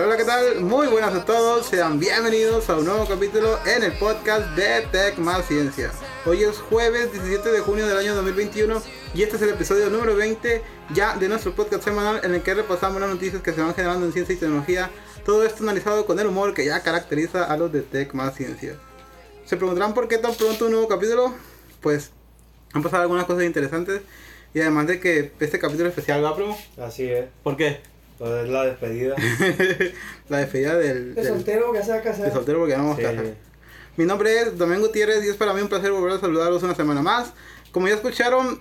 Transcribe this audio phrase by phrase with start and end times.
[0.00, 0.60] Hola, ¿qué tal?
[0.60, 5.18] Muy buenas a todos, sean bienvenidos a un nuevo capítulo en el podcast de Tech
[5.18, 5.90] Más Ciencia.
[6.24, 8.80] Hoy es jueves 17 de junio del año 2021
[9.12, 10.62] y este es el episodio número 20
[10.94, 14.06] ya de nuestro podcast semanal en el que repasamos las noticias que se van generando
[14.06, 14.88] en ciencia y tecnología.
[15.24, 18.76] Todo esto analizado con el humor que ya caracteriza a los de Tech Más Ciencia.
[19.46, 21.34] ¿Se preguntarán por qué tan pronto un nuevo capítulo?
[21.80, 22.12] Pues
[22.72, 24.02] han pasado algunas cosas interesantes
[24.54, 26.56] y además de que este capítulo especial va, primo.
[26.80, 27.24] Así es.
[27.42, 27.97] ¿Por qué?
[28.18, 29.14] Pues es la despedida.
[30.28, 32.26] la despedida del, De del- soltero que se va a casar.
[32.26, 33.04] de soltero porque ya no vamos Sí.
[33.04, 33.34] a casar.
[33.96, 36.74] Mi nombre es Domingo Gutiérrez y es para mí un placer volver a saludarlos una
[36.74, 37.32] semana más.
[37.72, 38.60] Como ya escucharon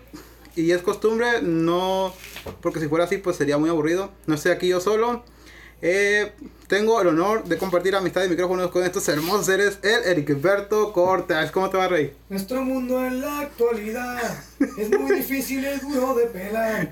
[0.56, 2.14] y es costumbre, no,
[2.62, 4.12] porque si fuera así pues sería muy aburrido.
[4.26, 5.24] No estoy aquí yo solo.
[5.82, 6.32] Eh,
[6.68, 11.50] tengo el honor de compartir amistad y micrófonos con estos hermosos seres, el Ericberto Cortés.
[11.52, 12.14] ¿Cómo te va, Rey?
[12.30, 14.22] Nuestro mundo en la actualidad
[14.78, 16.92] es muy difícil, es duro de pelar.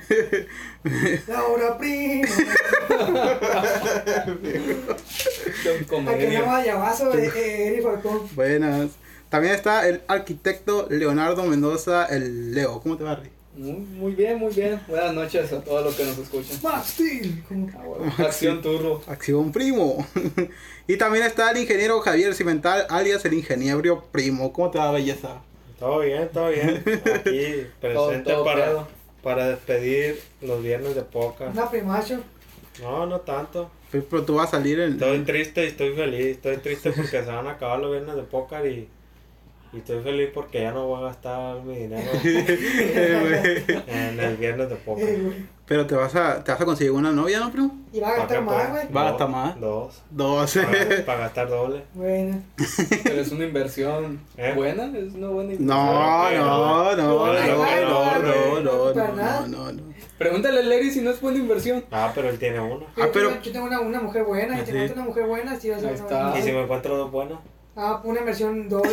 [1.28, 2.28] La hora prima.
[6.08, 8.30] A que no vaya vaso de eh, Eric Falcón.
[8.34, 8.92] Buenas.
[9.30, 12.80] También está el arquitecto Leonardo Mendoza, el Leo.
[12.81, 13.34] ¿Cómo te va, Rey?
[13.58, 14.81] Muy, muy bien, muy bien.
[14.88, 16.58] Buenas noches a todos los que nos escuchan.
[16.61, 17.44] Max Steel.
[18.17, 19.02] Acción turbo.
[19.08, 20.06] Acción Primo.
[20.88, 24.52] y también está el ingeniero Javier Cimental, alias el ingeniero Primo.
[24.52, 25.42] ¿Cómo te va, belleza?
[25.80, 26.84] Todo bien, todo bien.
[27.16, 28.88] Aquí presente todo para, pedo.
[29.23, 31.45] para despedir los viernes de poca.
[31.45, 32.19] Una primacho.
[32.81, 33.72] No, no tanto.
[33.90, 34.94] Pero tú vas a salir en...
[34.94, 36.25] Estoy triste y estoy feliz.
[36.25, 38.90] Estoy triste porque se van a acabar los viernes de póker y,
[39.76, 42.09] y estoy feliz porque ya no voy a gastar mi dinero
[43.88, 44.80] en el viernes de Eh,
[45.23, 45.56] güey.
[45.68, 47.76] Pero te vas a, te vas a conseguir una novia, ¿no, primo?
[47.92, 48.81] Y va a gastar ¿Para qué, más, pues?
[48.84, 48.94] güey.
[48.94, 49.59] Va a Dos, gastar más.
[49.59, 50.03] Dos.
[50.12, 50.53] Dos.
[50.56, 51.84] Para, para gastar doble.
[51.96, 52.41] Bueno.
[53.03, 54.53] Pero es una inversión ¿Eh?
[54.56, 55.68] buena, es una buena inversión.
[55.68, 59.47] No, no, no, no, no, no, no, no, para no, nada.
[59.47, 59.81] no, no.
[60.19, 61.84] Pregúntale a Larry si no es buena inversión.
[61.91, 62.85] Ah, pero él tiene uno.
[62.96, 64.56] Ah, Yo pero- tengo- Yo tengo una, una mujer buena.
[64.56, 64.72] Ah, Y si sí.
[64.72, 66.40] encuentro una mujer buena, sí va a Ahí está.
[66.40, 67.40] Y si me encuentro dos buenos.
[67.75, 68.90] Ah, una inversión doble.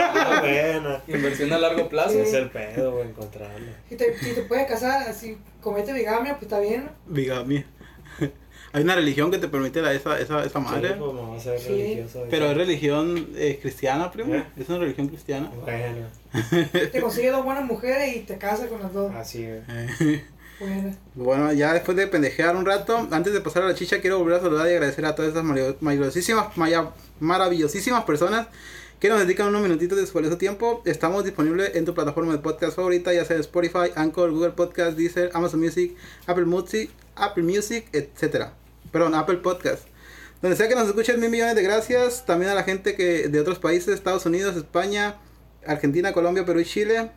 [0.00, 1.00] Ah, bueno.
[1.08, 2.20] Inversión a largo plazo.
[2.20, 3.66] Es el pedo, güey, encontrarlo.
[3.88, 6.88] Si te, si te puedes casar, si comete bigamia, pues está bien.
[7.06, 7.64] Bigamia.
[8.72, 10.90] Hay una religión que te permite la, esa, esa, esa madre.
[10.90, 11.68] Sí, pues a ser Sí.
[11.68, 12.24] religioso.
[12.30, 14.34] Pero es religión eh, cristiana, primo.
[14.34, 14.44] ¿Eh?
[14.56, 15.50] Es una religión cristiana.
[15.62, 16.06] Bueno,
[16.92, 19.12] Te consigues dos buenas mujeres y te casas con las dos.
[19.14, 19.62] así es.
[19.68, 20.24] Eh,
[20.60, 20.96] Buenas.
[21.14, 24.36] Bueno, ya después de pendejear un rato, antes de pasar a la chicha, quiero volver
[24.38, 26.46] a saludar y agradecer a todas esas marav- maravillosísimas,
[27.20, 28.48] maravillosísimas personas
[28.98, 30.82] que nos dedican unos minutitos de su valioso tiempo.
[30.86, 35.30] Estamos disponibles en tu plataforma de podcast favorita, ya sea Spotify, Anchor, Google Podcast, Deezer,
[35.34, 35.94] Amazon Music,
[36.26, 38.54] Apple Music, Apple Music, etcétera.
[38.92, 39.82] Perdón, Apple Podcast.
[40.40, 42.24] Donde sea que nos escuchen, mil millones de gracias.
[42.24, 45.16] También a la gente que de otros países, Estados Unidos, España,
[45.66, 47.10] Argentina, Colombia, Perú y Chile.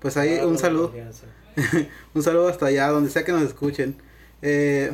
[0.00, 0.88] Pues ahí Ah, un saludo.
[0.88, 1.24] confianza.
[2.14, 3.96] Un saludo hasta allá, donde sea que nos escuchen.
[4.42, 4.92] Eh,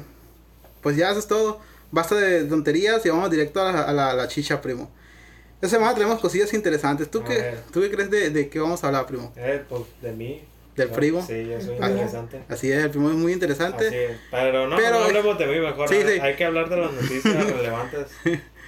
[0.82, 1.60] pues ya eso es todo.
[1.90, 4.90] Basta de tonterías y vamos directo a la, a la- a la chicha, primo.
[5.62, 7.10] Esta semana tenemos cosillas interesantes.
[7.10, 7.54] ¿Tú qué.
[7.72, 9.32] ¿Tú qué crees de, de qué vamos a hablar, primo?
[9.36, 10.42] Eh, pues de mí.
[10.76, 11.24] ¿Del No, primo?
[11.24, 12.42] Sí, yo soy Ah, interesante.
[12.48, 13.86] Así es, el primo es muy interesante.
[13.86, 14.18] Así es.
[14.30, 15.88] Pero no, Pero- no hablemos de mí mejor.
[15.88, 16.20] Sí, hay, sí.
[16.20, 18.06] hay que hablar de las noticias relevantes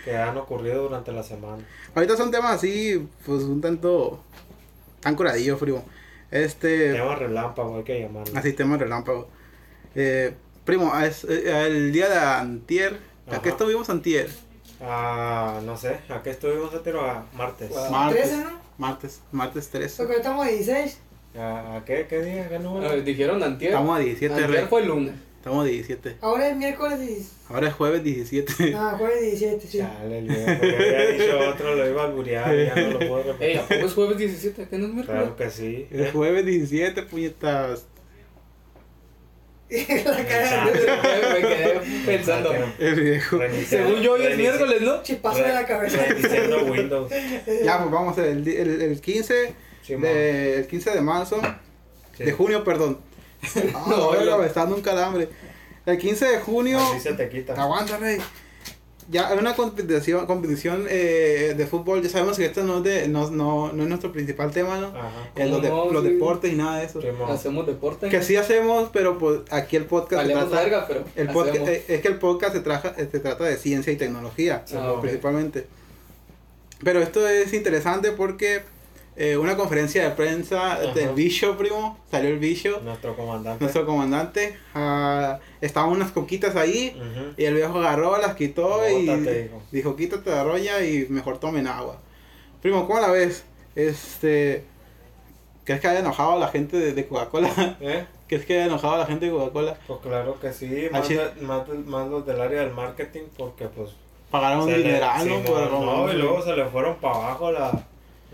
[0.04, 1.64] que han ocurrido durante la semana.
[1.96, 4.22] Ahorita son temas así, pues un tanto
[5.00, 5.84] tan curadillos, primo.
[6.30, 8.36] Este, Tema relámpago, hay que llamarlo.
[8.38, 9.28] así tema relámpago.
[9.94, 12.98] Eh, primo, es, eh, el día de antier,
[13.30, 14.28] ¿a qué estuvimos antier?
[14.80, 17.00] Ah, no sé, ¿a qué estuvimos a tiro?
[17.00, 17.70] A martes.
[17.70, 17.90] Wow.
[17.90, 18.50] Martes, 13, ¿no?
[18.78, 19.94] martes, martes 3.
[19.96, 21.00] Porque estamos a 16.
[21.38, 22.48] ¿A, a qué, qué día?
[22.48, 22.90] ¿Qué número?
[22.90, 23.70] Ah, dijeron antier.
[23.70, 24.66] Estamos a 17, Antier Rey.
[24.68, 25.14] fue el lunes.
[25.46, 26.16] Estamos a 17.
[26.22, 27.54] Ahora es miércoles y...
[27.54, 28.74] Ahora es jueves 17.
[28.74, 29.78] Ah, jueves 17, sí.
[29.78, 33.50] Chale, el había dicho otro, lo iba a alburear, ya no lo puedo repetir.
[33.50, 34.66] Ey, ¿a poco es jueves 17?
[34.68, 35.20] ¿Qué no es miércoles?
[35.22, 35.86] Claro que sí.
[35.92, 37.86] Es jueves 17, puñetas.
[39.70, 40.64] la cara
[41.32, 42.52] Me quedé pensando.
[42.80, 43.38] El viejo.
[43.68, 45.00] Según yo, hoy es miércoles, ¿no?
[45.04, 46.06] chipazo de la cabeza.
[46.08, 47.12] Reiniciando Windows.
[47.64, 48.18] Ya, pues vamos.
[48.18, 51.40] El, el, el 15 Sí, de, el 15 de marzo.
[52.16, 52.24] Sí.
[52.24, 53.05] De junio, perdón.
[53.88, 55.28] No, ahora lo- me está dando un calambre.
[55.84, 56.78] El 15 de junio.
[56.80, 57.54] Así se te quita.
[57.60, 58.18] Aguanta, rey.
[59.08, 62.02] Ya hay una competición, competición eh, de fútbol.
[62.02, 64.88] Ya sabemos que esto no es, de, no, no, no es nuestro principal tema, ¿no?
[64.88, 65.10] Ajá.
[65.36, 65.92] Eh, los, de- ¿Cómo no?
[65.92, 66.08] los Sí.
[66.10, 67.00] deportes y nada de eso.
[67.28, 68.08] Hacemos deporte.
[68.08, 71.84] Que sí hacemos, pero pues aquí el podcast se trata- verga, pero El podcast, eh,
[71.86, 75.68] es que el podcast se, traja, eh, se trata de ciencia y tecnología, Ah, principalmente.
[76.82, 78.62] Pero esto es interesante porque
[79.16, 80.92] eh, una conferencia de prensa Ajá.
[80.92, 83.64] del bicho, primo, salió el bicho, Nuestro comandante.
[83.64, 86.94] nuestro comandante, ah, estaban unas coquitas ahí
[87.36, 89.62] y el viejo agarró, las quitó y Bótate, hijo.
[89.72, 91.96] dijo, quítate la roña y mejor tomen agua.
[92.60, 93.44] Primo, ¿cómo la ves?
[93.74, 94.64] Este,
[95.64, 97.76] ¿Crees que haya enojado a la gente de, de Coca-Cola?
[97.80, 98.04] ¿Eh?
[98.28, 99.76] ¿Crees que haya enojado a la gente de Coca-Cola?
[99.86, 103.90] Pues claro que sí, más, de- más, más los del área del marketing, porque pues...
[104.30, 105.36] Pagaron un dineral, ¿no?
[105.36, 107.86] sí, Por- no, y luego se le fueron para abajo la-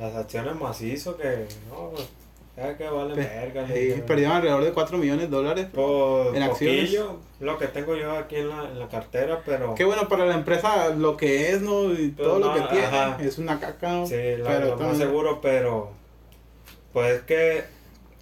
[0.02, 2.08] las acciones macizo que, no, pues,
[2.56, 3.66] ya que vale Pe- verga.
[3.68, 4.04] Sí, ¿no?
[4.06, 5.66] perdieron alrededor de 4 millones de dólares.
[5.72, 6.80] Por en acciones.
[6.82, 9.74] poquillo, lo que tengo yo aquí en la, en la cartera, pero...
[9.74, 11.92] Qué bueno para la empresa lo que es, ¿no?
[11.92, 12.84] Y todo lo que tiene.
[12.86, 13.16] ajá.
[13.22, 14.06] Es una caca, ¿no?
[14.06, 15.90] Sí, la, Pero lo más seguro, pero
[16.92, 17.64] pues es que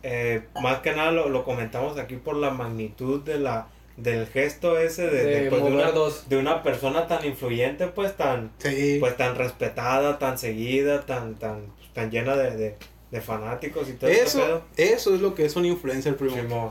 [0.05, 3.67] eh, más que nada lo, lo comentamos aquí por la magnitud de la
[4.03, 6.29] del gesto ese de, De de, pues, de una, dos.
[6.29, 8.97] de una persona tan influyente, pues tan Sí.
[9.01, 12.77] pues tan respetada, tan seguida, tan tan tan llena de, de,
[13.11, 14.63] de fanáticos y todo eso, pedo.
[14.77, 16.37] eso es lo que es un influencer, primo.
[16.37, 16.71] Simón,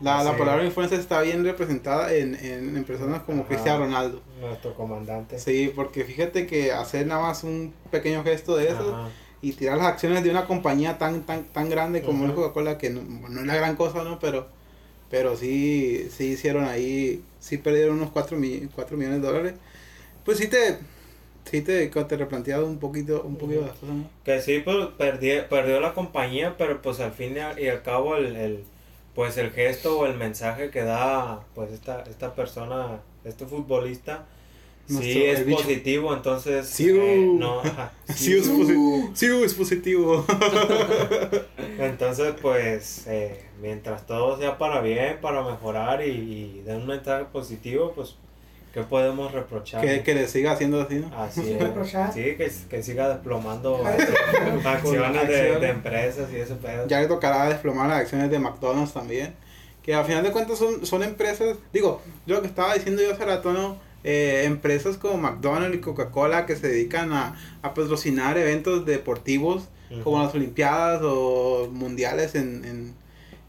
[0.00, 3.48] La, la palabra influencer está bien representada en, en, en personas como Ajá.
[3.48, 4.20] Cristiano Ronaldo.
[4.40, 5.38] nuestro comandante.
[5.38, 9.08] Sí, porque fíjate que hacer nada más un pequeño gesto de eso Ajá.
[9.42, 12.90] y tirar las acciones de una compañía tan tan tan grande como es Coca-Cola, que
[12.90, 14.18] no, no es la gran cosa, ¿no?
[14.18, 14.48] Pero
[15.10, 19.54] pero sí, sí hicieron ahí, sí perdieron unos 4, millones de dólares.
[20.24, 20.78] Pues sí te,
[21.50, 24.10] sí te, te replanteado un poquito, un poquito las cosas, ¿no?
[24.24, 28.36] Que sí, pues perdi- perdió la compañía, pero pues al fin y al, cabo el,
[28.36, 28.64] el,
[29.14, 34.26] pues el gesto o el mensaje que da pues esta, esta persona, este futbolista,
[34.86, 35.62] sí es bicho.
[35.62, 40.24] positivo, entonces Sí, eh, no, ajá, Sí, es, posi- sí, es positivo.
[41.78, 47.92] entonces pues eh, mientras todo sea para bien, para mejorar y, y un mensaje positivo,
[47.94, 48.16] pues
[48.72, 49.80] ¿qué podemos reprochar?
[49.80, 51.10] que, que le siga haciendo así, ¿no?
[51.16, 51.60] Así es.
[51.60, 52.12] Reprochar.
[52.12, 53.82] Sí, que, que siga desplomando
[54.64, 56.86] acciones de, empresas y ese pedo.
[56.86, 59.34] Ya le tocará desplomar las acciones de McDonald's también.
[59.82, 63.24] Que al final de cuentas son, son empresas, digo, lo que estaba diciendo yo hace
[63.24, 63.78] rato, ¿no?
[64.08, 69.64] Eh, empresas como McDonald's y Coca-Cola que se dedican a, a patrocinar eventos deportivos
[70.04, 72.94] como las Olimpiadas o mundiales en, en,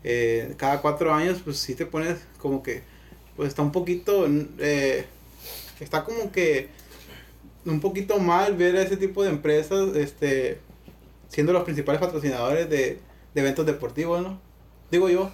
[0.04, 2.82] eh, cada cuatro años, pues sí te pones como que,
[3.36, 4.26] pues está un poquito,
[4.58, 5.06] eh,
[5.80, 6.70] está como que
[7.64, 10.60] un poquito mal ver a ese tipo de empresas, este,
[11.28, 13.00] siendo los principales patrocinadores de,
[13.36, 14.40] de eventos deportivos, ¿no?
[14.90, 15.32] Digo yo.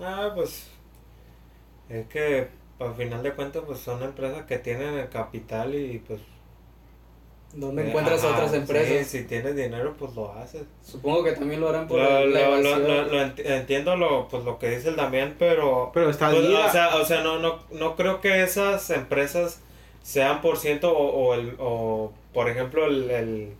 [0.00, 0.62] Ah, pues
[1.88, 6.20] es que al final de cuentas pues son empresas que tienen el capital y pues
[7.54, 9.06] ¿Dónde eh, encuentras ajá, otras empresas?
[9.08, 10.64] sí, si tienes dinero pues lo haces.
[10.82, 12.82] Supongo que también lo harán por Lo, la lo- lo- evasión.
[12.86, 16.44] lo- lo ent- entiendo lo pues lo que dice el Damián, pero Pero está pues,
[16.44, 19.60] o sea, o sea, no no no creo que esas empresas
[20.02, 23.52] sean por ciento o, o el o por ejemplo el, el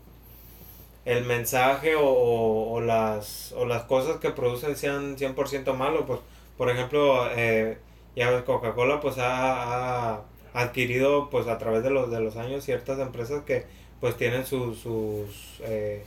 [1.04, 6.20] el mensaje o, o, o las o las cosas que producen sean 100% malos, pues
[6.56, 7.78] por ejemplo, eh,
[8.16, 10.22] ya ves Coca-Cola pues ha, ha
[10.54, 13.66] adquirido pues a través de los de los años ciertas empresas que
[14.00, 16.04] pues tienen sus sus eh,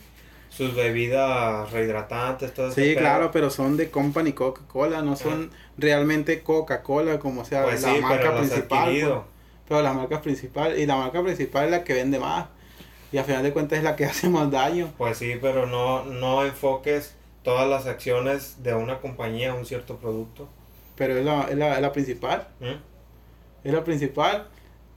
[0.50, 7.20] sus bebidas rehidratantes, todo Sí, claro, pero son de Company Coca-Cola, no son realmente Coca-Cola
[7.20, 8.90] como sea Pues la sí, marca pero principal.
[8.90, 9.14] pues.
[9.68, 12.48] Pero la marca principal, y la marca principal es la que vende más.
[13.12, 14.92] Y al final de cuentas es la que hace más daño.
[14.98, 19.98] Pues sí, pero no, no enfoques todas las acciones de una compañía a un cierto
[19.98, 20.48] producto.
[20.96, 22.48] Pero es la, es la, es la principal.
[22.60, 23.68] ¿Mm?
[23.68, 24.48] Es la principal.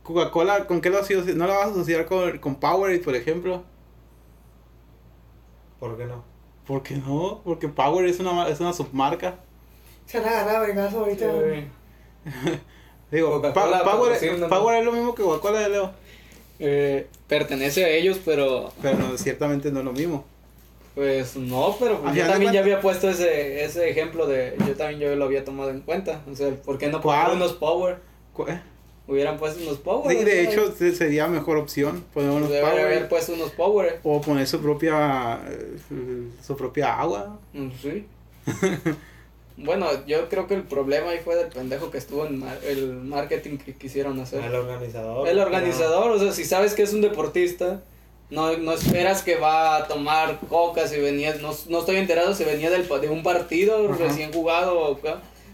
[0.02, 3.62] Coca-Cola, ¿con qué lo asoci- ¿No la vas a asociar con, con Powerade, por ejemplo?
[5.80, 6.25] ¿Por qué no?
[6.66, 7.40] ¿Por qué no?
[7.45, 9.37] Porque Power es una, ma- es una submarca.
[10.07, 11.26] Se van a agarrar a vergazo ahorita.
[11.30, 12.61] Sí.
[13.11, 13.52] Digo, Pa-
[13.85, 14.12] Power,
[14.78, 15.90] es lo mismo que Coca-Cola, Leo.
[16.59, 20.25] Eh, pertenece a ellos, pero Pero no, ciertamente no es lo mismo.
[20.94, 25.00] Pues no, pero pues, yo también ya había puesto ese, ese ejemplo de, yo también
[25.00, 27.36] yo lo había tomado en cuenta, o sea, ¿por qué no poner ¿Cuál?
[27.36, 27.96] unos power?
[28.32, 28.60] Cu- eh,
[29.06, 30.16] Hubieran puesto unos power.
[30.16, 34.00] Sí, de hecho se- sería mejor opción poner unos Debería haber Power puesto unos power.
[34.02, 35.76] o poner su propia eh,
[36.42, 37.38] su propia agua.
[37.52, 38.06] Mm, Sí.
[39.56, 42.92] bueno, yo creo que el problema ahí fue del pendejo que estuvo en mar- el
[42.94, 44.42] marketing que quisieron hacer.
[44.42, 45.28] El organizador.
[45.28, 47.82] El organizador, o sea, si sabes que es un deportista,
[48.31, 52.45] no, no esperas que va a tomar coca si venía, no, no estoy enterado si
[52.45, 54.04] venía del, pa- de un partido Ajá.
[54.04, 55.00] recién jugado o.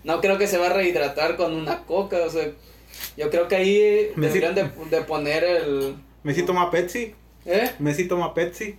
[0.02, 2.48] No creo que se va a rehidratar con una coca, o sea,
[3.16, 5.94] yo creo que ahí Me deberían de, de poner el...
[6.22, 7.14] Messi toma Pepsi.
[7.44, 7.70] ¿Eh?
[7.78, 8.76] Messi toma Pepsi.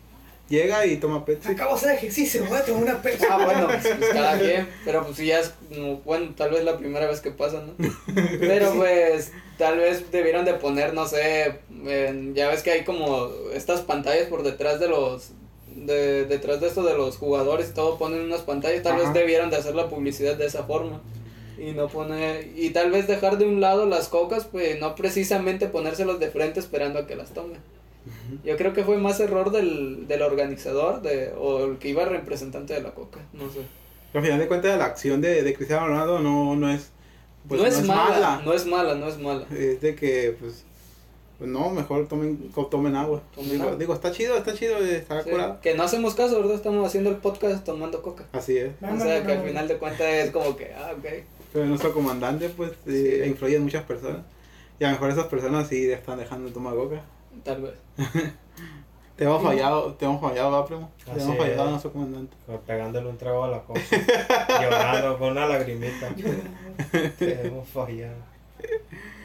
[0.49, 1.49] Llega y toma Pepsi.
[1.51, 3.25] Acabo de hacer ejercicio, voy a tomar una Pepsi.
[3.29, 6.63] Ah, bueno, pues, pues, cada quien, pero pues si ya es, como, bueno, tal vez
[6.63, 7.73] la primera vez que pasa, ¿no?
[8.39, 13.29] Pero pues, tal vez debieron de poner, no sé, en- ya ves que hay como
[13.53, 15.33] estas pantallas por detrás de los,
[15.75, 19.03] de, detrás de esto de los jugadores y todo ponen unas pantallas, tal Ajá.
[19.03, 20.99] vez debieron de hacer la publicidad de esa forma.
[21.59, 25.67] Y no poner, y tal vez dejar de un lado las cocas, pues no precisamente
[25.67, 27.59] ponérselos de frente esperando a que las tomen.
[28.43, 32.73] Yo creo que fue más error del, del organizador de, o el que iba representante
[32.73, 33.59] de la coca, no sé.
[34.13, 36.90] Al final de cuentas, la acción de, de Cristiano Ronaldo no, no es.
[37.47, 39.45] Pues, no, es mala, no es mala, no es mala.
[39.51, 40.63] Es de que, pues.
[41.37, 43.21] pues no, mejor tomen, tomen agua.
[43.35, 43.75] Tomen digo, agua.
[43.77, 45.59] digo, está chido, está chido, eh, está Sí, curado.
[45.61, 46.55] que no hacemos caso, ¿verdad?
[46.55, 48.25] Estamos haciendo el podcast tomando coca.
[48.31, 48.71] Así es.
[48.81, 49.41] No, o no, sea, no, que no.
[49.41, 51.05] al final de cuentas es como que, ah, ok.
[51.53, 54.21] Pero nuestro comandante, pues, eh, influye en muchas personas.
[54.79, 57.03] Y a lo mejor esas personas sí están dejando de tomar coca.
[57.43, 57.73] Tal vez.
[59.21, 60.91] Te hemos fallado, te hemos fallado, ¿va, primo?
[61.05, 61.67] Te Así hemos fallado es.
[61.67, 62.35] a nuestro comandante.
[62.65, 63.79] Pegándole un trago a la copa.
[64.59, 66.09] llorando con una lagrimita.
[67.19, 68.15] Te hemos fallado.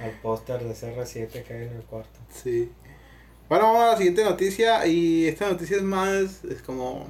[0.02, 2.18] Al póster de CR7 que hay en el cuarto.
[2.28, 2.70] Sí.
[3.48, 4.86] Bueno, vamos a la siguiente noticia.
[4.86, 7.06] Y esta noticia es más, es como,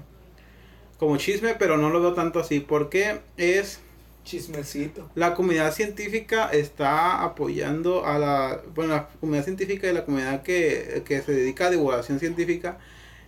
[0.96, 2.60] como chisme, pero no lo veo tanto así.
[2.60, 3.80] Porque es
[4.26, 5.08] Chismecito.
[5.14, 11.02] la comunidad científica está apoyando a la, bueno, la comunidad científica y la comunidad que,
[11.06, 12.76] que se dedica a divulgación científica,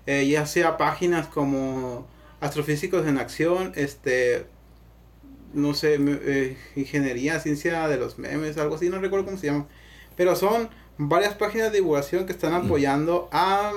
[0.07, 2.07] eh, ya sea páginas como
[2.41, 4.45] Astrofísicos en Acción, este,
[5.55, 9.47] no sé, me- eh, Ingeniería, Ciencia de los Memes, algo así, no recuerdo cómo se
[9.47, 9.67] llama,
[10.17, 13.73] pero son varias páginas de divulgación que están apoyando a,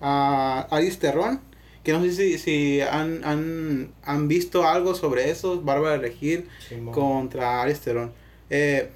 [0.00, 1.40] a Aris Terrón,
[1.86, 6.92] que no sé si, si han, han, han visto algo sobre eso, Bárbara Regir Simón.
[6.92, 8.12] contra Aris Terrón.
[8.50, 8.90] Eh,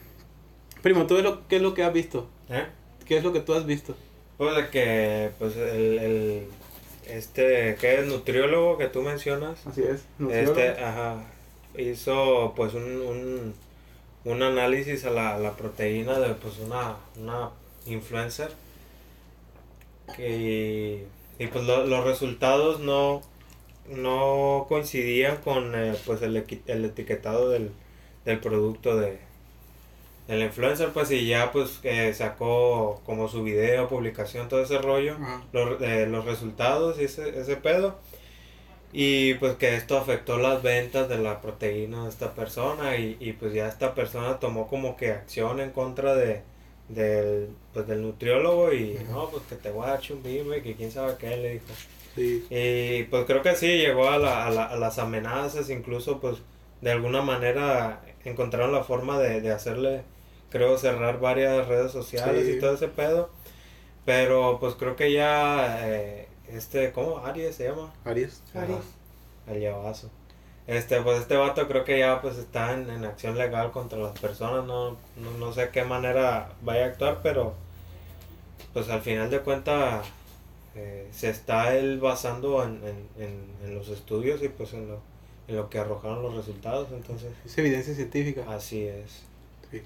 [0.82, 2.28] primo, ¿tú lo, qué es lo que has visto?
[2.49, 2.66] ¿Eh?
[3.06, 3.94] ¿Qué es lo que tú has visto?
[4.38, 6.42] Pues de que, pues el, el
[7.06, 10.02] este, que es nutriólogo que tú mencionas, Así es.
[10.18, 10.59] nutriólogo.
[10.59, 11.25] este, ajá,
[11.78, 13.54] hizo pues un, un,
[14.25, 17.50] un análisis a la, la proteína de pues una, una
[17.87, 18.50] influencer
[20.16, 21.06] que,
[21.40, 23.23] y pues lo- los resultados no,
[23.88, 26.37] no coincidían con eh, pues el,
[26.68, 27.73] el etiquetado del,
[28.26, 29.18] del producto de
[30.28, 35.16] del influencer pues y ya pues eh, sacó como su video publicación todo ese rollo
[35.52, 37.97] los, eh, los resultados y ese, ese pedo.
[38.92, 43.32] Y pues que esto afectó las ventas de la proteína de esta persona y, y
[43.35, 46.42] pues ya esta persona tomó como que acción en contra de
[46.94, 50.90] del, pues, del nutriólogo y no, pues que te voy a dar chumbime, que quién
[50.92, 51.64] sabe qué le dijo.
[52.14, 52.44] Sí.
[52.50, 56.38] Y pues creo que sí, llegó a, la, a, la- a las amenazas, incluso pues
[56.80, 60.02] de alguna manera encontraron la forma de, de hacerle,
[60.50, 62.52] creo, cerrar varias redes sociales Sí.
[62.52, 63.30] y todo ese pedo.
[64.04, 67.18] Pero pues creo que ya, eh, este, ¿cómo?
[67.18, 67.92] Aries se llama.
[68.04, 68.42] Aries.
[68.54, 68.78] Aries.
[68.78, 70.11] Ajá, El llavazo.
[70.70, 74.16] Este, pues este vato creo que ya pues está en, en acción legal contra las
[74.16, 77.54] personas, no, no, no sé qué manera vaya a actuar, pero
[78.72, 80.06] pues al final de cuentas
[80.76, 82.80] eh, se está él basando en,
[83.18, 85.00] en, en, los estudios y pues en lo,
[85.48, 88.44] en lo que arrojaron los resultados, entonces Es evidencia científica.
[88.46, 89.22] así es.
[89.72, 89.82] Sí.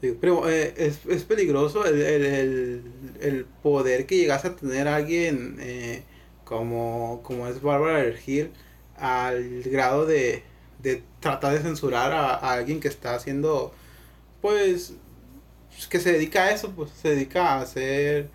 [0.00, 2.82] Sí, Pero eh, es, es peligroso el, el, el,
[3.20, 6.02] el poder que llegase a tener alguien eh,
[6.44, 8.50] como, como es Bárbara Regil
[9.00, 10.42] al grado de,
[10.82, 13.72] de tratar de censurar a, alguien que está haciendo,
[14.40, 14.94] pues,
[15.88, 18.30] que se dedica a eso, pues, se dedica a hacer,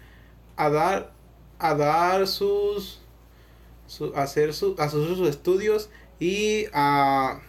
[0.55, 1.13] a dar,
[1.59, 2.99] a dar sus,
[3.87, 7.41] su, a hacer su, a sus, sus estudios y a,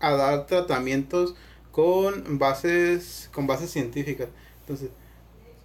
[0.00, 1.34] a dar tratamientos
[1.70, 4.28] con bases con bases científicas
[4.60, 4.88] entonces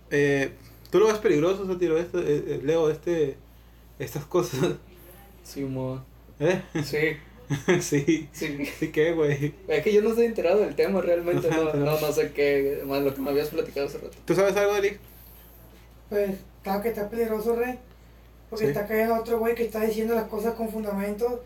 [0.09, 0.51] eh,
[0.89, 3.37] tú lo ves peligroso esto eh, eh, Leo este
[3.97, 4.75] estas cosas
[5.43, 6.10] Simón.
[6.41, 6.61] ¿Eh?
[6.83, 8.65] Sí, sí sí.
[8.79, 12.11] sí que güey Es que yo no estoy enterado del tema realmente, No no, no,
[12.13, 14.17] sé qué, más lo que me habías platicado hace rato.
[14.25, 14.99] tú sabes algo Eric
[16.09, 16.31] Pues,
[16.63, 17.75] claro que está peligroso, Rey.
[18.49, 18.71] Porque Sí.
[18.71, 21.39] está cayendo otro güey que está diciendo las cosas con fundamentos.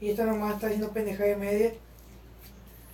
[0.00, 1.72] Y esta nomás está diciendo pendejada de media.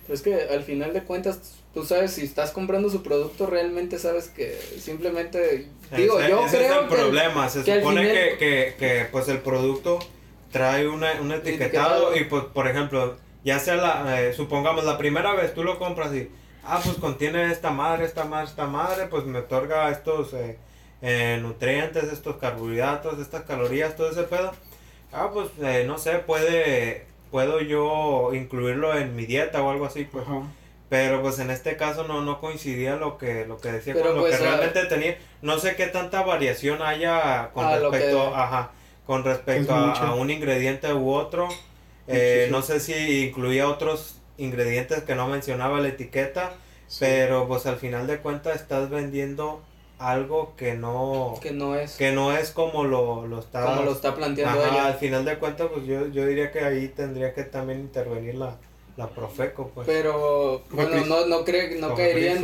[0.03, 3.97] Pero es que al final de cuentas, tú sabes, si estás comprando su producto, realmente
[3.99, 6.95] sabes que simplemente, digo, Ese- yo ese creo es el que...
[6.95, 9.99] problema, se que supone final- que, que, que, pues el producto
[10.53, 12.15] trae una, un etiquetado Etiquetado.
[12.15, 16.13] y pues por ejemplo, ya sea la, eh, supongamos la primera vez tú lo compras
[16.13, 16.29] y,
[16.63, 20.57] ah pues contiene esta madre, esta madre, esta madre, pues me otorga estos eh,
[21.01, 24.53] eh, nutrientes, estos carbohidratos, estas calorías, todo ese pedo.
[25.11, 30.05] Ah pues eh, no sé, puede, puedo yo incluirlo en mi dieta o algo así,
[30.05, 30.25] pues.
[30.89, 34.15] Pero pues en este caso no, no coincidía lo que, lo que decía Pero, con
[34.15, 35.17] lo pues, que realmente tenía.
[35.41, 38.71] No sé qué tanta variación haya con Ah, respecto, que- ajá,
[39.05, 41.47] con respecto Es a, un ingrediente u otro.
[42.07, 46.53] Eh, no sé si incluía otros ingredientes que no mencionaba la etiqueta,
[46.87, 46.97] Sí.
[47.01, 49.61] pero pues al final de cuentas estás vendiendo
[49.99, 51.93] algo que no Que no es.
[51.93, 54.85] que no es como lo, lo está como lo está planteando Ajá, ella.
[54.87, 58.57] al final de cuentas pues yo, yo diría que ahí tendría que también intervenir la,
[58.97, 59.87] la Profeco pues.
[59.87, 62.35] Pero, bueno, no, no, cree, no caería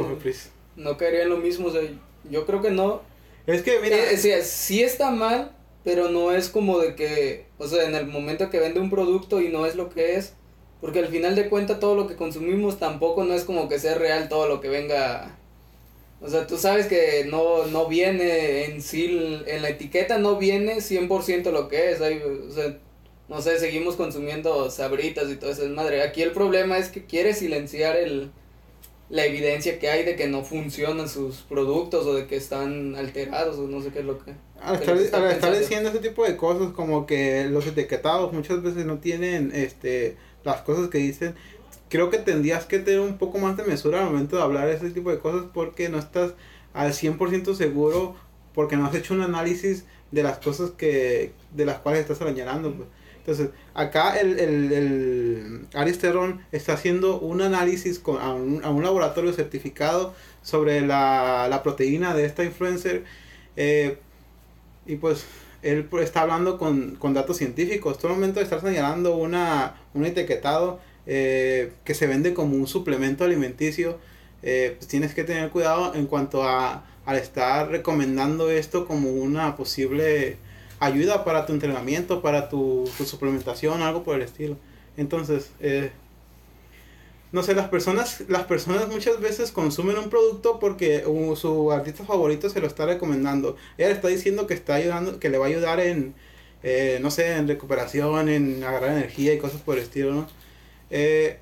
[0.76, 1.82] no caería en lo mismo, o sea,
[2.30, 3.02] yo creo que no,
[3.46, 5.52] Es que, mira, Eh, sí, sí está mal,
[5.90, 9.42] pero no es como de que, o sea, en el momento que vende un producto
[9.42, 10.36] y no es lo que es,
[10.82, 13.96] porque al final de cuentas todo lo que consumimos tampoco no es como que sea
[13.96, 15.40] real todo lo que venga.
[16.22, 20.76] O sea, tú sabes que no, no viene en sí, en la etiqueta no viene
[20.76, 22.02] 100% lo que es.
[22.02, 22.78] Hay, o sea,
[23.28, 25.64] no sé, seguimos consumiendo sabritas y todo eso.
[25.64, 28.30] es Madre, aquí el problema es que quiere silenciar el,
[29.10, 33.58] la evidencia que hay de que no funcionan sus productos o de que están alterados
[33.58, 34.34] o no sé qué es lo que...
[34.62, 38.86] al que estar, al diciendo ese tipo de cosas, como que los etiquetados muchas veces
[38.86, 41.36] no tienen este las cosas que dicen.
[41.90, 44.92] Creo que tendrías que tener un poco más de mesura al momento de hablar ese
[44.92, 46.34] tipo de cosas porque no estás
[46.74, 48.16] al 100% seguro
[48.54, 52.74] porque no has hecho un análisis de las cosas que de las cuales estás señalando.
[52.74, 52.88] pues.
[53.18, 53.50] Entonces,
[53.82, 58.84] acá el, el, el Aris Terron está haciendo un análisis con, a, un, a un
[58.84, 63.04] laboratorio certificado sobre la, la proteína de esta influencer.
[63.56, 63.98] eh,
[64.86, 65.26] y pues
[65.62, 67.98] él pues, está hablando con, con datos científicos.
[67.98, 72.68] Todo el momento de estar señalando una, un etiquetado eh, que se vende como un
[72.68, 73.98] suplemento alimenticio,
[74.44, 79.56] eh, pues tienes que tener cuidado en cuanto a al estar recomendando esto como una
[79.56, 80.38] posible
[80.80, 84.58] ayuda para tu entrenamiento, para tu, tu suplementación, algo por el estilo.
[84.98, 85.92] Entonces, eh,
[87.32, 92.04] no sé, las personas, las personas muchas veces consumen un producto porque uh, su artista
[92.04, 93.56] favorito se lo está recomendando.
[93.78, 96.16] Ella está diciendo que está ayudando, que le va a ayudar en,
[96.64, 100.28] eh, no sé, en recuperación, en agarrar energía y cosas por el estilo.
[100.90, 101.38] Eh,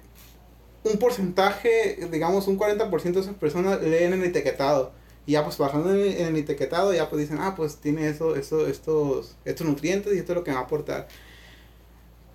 [0.84, 4.91] un porcentaje, digamos un 40% de esas personas leen el etiquetado.
[5.28, 8.36] Y ya pues bajando en en el etiquetado ya pues dicen, ah, pues tiene eso,
[8.36, 11.08] eso, estos, estos nutrientes y esto es lo que me va a aportar.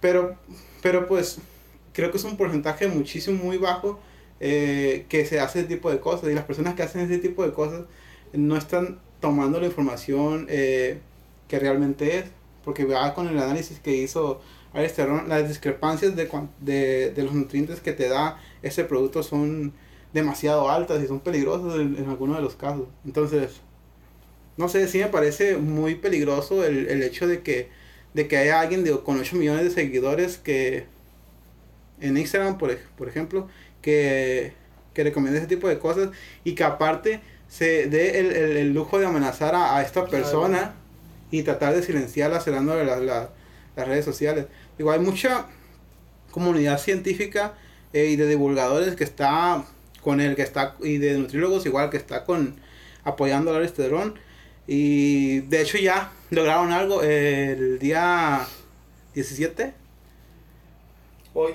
[0.01, 0.37] Pero,
[0.83, 1.39] pero pues
[1.95, 3.99] creo que es un porcentaje muchísimo muy bajo
[4.41, 6.31] eh, que se hace ese tipo de cosas.
[6.31, 7.85] Y las personas que hacen ese tipo de cosas
[8.35, 11.01] no están tomando la información eh,
[11.49, 12.25] que realmente es.
[12.65, 14.43] Porque ya con el análisis que hizo
[14.75, 16.29] Alex Terrón, las discrepancias de,
[16.61, 19.73] de, de los nutrientes que te da ese producto son
[20.13, 22.87] demasiado altas y son peligrosas en, en algunos de los casos.
[23.05, 23.61] Entonces,
[24.57, 27.69] no sé, sí me parece muy peligroso el, el hecho de que,
[28.15, 30.87] de que haya alguien de, con 8 millones de seguidores que
[32.01, 33.49] en Instagram, por, por ejemplo,
[33.81, 34.53] que,
[34.95, 36.11] que recomienda ese tipo de cosas
[36.45, 40.75] y que aparte se dé el, el- el lujo de amenazar a, a esta persona
[41.31, 43.31] y tratar de silenciarla cerrando la- la-
[43.77, 44.47] las redes sociales.
[44.77, 45.47] Digo, hay mucha
[46.31, 47.55] comunidad científica
[47.93, 49.65] eh, y de divulgadores que está
[50.03, 52.57] con él, que está, y de nutriólogos igual, que está con
[53.05, 54.15] apoyando al Aristerón.
[54.67, 58.47] Y de hecho ya lograron algo el día
[59.15, 59.75] 17.
[61.35, 61.55] Hoy.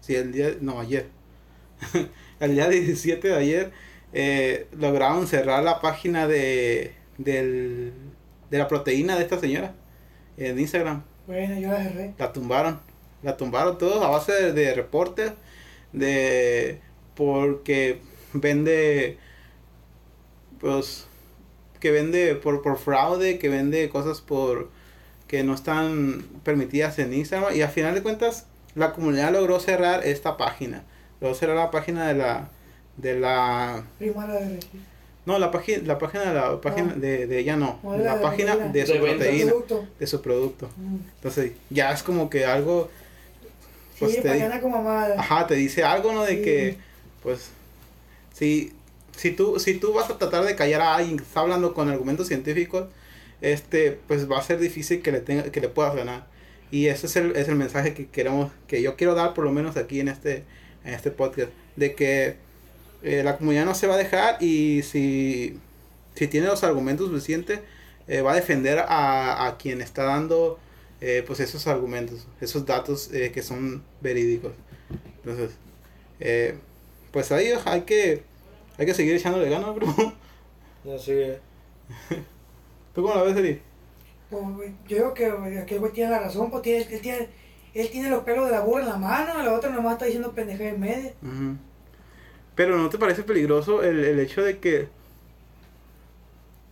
[0.00, 1.06] Sí, el día, no, ayer.
[2.40, 3.72] el día 17 de ayer
[4.12, 7.92] eh, lograron cerrar la página de, del,
[8.50, 9.74] de la proteína de esta señora
[10.36, 11.04] en Instagram.
[11.26, 12.14] Bueno, yo la cerré.
[12.18, 12.80] La tumbaron.
[13.22, 15.32] La tumbaron todos a base de, de reportes.
[15.92, 16.80] De.
[17.14, 17.98] Porque
[18.32, 19.18] vende.
[20.60, 21.06] Pues.
[21.80, 23.38] Que vende por, por fraude.
[23.38, 24.70] Que vende cosas por.
[25.26, 27.54] Que no están permitidas en Instagram.
[27.56, 28.46] Y al final de cuentas.
[28.74, 30.82] La comunidad logró cerrar esta página.
[31.20, 32.48] Logró cerrar la página de la.
[32.96, 33.84] De la.
[33.98, 34.12] De.
[35.24, 37.78] No, la página, la página de la página de, de ella no.
[37.96, 39.18] De La la página de su De venta.
[39.18, 39.50] proteína.
[39.50, 39.86] Producto.
[40.00, 40.68] De su producto.
[40.76, 40.96] Mm.
[41.16, 42.88] Entonces, ya es como que algo.
[43.98, 44.88] Pues sí, te di- como.
[44.90, 46.24] Ajá, te dice algo, ¿no?
[46.24, 46.42] De Sí.
[46.42, 46.78] que,
[47.22, 47.50] pues,
[48.32, 48.72] si,
[49.16, 51.88] si, tú, si tú vas a tratar de callar a alguien que está hablando con
[51.88, 52.88] argumentos científicos,
[53.40, 56.26] este, pues va a ser difícil que le, tenga, que le puedas ganar.
[56.70, 59.52] Y ese es el, es el mensaje que queremos, que yo quiero dar por lo
[59.52, 60.44] menos aquí en este,
[60.84, 62.36] en este podcast, de que
[63.02, 65.58] eh, la comunidad no se va a dejar y si,
[66.14, 67.60] si tiene los argumentos suficientes,
[68.08, 70.58] eh, va a defender a, a quien está dando
[71.00, 74.52] eh, pues esos argumentos, esos datos que son verídicos.
[75.24, 75.50] Entonces,
[77.12, 78.22] pues ahí hay que,
[78.78, 79.86] hay que seguir echándole ganas, bro.
[80.94, 81.38] Así es.
[82.94, 83.60] ¿Tú cómo la ves, Eli?
[84.30, 87.28] Pues, güey, yo digo que güey, aquel güey tiene la razón, pues tiene, él, tiene,
[87.74, 90.32] él tiene los pelos de la burra en la mano, la otra nomás está diciendo
[90.32, 91.12] pendeja en medio.
[92.54, 94.88] Pero ¿no te parece peligroso el, el hecho de que...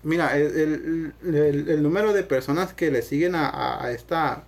[0.03, 4.45] Mira, el, el, el- el número de personas que le siguen a, a, a esta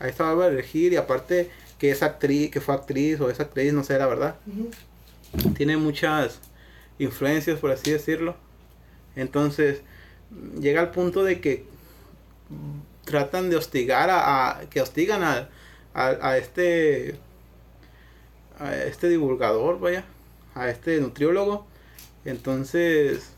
[0.00, 3.40] a esta Bárbara de Regil y aparte que es actriz, que fue actriz o es
[3.40, 4.36] actriz, no sé la verdad.
[5.56, 6.40] Tiene muchas
[6.98, 8.36] influencias por así decirlo.
[9.16, 9.82] Entonces,
[10.60, 11.64] llega al punto de que
[13.04, 15.48] tratan de hostigar a, a- que hostigan a,
[15.94, 17.16] a, a este
[18.58, 20.04] a este divulgador, vaya,
[20.54, 21.66] a este nutriólogo.
[22.24, 23.30] Entonces,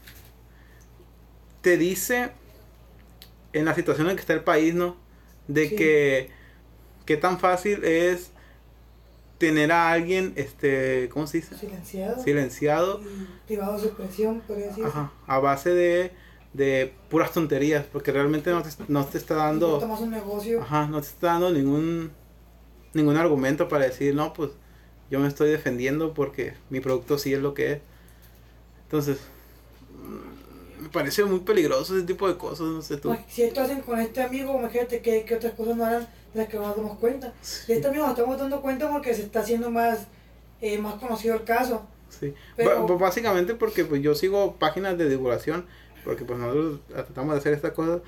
[1.63, 2.31] te dice
[3.53, 4.97] en la situación en que está el país, ¿no?
[5.49, 5.77] De Sí.
[5.77, 6.31] que
[7.07, 8.31] qué tan fácil es
[9.39, 11.57] tener a alguien, este, ¿cómo se dice?
[11.57, 12.23] Silenciado.
[12.23, 13.01] Silenciado,
[13.47, 14.85] privado de su expresión, podría decir.
[14.85, 16.13] ajá, a base de,
[16.53, 20.61] de puras tonterías, porque realmente no te, no te está dando, más un negocio.
[20.63, 22.11] ajá, no te está dando ningún,
[22.95, 24.51] ningún argumento para decir, no, pues
[25.11, 27.79] yo me estoy defendiendo porque mi producto sí es lo que es.
[28.85, 29.19] Entonces,
[30.81, 33.09] me parece muy peligroso ese tipo de cosas, no sé tú.
[33.09, 36.03] Pues, si esto hacen con este amigo, imagínate que, que otras cosas no harán
[36.35, 37.33] de las que no nos damos cuenta.
[37.69, 40.07] Y este amigo nos estamos dando cuenta porque se está haciendo más,
[40.61, 41.87] eh, más conocido el caso.
[42.09, 42.33] Sí.
[42.57, 45.67] Pero- ba- básicamente porque pues yo sigo páginas de divulgación,
[46.05, 48.01] porque pues nosotros tratamos de hacer estas cosas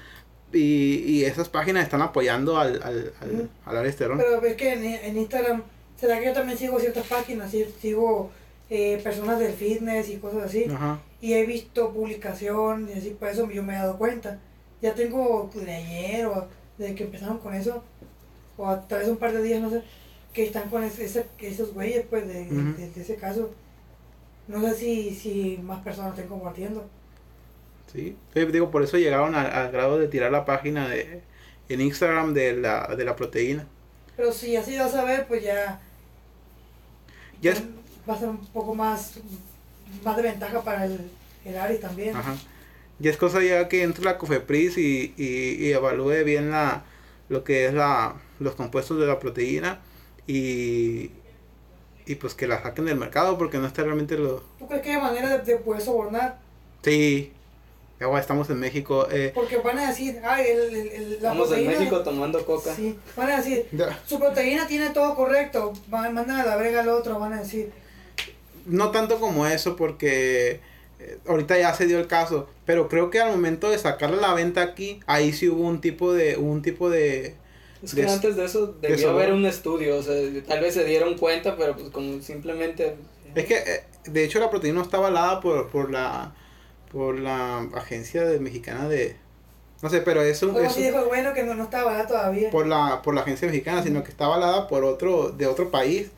[0.52, 3.94] y, y esas páginas están apoyando al, al, al, al.
[4.16, 5.62] Pero ves que en, en Instagram,
[5.98, 8.31] será que yo también sigo ciertas páginas, sí, sigo
[8.70, 10.64] eh, personas del fitness y cosas así.
[10.70, 11.00] Ajá.
[11.20, 14.40] Y he visto publicación y así, por eso yo me he dado cuenta.
[14.81, 17.83] Ya tengo pues, de ayer o desde que empezaron con eso,
[18.57, 19.83] o a través de un par de días, no sé,
[20.33, 23.50] que están con ese, ese- esos güeyes, pues, de, de- de ese caso.
[24.48, 26.90] No sé si, si más personas estén compartiendo.
[27.92, 28.16] Sí.
[28.35, 31.22] Eh, digo, por eso llegaron al grado de tirar la página de
[31.68, 33.66] en Instagram de la, de la proteína.
[34.16, 35.81] Pero si así vas a ver, pues ya,
[37.40, 37.62] Ya es,
[38.09, 39.14] va a ser un poco más,
[40.05, 40.98] más de ventaja para el,
[41.44, 42.16] el Ari también.
[42.16, 42.37] ajá.
[43.01, 46.83] Ya es cosa ya que entre la COFEPRIS y, y, y evalúe bien la
[47.29, 49.79] lo que es la los compuestos de la proteína
[50.27, 51.11] y
[52.07, 54.92] y pues que la saquen del mercado porque no está realmente lo ¿Tú crees que
[54.92, 56.38] hay manera de, de poder sobornar?
[56.83, 57.33] Sí,
[58.01, 59.07] ya estamos en México.
[59.11, 61.72] Eh, Porque van a decir, ay, el, el, el- la Estamos en proteína...
[61.79, 62.74] México tomando coca.
[62.74, 66.81] Sí, van a decir, ya, su proteína tiene todo correcto, van, mandan a la brega
[66.81, 67.70] al otro, van a decir.
[68.68, 70.61] No tanto como eso, porque
[71.00, 74.28] eh, ahorita ya se dio el caso, pero creo que al momento de sacarla a
[74.31, 77.37] la venta aquí, ahí sí hubo un tipo de, un tipo de,
[77.83, 80.14] Es que de- antes de eso debió haber un estudio, o sea,
[80.46, 82.96] tal vez se dieron cuenta, pero pues como simplemente...
[83.35, 86.35] es que eh, de hecho la proteína no está avalada por, por la,
[86.92, 89.16] por la agencia de mexicana de,
[89.83, 92.14] no sé, pero es un, Como es si dijo bueno que no, no estaba barato
[92.14, 92.50] todavía.
[92.50, 96.11] por la, por la agencia mexicana, sino que está avalada por otro, de otro país.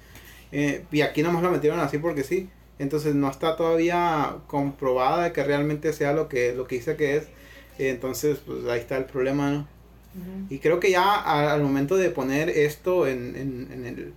[0.53, 2.49] Eh, y aquí nomás la metieron así porque sí.
[2.79, 7.17] Entonces no está todavía comprobada de que realmente sea lo que, lo que dice que
[7.17, 7.25] es.
[7.79, 9.67] Eh, entonces, pues ahí está el problema.
[10.49, 14.15] Y creo que ya a- al momento de poner esto en, en, en el,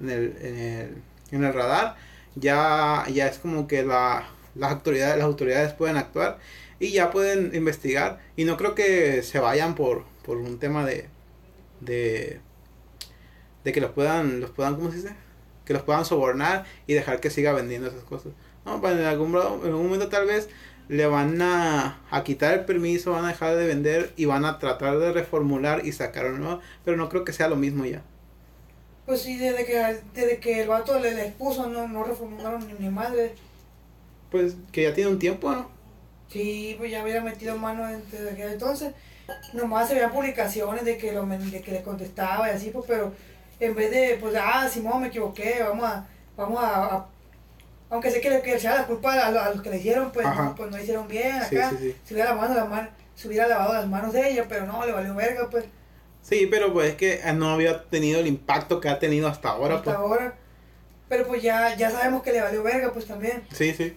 [0.00, 0.96] en, el, en, el,
[1.32, 1.96] en el radar,
[2.34, 6.38] ya, ya es como que la, las, autoridades, las autoridades pueden actuar
[6.80, 8.20] y ya pueden investigar.
[8.36, 11.06] Y no creo que se vayan por, por un tema de,
[11.80, 12.40] de,
[13.64, 15.14] de que los puedan, los puedan, ¿cómo se dice?
[15.64, 18.32] Que los puedan sobornar y dejar que siga vendiendo esas cosas.
[18.64, 20.48] No, pues en algún, en algún momento tal vez
[20.88, 24.58] le van a, a quitar el permiso, van a dejar de vender y van a
[24.58, 28.02] tratar de reformular y sacar uno nuevo, pero no creo que sea lo mismo ya.
[29.06, 32.74] Pues sí, desde que, desde que el vato le, le expuso, no, no reformularon ni,
[32.74, 33.34] ni madre.
[34.30, 35.68] Pues que ya tiene un tiempo, ¿no?
[36.28, 38.94] Sí, pues ya hubiera metido mano desde aquel entonces.
[39.52, 43.12] Nomás se veían publicaciones de que, lo, de que le contestaba y así, pues, pero
[43.64, 47.06] en vez de, pues, ah, Simón, me equivoqué, vamos a, vamos a, a-
[47.90, 50.26] aunque sé que le que echaba la culpa a, a los que le hicieron, pues,
[50.26, 51.70] no, pues no hicieron bien acá.
[51.70, 51.96] sí, sí.
[52.04, 54.92] Se hubiera lavado las manos, se hubiera lavado las manos de ella, pero no, le
[54.92, 55.64] valió verga, pues,
[56.22, 59.48] Sí, pero pues es que eh, no había tenido el impacto que ha tenido hasta
[59.50, 59.96] ahora, hasta pues.
[59.96, 60.34] ahora.
[61.08, 63.42] Pero pues ya, ya sabemos que le valió verga, pues también.
[63.52, 63.96] Sí, sí.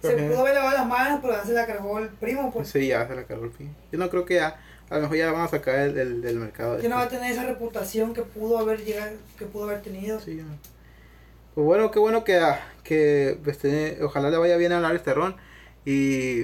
[0.00, 2.68] Se pudo haber lavado las manos, pero ya se la cargó el primo, pues.
[2.70, 3.74] Sí, ya se la cargó el fin.
[3.92, 4.58] Yo no creo que ya,
[4.90, 6.78] a lo mejor ya van a sacar el, del- del mercado.
[6.80, 7.16] Ya no va a este.
[7.16, 10.20] tener esa reputación que pudo haber llegado, que pudo haber tenido.
[10.20, 10.40] Sí.
[11.54, 15.36] Pues bueno, qué bueno que, ah, que este, ojalá le vaya bien a Alex Terrón
[15.84, 16.42] y,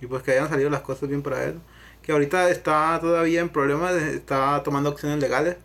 [0.00, 1.60] y pues que hayan salido las cosas bien para él.
[2.02, 5.56] Que ahorita está todavía en problemas, está tomando acciones legales,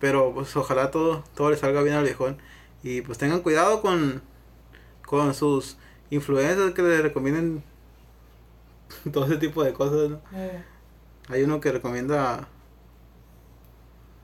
[0.00, 2.38] pero pues ojalá todo, todo le salga bien al viejón.
[2.82, 4.22] Y pues tengan cuidado con,
[5.06, 5.76] con sus
[6.10, 7.62] influencers que le recomienden
[9.12, 10.20] todo ese tipo de cosas, ¿no?
[10.34, 10.62] Eh,
[11.30, 12.48] Hay uno que recomienda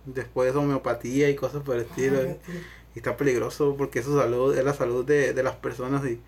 [0.05, 2.19] después homeopatía y cosas por el estilo.
[2.21, 2.55] ah, tío.
[2.95, 6.19] Y está peligroso porque es su salud, es la salud de, de las personas y,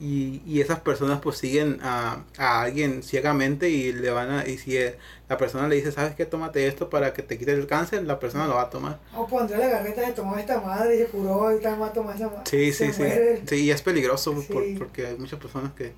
[0.00, 4.58] y, y esas personas pues siguen a, a alguien ciegamente y le van a, y
[4.58, 4.96] si eh,
[5.28, 8.18] la persona le dice, sabes qué, tómate esto para que te quite el cáncer, la
[8.18, 8.98] persona lo va a tomar.
[9.14, 12.10] O pues Andrea Legarreta se tomó esta madre y se curó y tal, más tomó
[12.10, 12.42] esa madre.
[12.46, 13.02] Sí, sí, sí.
[13.02, 13.42] muere.
[13.46, 14.74] Sí, y es peligroso por- Sí.
[14.76, 15.92] porque hay muchas personas que,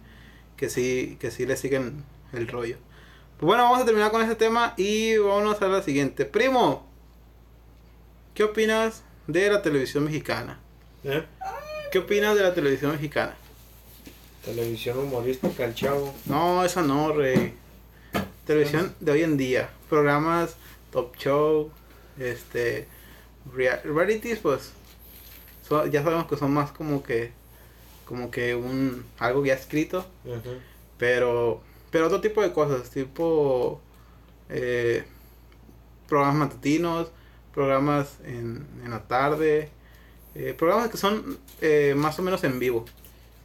[0.56, 2.76] que sí, que sí le siguen el rollo.
[3.40, 6.26] Pues bueno, vamos a terminar con este tema y vámonos a la siguiente.
[6.26, 6.86] Primo,
[8.34, 10.58] ¿qué opinas de la televisión mexicana?
[11.04, 11.24] ¿Eh?
[11.90, 13.34] ¿Qué opinas de la televisión mexicana?
[14.44, 16.14] Televisión humorística, el chavo.
[16.26, 17.54] No, esa no, rey.
[18.46, 19.70] Televisión de hoy en día.
[19.88, 20.56] Programas,
[20.92, 21.70] top show,
[22.18, 22.88] este,
[23.54, 24.72] rea- realities, pues,
[25.90, 27.32] ya sabemos que son más como que,
[28.04, 30.58] como que un, algo ya escrito, Ujú.
[30.98, 33.80] pero, pero otro tipo de cosas, tipo,
[34.48, 35.04] eh,
[36.08, 37.10] programas matutinos,
[37.52, 39.68] programas en, en la tarde,
[40.34, 42.84] eh, programas que son eh, más o menos en vivo.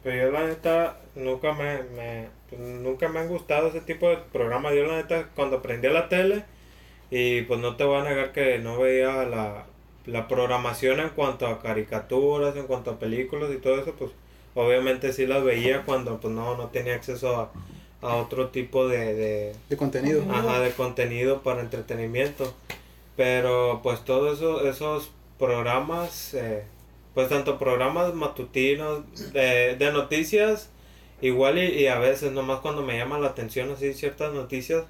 [0.02, 4.74] Pero yo la neta nunca me, pues, nunca me han gustado ese tipo de programas.
[4.74, 6.44] Yo la neta cuando prendía la tele
[7.10, 9.66] y pues no te voy a negar que no veía la,
[10.06, 14.12] la programación en cuanto a caricaturas, en cuanto a películas y todo eso, pues
[14.54, 17.50] obviamente sí las veía cuando pues no, no tenía acceso a,
[18.08, 20.22] a otro tipo de, de, De contenido.
[20.30, 22.54] Ajá, de contenido para entretenimiento.
[23.16, 26.64] Pero pues todos eso, esos programas, eh,
[27.14, 30.70] pues tanto programas matutinos de, de noticias,
[31.22, 34.84] igual y, y a veces nomás cuando me llama la atención así ciertas noticias,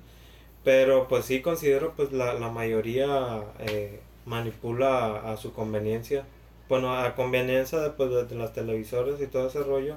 [0.64, 6.24] pero pues sí considero pues la, la mayoría eh, manipula a, a su conveniencia.
[6.68, 9.94] Bueno, a conveniencia de, pues, de, de las televisores y todo ese rollo,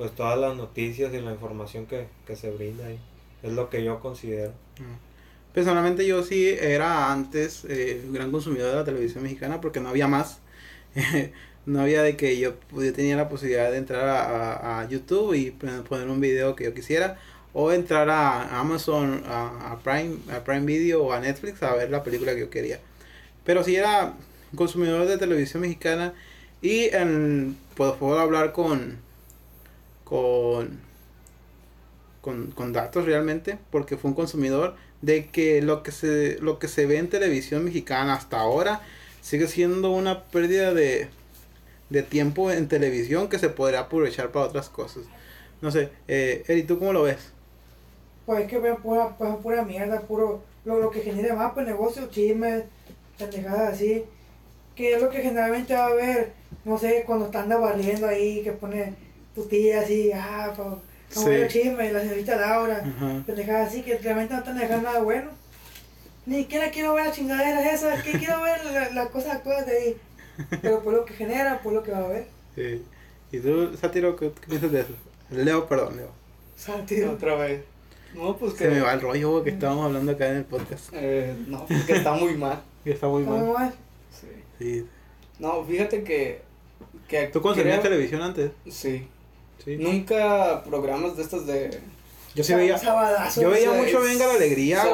[0.00, 2.98] pues todas las noticias y la información que, que se brinda ahí.
[3.42, 4.52] Es lo que yo considero.
[5.52, 9.90] Personalmente yo sí era antes eh, un gran consumidor de la televisión mexicana porque no
[9.90, 10.38] había más.
[11.66, 15.50] no había de que yo, yo tenía la posibilidad de entrar a, a- YouTube y
[15.50, 17.18] pon- poner un video que yo quisiera
[17.52, 21.90] o entrar a Amazon, a, a Prime, a Prime Video o a Netflix a ver
[21.90, 22.80] la película que yo quería.
[23.44, 24.14] Pero sí era
[24.56, 26.14] consumidor de televisión mexicana
[26.62, 28.96] y en, pues, puedo hablar con
[30.10, 30.90] con
[32.20, 36.68] con, con datos realmente porque fue un consumidor de que lo que se lo que
[36.68, 38.82] se ve en televisión mexicana hasta ahora
[39.22, 41.08] sigue siendo una pérdida de,
[41.88, 45.04] de tiempo en televisión que se podría aprovechar para otras cosas.
[45.62, 47.32] No sé, eh, Eri, ¿tú cómo lo ves?
[48.26, 52.08] Pues es que ven pura, pues, pura mierda, puro, lo, que genera más, pues negocio,
[52.08, 52.64] chismes,
[53.18, 54.04] pendejadas así.
[54.74, 56.32] Que es lo que generalmente va a ver,
[56.64, 58.94] no sé, cuando están barriendo ahí, que pone
[59.34, 60.68] tu tía así, ah, pues,
[61.14, 61.32] como Sí.
[61.34, 62.84] el chisme, la señorita Laura,
[63.26, 65.30] pendejadas así, que realmente no están dejando nada bueno.
[66.26, 69.76] Ni siquiera quiero ver las chingaderas esas, que quiero ver las la cosas actuadas de
[69.76, 69.96] ahí.
[70.62, 72.26] Pero por lo que genera, por lo que va a ver.
[72.54, 72.82] Sí.
[73.32, 74.92] ¿Y tú, Sátiro, qué, qué piensas de eso?
[75.30, 76.10] Leo, perdón, Leo.
[76.56, 77.12] Sentido.
[77.12, 77.62] Otra vez.
[78.14, 78.64] No, pues que.
[78.64, 80.90] Se me va el rollo que estábamos hablando acá en el podcast.
[80.92, 82.60] Eh, no, porque está muy mal.
[82.84, 83.64] Que está muy ¿Cómo mal.
[83.66, 83.74] mal?
[84.10, 84.26] Sí.
[84.58, 84.86] Sí.
[85.38, 86.42] No, fíjate que.
[87.08, 88.50] que ¿Tú consumías creo- televisión antes?
[88.68, 89.08] Sí.
[89.64, 89.76] Sí.
[89.76, 91.70] Nunca programas de estos de.
[92.34, 92.78] Yo sí veía.
[92.78, 93.42] Sabadazo.
[93.42, 94.84] Yo veía mucho Venga la Alegría,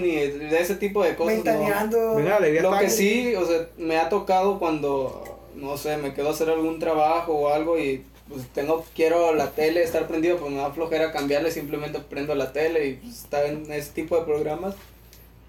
[0.00, 1.44] ni de ese tipo de cosas.
[1.44, 2.14] no.
[2.14, 6.14] Venga la Alegría Lo que sí, o sea, me ha tocado cuando, no sé, me
[6.14, 10.36] quedo a hacer algún trabajo o algo y pues tengo, quiero la tele estar prendido,
[10.36, 14.18] pues me da flojera cambiarle, simplemente prendo la tele y pues, está en ese tipo
[14.18, 14.74] de programas.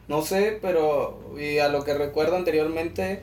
[0.08, 3.22] No sé, pero y a lo que recuerdo anteriormente,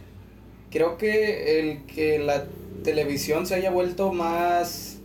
[0.71, 2.45] creo que el que la
[2.85, 4.96] televisión se haya vuelto más,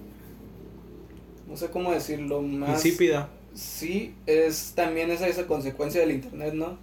[1.52, 2.84] no sé cómo decirlo, más...
[2.86, 3.28] Insípida.
[3.54, 6.78] Sí, es también esa, esa consecuencia del internet, ¿no?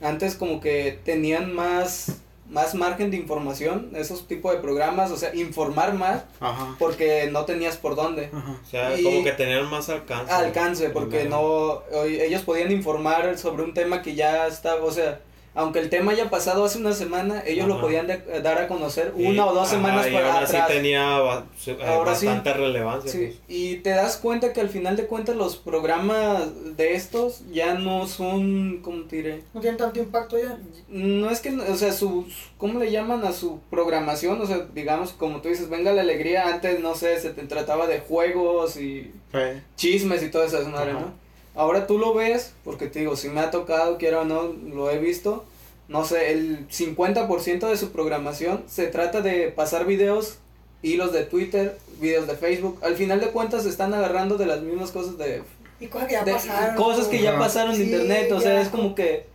[0.00, 5.34] Antes como que tenían más, más margen de información, esos tipos de programas, o sea,
[5.34, 6.76] informar más, Ajá.
[6.78, 8.30] porque no tenías por dónde.
[8.32, 8.56] Ajá.
[8.64, 10.32] O sea, Y- como que tenían más alcance.
[10.32, 15.20] Alcance, porque no, ellos podían informar sobre un tema que ya estaba, o sea,
[15.54, 19.12] aunque el tema haya pasado hace una semana, ellos lo podían de- dar a conocer
[19.16, 20.68] Y- una o dos semanas y para así atrás.
[20.68, 22.26] tenía ba- eh, Ahora sí.
[22.26, 23.10] bastante relevancia.
[23.12, 23.38] Sí, pues.
[23.48, 28.06] y te das cuenta que al final de cuentas los programas de estos ya no
[28.06, 29.42] son, ¿cómo te diré?
[29.54, 30.58] No tiene tanto impacto ya.
[30.88, 32.26] No es que, o sea, su,
[32.58, 34.40] ¿cómo le llaman a su programación?
[34.40, 37.86] O sea, digamos, como tú dices, venga la alegría, antes, no sé, se te trataba
[37.86, 39.38] de juegos y Sí.
[39.76, 41.00] chismes y todo eso, madre, Ajá.
[41.00, 41.21] ¿no?
[41.54, 44.90] Ahora tú lo ves, porque te digo, si me ha tocado, quiero o no, lo
[44.90, 45.44] he visto,
[45.88, 50.38] no sé, el 50% de su programación se trata de pasar videos,
[50.82, 54.62] hilos de Twitter, videos de Facebook, al final de cuentas se están agarrando de las
[54.62, 55.42] mismas cosas de
[55.78, 56.76] Y cosas que ya de- pasaron.
[56.76, 58.60] cosas que ya pasaron en Sí, internet, o sea, ya.
[58.62, 59.26] es como que,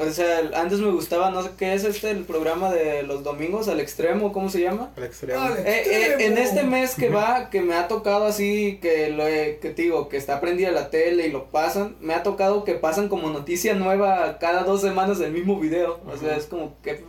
[0.00, 3.68] o sea, antes me gustaba, no sé qué es este, el programa de los domingos
[3.68, 4.90] al extremo, ¿cómo se llama?
[4.96, 5.46] Al extremo.
[5.58, 9.58] Eh, eh, en este mes que va, que me ha tocado así, que lo he-
[9.60, 12.74] que te digo, que está prendida la tele y lo pasan, me ha tocado que
[12.74, 17.00] pasan como noticia nueva cada dos semanas el mismo video, o sea, es como que,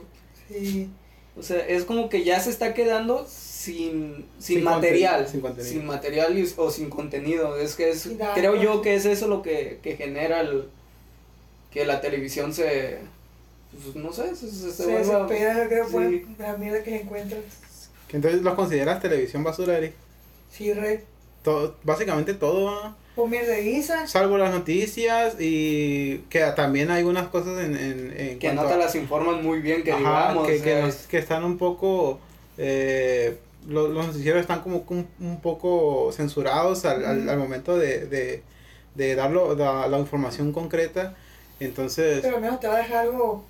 [0.50, 0.90] Sí.
[1.40, 5.72] o sea, es como que ya se está quedando sin, sin, Sin material, sin contenido.
[5.74, 9.42] sin material y- o sin contenido, es que es, creo yo que es eso lo
[9.42, 10.66] que, que genera el,
[11.72, 13.00] que la televisión se,
[13.84, 16.26] pues, no sé, se, se, se Se vuelva- desespera, creo, sí.
[16.38, 17.38] la mierda que se encuentra.
[18.08, 19.94] Que Entonces los consideras televisión basura, Eric.
[20.52, 21.00] Sí, rey.
[21.44, 22.96] todo, básicamente todo.
[23.16, 24.08] Pues mierda de guisa.
[24.08, 28.74] salvo las noticias y que también hay algunas cosas en, en, en Que no te
[28.74, 30.48] a- las informan muy bien, que Ajá, digamos.
[30.48, 32.20] que, que nos- que están un poco
[32.58, 38.06] eh, lo- los noticieros están como un, un poco censurados al, al, al momento de,
[38.08, 38.44] de,
[38.96, 41.16] de dar la, la información concreta
[41.66, 43.44] entonces Pero al menos te va a dejar algo.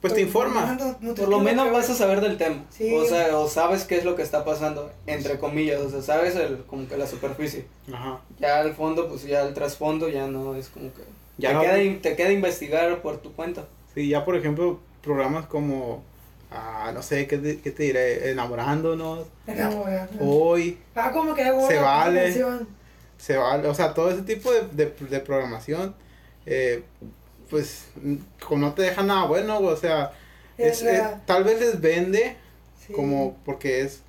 [0.00, 2.64] pues te informa No- no te Por lo menos vas a saber del tema.
[2.70, 2.94] Sí.
[2.94, 5.80] O sea, o sabes qué es lo que está pasando, entre comillas.
[5.80, 7.66] O sea, sabes el, como que la superficie.
[7.92, 8.20] Ajá.
[8.38, 11.02] Ya al fondo, pues ya el trasfondo ya no es como que...
[11.38, 13.64] Ya te, no- queda, te queda investigar por tu cuenta.
[13.94, 16.02] sí ya por ejemplo programas como
[16.50, 20.08] ah, no sé qué te, qué te diré enamorándonos Enamorado.
[20.20, 22.32] hoy Ah, como que hago Se una vale.
[23.18, 25.94] se vale, o sea, todo ese tipo de, de, de programación,
[26.46, 26.82] eh,
[27.50, 27.86] pues,
[28.46, 30.12] como no te deja nada bueno, o sea,
[30.58, 30.84] es,
[31.26, 32.36] tal vez les vende,
[32.86, 32.92] Sí.
[32.92, 34.00] como, porque es,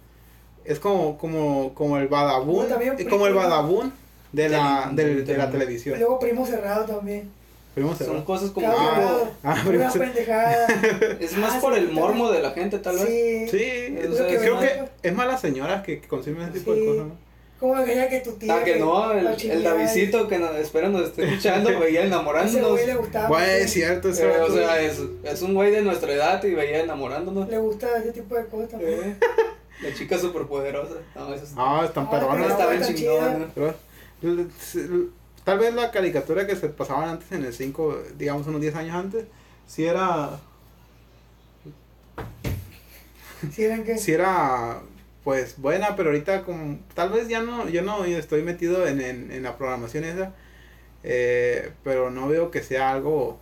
[0.63, 3.91] es como, como, como el badabun, eh, como el badabun
[4.32, 5.97] de la, de la Y televisión.
[5.97, 7.32] luego primo cerrado también.
[7.73, 8.26] Primo Son cerrado.
[8.26, 8.67] cosas como...
[8.69, 10.67] Ah, ah, Una pendejada.
[11.19, 13.50] Es más Ah, por sí, el mormo de la gente, tal vez.
[13.52, 13.58] Sí.
[13.58, 17.27] Que creo que es más las señoras que, consumen ese tipo de cosas, ¿no?
[17.60, 18.56] Como lo que tu tía.
[18.56, 22.72] Ah, que no, el, el Davidcito que nos, espero nos esté escuchando, veía Ese enamorándonos.
[22.72, 23.28] güey le gustaba.
[23.46, 23.52] Sí.
[23.63, 26.82] es cierto, ese Eh, o sea, es, es un güey de nuestra edad y veía
[26.84, 27.50] enamorándonos.
[27.50, 29.00] Le gusta ese tipo de cosas también.
[29.04, 29.17] Eh,
[29.82, 30.96] la chica súper poderosa.
[31.15, 32.10] No, eso es- Ah, están Ah,
[32.48, 32.84] está bien
[34.62, 34.88] s-
[35.43, 38.96] Tal vez la caricatura que se pasaban antes en el 5, digamos unos 10 años
[38.96, 39.26] antes,
[39.65, 40.39] si era,
[43.52, 43.98] Si eran que.
[43.98, 44.80] si era
[45.28, 49.30] pues buena, pero ahorita como tal vez ya no, yo no estoy metido en, en,
[49.30, 50.32] en la programación esa,
[51.04, 53.38] eh, pero no veo que sea algo,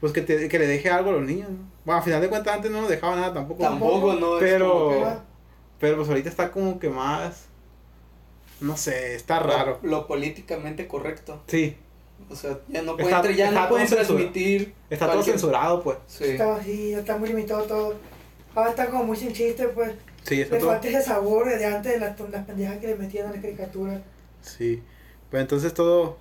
[0.00, 1.50] pues que, te, que le deje algo a los niños.
[1.50, 1.58] ¿no?
[1.84, 3.62] Bueno, al final de cuentas antes no nos dejaba nada tampoco.
[3.62, 4.38] Tampoco, no.
[4.38, 5.04] Pero- que-
[5.80, 7.44] Pero pues ahorita está como que más,
[8.62, 9.78] no sé, está lo- raro.
[9.82, 11.42] Lo, políticamente correcto.
[11.46, 11.76] Sí,
[12.30, 14.06] O sea, ya no Está- pueden, tra- ya está no pueden todo censurado.
[14.32, 14.74] transmitir.
[14.88, 15.98] está todo cualquier- censurado pues.
[16.06, 16.38] Sí.
[16.40, 17.94] Así, ya está muy limitado todo.
[18.54, 19.92] Ahora está como muy sin chiste, pues.
[20.26, 20.70] Sí, está Le todo.
[20.72, 24.02] falta ese sabor de antes de las, las pendejas que le metían a la caricatura.
[24.40, 24.82] Sí,
[25.30, 26.18] pero entonces todo,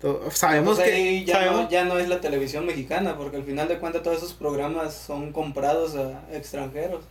[0.00, 3.44] todo sabemos Pues que ya, sabemos, no, ya no es la televisión mexicana, porque al
[3.44, 7.04] final de cuentas todos esos programas son comprados a extranjeros.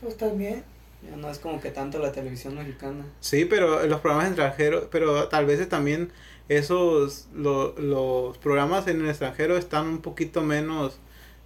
[0.00, 0.64] Pues también.
[1.02, 3.04] Ya no es como que tanto la televisión mexicana.
[3.20, 6.12] sí, pero los programas extranjeros, pero tal vez también
[6.48, 10.98] esos lo- los programas en el extranjero están un poquito menos,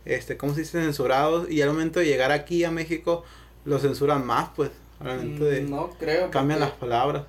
[0.05, 0.83] este, ¿cómo se dice?
[0.83, 3.25] Censurados y al momento de llegar aquí a México
[3.67, 6.31] los censuran más, pues, de Mm, No creo.
[6.31, 7.25] cambian las palabras.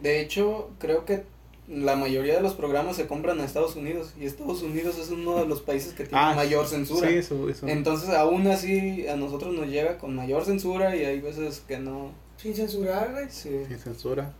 [0.00, 1.24] De hecho, creo que
[1.68, 5.36] la mayoría de los programas se compran en Estados Unidos y Estados Unidos es uno
[5.36, 7.08] de los países que tiene Ah, mayor censura.
[7.08, 7.68] Sí, eso, eso.
[7.68, 12.10] Entonces, aún así, a nosotros nos llega con mayor censura y hay veces que no.
[12.38, 13.26] Sin censurar, güey.
[13.30, 13.50] Sí.
[13.68, 14.32] Sin censura.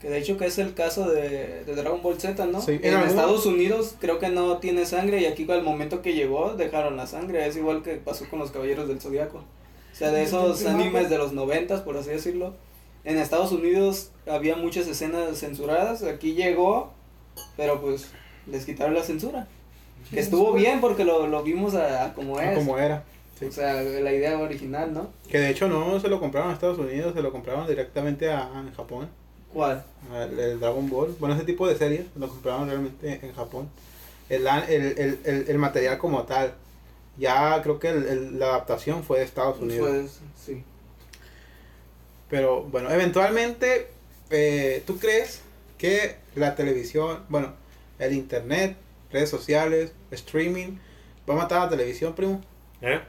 [0.00, 2.60] Que de hecho que es el caso de, de Dragon Ball Z, ¿no?
[2.60, 6.54] Sí, en Estados Unidos creo que no tiene sangre y aquí al momento que llegó
[6.54, 7.46] dejaron la sangre.
[7.46, 9.42] Es igual que pasó con los Caballeros del Zodiaco.
[9.92, 12.54] O sea, de esos animes de los noventas, por así decirlo.
[13.04, 16.02] En Estados Unidos había muchas escenas censuradas.
[16.02, 16.92] Aquí llegó,
[17.56, 18.08] pero pues
[18.46, 19.48] les quitaron la censura.
[20.10, 22.56] Que estuvo bien porque lo, lo vimos a, a como es.
[22.58, 23.04] Como era.
[23.38, 23.46] sí.
[23.46, 25.08] O sea, la idea original, ¿no?
[25.28, 28.40] Que de hecho no se lo compraron a Estados Unidos, se lo compraron directamente a,
[28.40, 29.08] a Japón.
[29.52, 29.84] ¿Cuál?
[30.14, 33.68] El, el Dragon Ball, bueno, ese tipo de series lo compraron realmente en Japón.
[34.28, 36.54] El, el, el, el material como tal,
[37.18, 39.88] ya creo que el- el- la adaptación fue de Estados Unidos.
[39.90, 40.64] Pues, sí.
[42.30, 43.88] Pero bueno, eventualmente,
[44.30, 45.42] eh, ¿tú crees
[45.78, 47.52] que la televisión, bueno,
[47.98, 48.76] el internet,
[49.12, 50.78] redes sociales, streaming,
[51.28, 52.40] va a matar a la televisión, primo?
[52.80, 53.00] ¿Eh?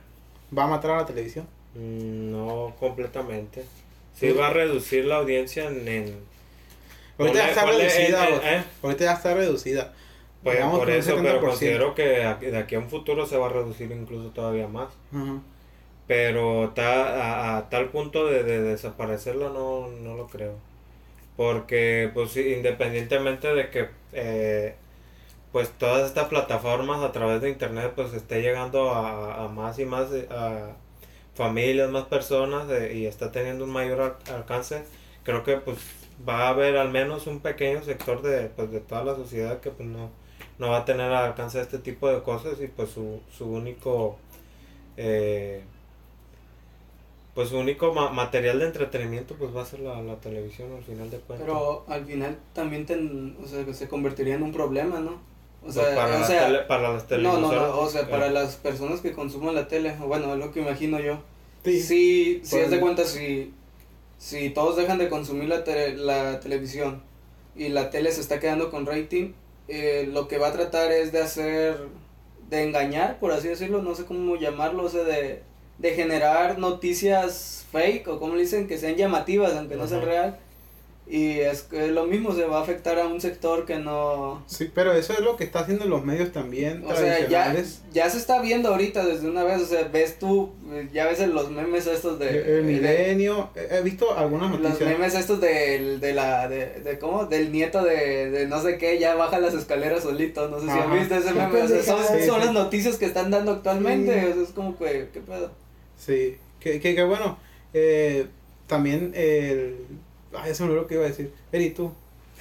[0.56, 1.48] ¿Va a matar a la televisión?
[1.76, 3.64] Mm, No completamente.
[4.20, 5.88] Sí va a reducir la audiencia en...
[5.88, 6.34] en
[7.18, 8.48] Ahorita ya está reducida, en- güey.
[8.56, 8.64] ¿eh?
[8.84, 9.94] ahorita ya está reducida.
[10.44, 11.40] Pues Digamos por eso, pero 70%.
[11.42, 14.90] considero que de aquí a un futuro se va a reducir incluso todavía más.
[16.08, 20.56] Pero ta- a, a tal punto de, de desaparecerlo no, no lo creo.
[21.38, 24.76] Porque pues independientemente de que eh,
[25.52, 29.86] pues todas estas plataformas a través de internet pues esté llegando a, a más y
[29.86, 30.72] más eh, a
[31.36, 34.84] familias, más personas eh, y está teniendo un mayor al- alcance,
[35.24, 35.78] creo que pues
[36.28, 39.72] va a haber al menos un pequeño sector de, pues, de toda la sociedad que
[39.72, 40.12] pues no,
[40.60, 44.18] no va a tener al alcance este tipo de cosas y pues su, su único
[44.98, 45.64] eh,
[47.34, 50.84] pues su único ma- material de entretenimiento pues va a ser la, la televisión al
[50.84, 51.46] final de cuentas.
[51.48, 55.12] Pero al final también ten- o sea, que se convertiría en un problema, ¿no?
[55.12, 57.42] O Pues, sea, para, o las sea tele- para las no, televisoras.
[57.62, 60.52] no, no, o sea, eh, para las personas que consuman la tele, bueno, es lo
[60.52, 61.18] que imagino yo.
[61.64, 61.82] Sí.
[61.82, 63.52] Sí, Pues- haz de cuenta si,
[64.20, 67.02] si todos dejan de consumir la, tele- la televisión
[67.56, 69.32] y la tele se está quedando con rating,
[69.68, 71.78] eh, lo que va a tratar es de hacer,
[72.50, 75.42] de engañar, por así decirlo, no sé cómo llamarlo, o sea, de,
[75.78, 80.40] de generar noticias fake o como le dicen, que sean llamativas, aunque no sean real.
[81.06, 84.42] Y es que lo mismo, se va a afectar a un sector que no...
[84.48, 87.82] Sí, pero eso es lo que está haciendo los medios también O sea, ya, tradicionales.
[87.92, 90.54] ya se está viendo ahorita desde una vez, o sea, ves tú,
[90.94, 92.58] ya ves en los memes estos de...
[92.60, 94.90] el milenio, he he visto algunas Los noticias.
[94.90, 97.26] memes estos del, de la, de, de ¿cómo?
[97.26, 100.72] Del nieto de, de no sé qué, ya baja las escaleras solito, no sé si
[100.72, 102.00] han visto ese meme, o sea, son.
[102.02, 102.46] Sí, son sí.
[102.46, 104.28] las noticias que están dando actualmente, Sí.
[104.32, 105.52] o sea, es como que, ¿qué pedo?
[105.98, 107.38] Sí, que, que, que bueno,
[107.74, 108.26] eh,
[108.68, 109.76] también el...
[110.38, 111.34] Ay, se me olvidó lo que iba a decir.
[111.52, 111.92] Eri, tú,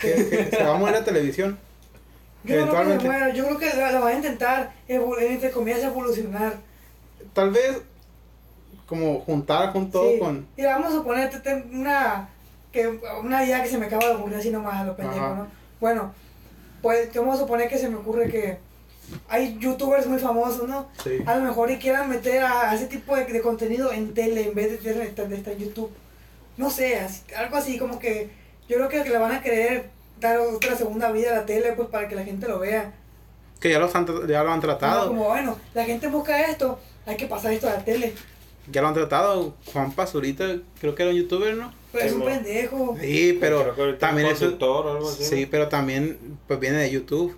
[0.00, 1.58] que, se va a mover la televisión.
[2.44, 3.04] Yo no creo que Eventualmente.
[3.04, 6.56] muera, yo creo que la, la van a intentar, entre comillas, evolucionar.
[7.34, 7.78] Tal vez
[8.86, 10.18] como juntar con todo Sí.
[10.18, 10.46] con...
[10.56, 12.28] Mira, vamos a ponerte te- una,
[12.72, 12.88] que,
[13.22, 15.34] una idea que se me acaba de ocurrir así nomás a lo pendejo.
[15.34, 15.46] ¿no?
[15.80, 16.12] Bueno,
[16.82, 18.58] pues vamos a suponer que se me ocurre que
[19.28, 20.88] hay youtubers muy famosos, ¿no?
[21.02, 21.18] Sí.
[21.26, 24.48] A lo mejor y quieran meter a, a ese tipo de, de contenido en tele
[24.48, 25.90] en vez de, de, de estar en YouTube.
[26.56, 28.30] No sé, así- algo así como que
[28.68, 29.90] yo creo que le van a querer
[30.20, 32.92] dar otra segunda vida a la tele pues para que la gente lo vea.
[33.60, 35.08] Que ya, los han, ya lo han No, tratado.
[35.08, 38.12] como bueno, la gente busca esto, hay que pasar esto a la tele.
[38.70, 39.56] Ya lo han tratado.
[39.72, 41.72] Juan Pazurita, creo que era un youtuber, ¿no?
[41.92, 42.96] Pero es un pendejo.
[43.00, 45.24] Sí, pero también es o algo así.
[45.24, 47.36] Sí, pero también pues viene de YouTube.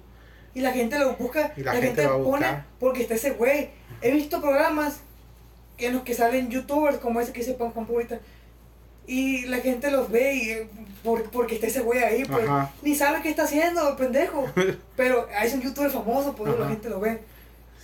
[0.55, 2.65] Y la gente lo busca, Y la, la gente gente, lo pone buscar.
[2.79, 3.71] porque está ese güey.
[4.03, 5.01] He visto programas
[5.79, 8.21] en los que salen youtubers como ese que dice Juan Purita.
[9.07, 10.69] Y la gente los ve y, eh,
[11.03, 12.73] por- porque está ese güey ahí, pues Ajá.
[12.83, 14.47] ni sabe qué está haciendo, el pendejo.
[14.97, 17.21] Pero es un youtuber famoso, por eso la gente lo ve.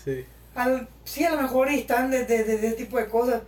[0.04, 0.24] Sí.
[0.54, 3.42] Al, sí, a lo mejor están de, de, de, de ese tipo de cosas.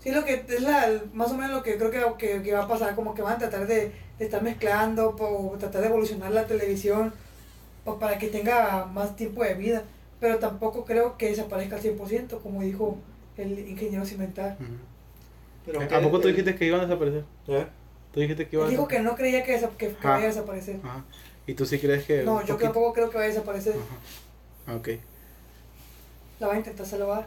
[0.00, 2.64] Sí, lo que es la, más o menos lo que creo que, que, que va
[2.64, 6.30] a pasar, como que van a tratar de, de estar mezclando, o tratar de evolucionar
[6.32, 7.12] la televisión
[7.84, 9.82] pa- para que tenga más tiempo de vida.
[10.20, 12.96] Pero tampoco creo que desaparezca al 100%, como dijo
[13.36, 14.56] el ingeniero cimental.
[14.58, 14.72] Ujú.
[15.68, 17.24] Pero ¿A que- poco tú dijiste que iban a desaparecer?
[17.48, 17.66] ¿Eh?
[18.12, 20.10] Tú dijiste que iban a dijo que no creía que, que, que Ajá.
[20.10, 20.76] vaya a desaparecer.
[20.82, 21.04] Ajá.
[21.46, 22.22] ¿Y tú sí crees que.?
[22.24, 22.58] No, yo poquito?
[22.72, 23.74] tampoco creo que vaya a desaparecer.
[24.66, 24.76] Ajá.
[24.76, 24.88] Ok.
[26.40, 27.26] La va a intentar salvar.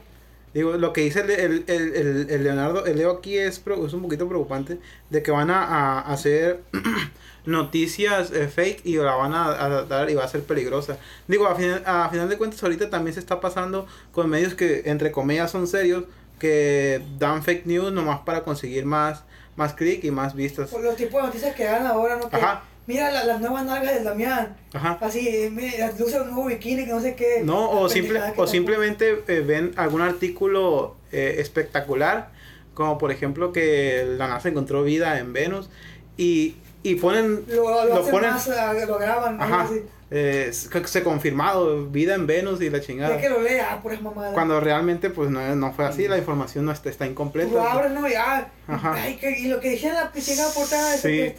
[0.53, 3.93] Digo, lo que dice el, el, el, el- el Leonardo, el Leo aquí es, es
[3.93, 4.79] un poquito preocupante,
[5.09, 6.59] de que van a, a hacer
[7.45, 10.97] noticias eh, fake y la van a, a dar y va a ser peligrosa.
[11.27, 14.83] Digo, a final, a final de cuentas ahorita también se está pasando con medios que
[14.85, 16.03] entre comillas son serios,
[16.41, 19.23] que dan fake news nomás para conseguir más,
[19.55, 20.69] más clic y más vistas.
[20.71, 22.27] Por los tipos de noticias que dan ahora, ¿no?
[22.29, 22.63] Que, Ajá.
[22.87, 24.57] Mira la- las nuevas nalgas del Damián.
[24.73, 24.97] Ajá.
[25.01, 27.41] Así, mira, luce un nuevo bikini que no sé qué.
[27.43, 32.29] No, o, simple, o simplemente eh, ven algún artículo eh, espectacular,
[32.73, 35.69] como por ejemplo que la NASA encontró vida en Venus,
[36.17, 39.81] y, y ponen, Lo, lo, lo hacen ponen- más, ah, lo graban, ajá, así.
[40.13, 43.15] Eh, se, se confirmado vida en Venus y la chingada.
[43.15, 44.33] Ya que lo lea, ah, puras mamadas.
[44.33, 47.51] Cuando realmente pues no, no fue así, la información no está, está Tú incompleta.
[47.53, 48.07] lo abres, ¿no?
[48.07, 48.93] Y, ah, Ajá.
[48.93, 51.33] ay, que, y lo que decía la chingada portada Sí.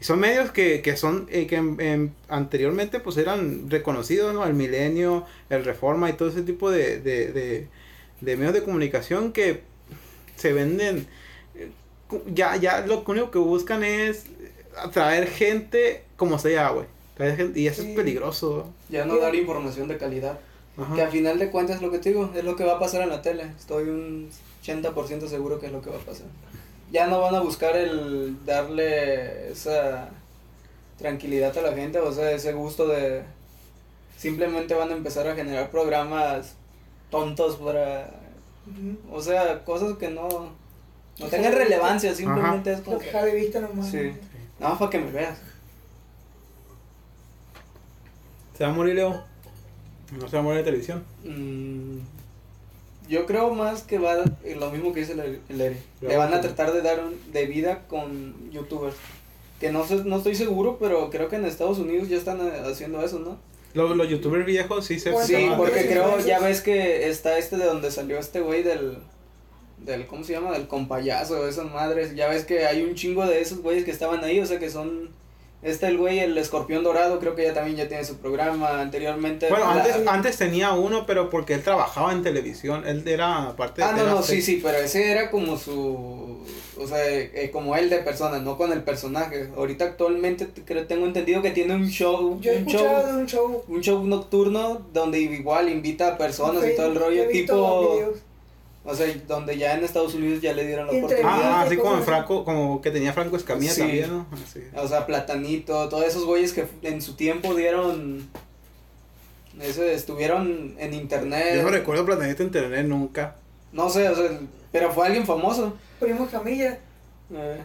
[0.00, 4.44] son medios que, que son eh, que en- en- anteriormente pues eran reconocidos, ¿no?
[4.44, 7.68] El Milenio, el Reforma y todo ese tipo de, de, de,
[8.20, 9.62] de medios de comunicación que
[10.34, 11.06] se venden.
[11.54, 11.70] eh,
[12.26, 14.24] Ya, ya lo único que buscan es
[14.76, 16.86] atraer gente como sea, güey.
[17.54, 17.90] Y eso Sí.
[17.90, 18.68] es peligroso.
[18.88, 20.38] Ya no dar información de calidad.
[20.76, 20.94] Ajá.
[20.94, 23.02] Que a final de cuentas, lo que te digo, es lo que va a pasar
[23.02, 23.44] en la tele.
[23.58, 24.28] Estoy un
[24.62, 26.26] 80% seguro que es lo que va a pasar.
[26.92, 30.10] Ya no van a buscar el darle esa
[30.98, 33.22] tranquilidad a la gente, o sea, ese gusto de...
[34.18, 36.54] Simplemente van a empezar a generar programas
[37.10, 38.10] tontos para...
[39.10, 40.28] O sea, cosas que no...
[41.18, 43.12] No tengan relevancia, simplemente es como Lo que que...
[43.12, 43.90] jale vista nomás.
[43.90, 44.12] Sí.
[44.58, 45.38] Nada más para que me veas.
[48.56, 49.22] ¿Se va a morir Leo?
[50.18, 51.04] No se va a morir de televisión.
[51.24, 51.98] Mm,
[53.08, 54.16] yo creo más que va
[54.58, 55.76] lo mismo que dice el, el Eri.
[56.00, 58.96] Le van a tratar de dar un- de vida con youtubers.
[59.60, 62.52] Que no sé, no estoy seguro, pero creo que en Estados Unidos ya están eh,
[62.70, 63.38] haciendo eso, ¿no?
[63.74, 67.56] Los, los youtubers viejos sí se Pues Sí, porque creo, ya ves que está este
[67.56, 68.98] de donde salió este güey del,
[69.84, 70.52] del, ¿cómo se llama?
[70.52, 72.14] Del compayazo, esas madres.
[72.14, 74.70] Ya ves que hay un chingo de esos güeyes que estaban ahí, o sea que
[74.70, 75.10] son,
[75.62, 79.48] este el güey, el escorpión dorado, creo que ya también ya tiene su programa anteriormente.
[79.48, 82.86] Bueno, la- antes, antes tenía uno, pero porque él trabajaba en televisión.
[82.86, 86.44] Él era parte Ah, de no, la- no, sí, sí, pero ese era como su,
[86.78, 89.48] o sea, eh, como él de persona, no con el personaje.
[89.56, 93.14] Ahorita actualmente creo, tengo entendido que tiene un show, Yo he un escuchado show, de
[93.22, 93.64] un show.
[93.68, 98.18] un show nocturno donde igual invita a personas y todo el rollo, tipo, videos.
[98.86, 101.28] O sea, donde ya en Estados Unidos ya le dieron la oportunidad.
[101.28, 102.02] Ah, así como en.
[102.04, 103.80] Franco, como que tenía Franco Escamilla Sí.
[103.80, 104.26] también, ¿no?
[104.32, 104.60] Así.
[104.76, 108.28] O sea, Platanito, todos esos güeyes que en su tiempo dieron.
[109.60, 111.56] Ese, estuvieron en internet.
[111.56, 113.36] Yo no recuerdo Platanito en internet nunca.
[113.72, 114.38] No sé, o sea,
[114.70, 115.76] pero fue alguien famoso.
[115.98, 116.78] Primo Camilla.
[117.34, 117.60] Eh,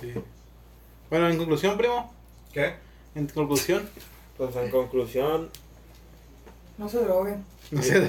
[0.00, 0.14] Sí.
[1.10, 2.10] Bueno, en conclusión, primo,
[2.52, 2.72] ¿Qué?
[3.14, 3.86] en conclusión,
[4.38, 5.50] Pues en conclusión,
[6.78, 7.44] No se droguen.
[7.70, 8.00] no sé,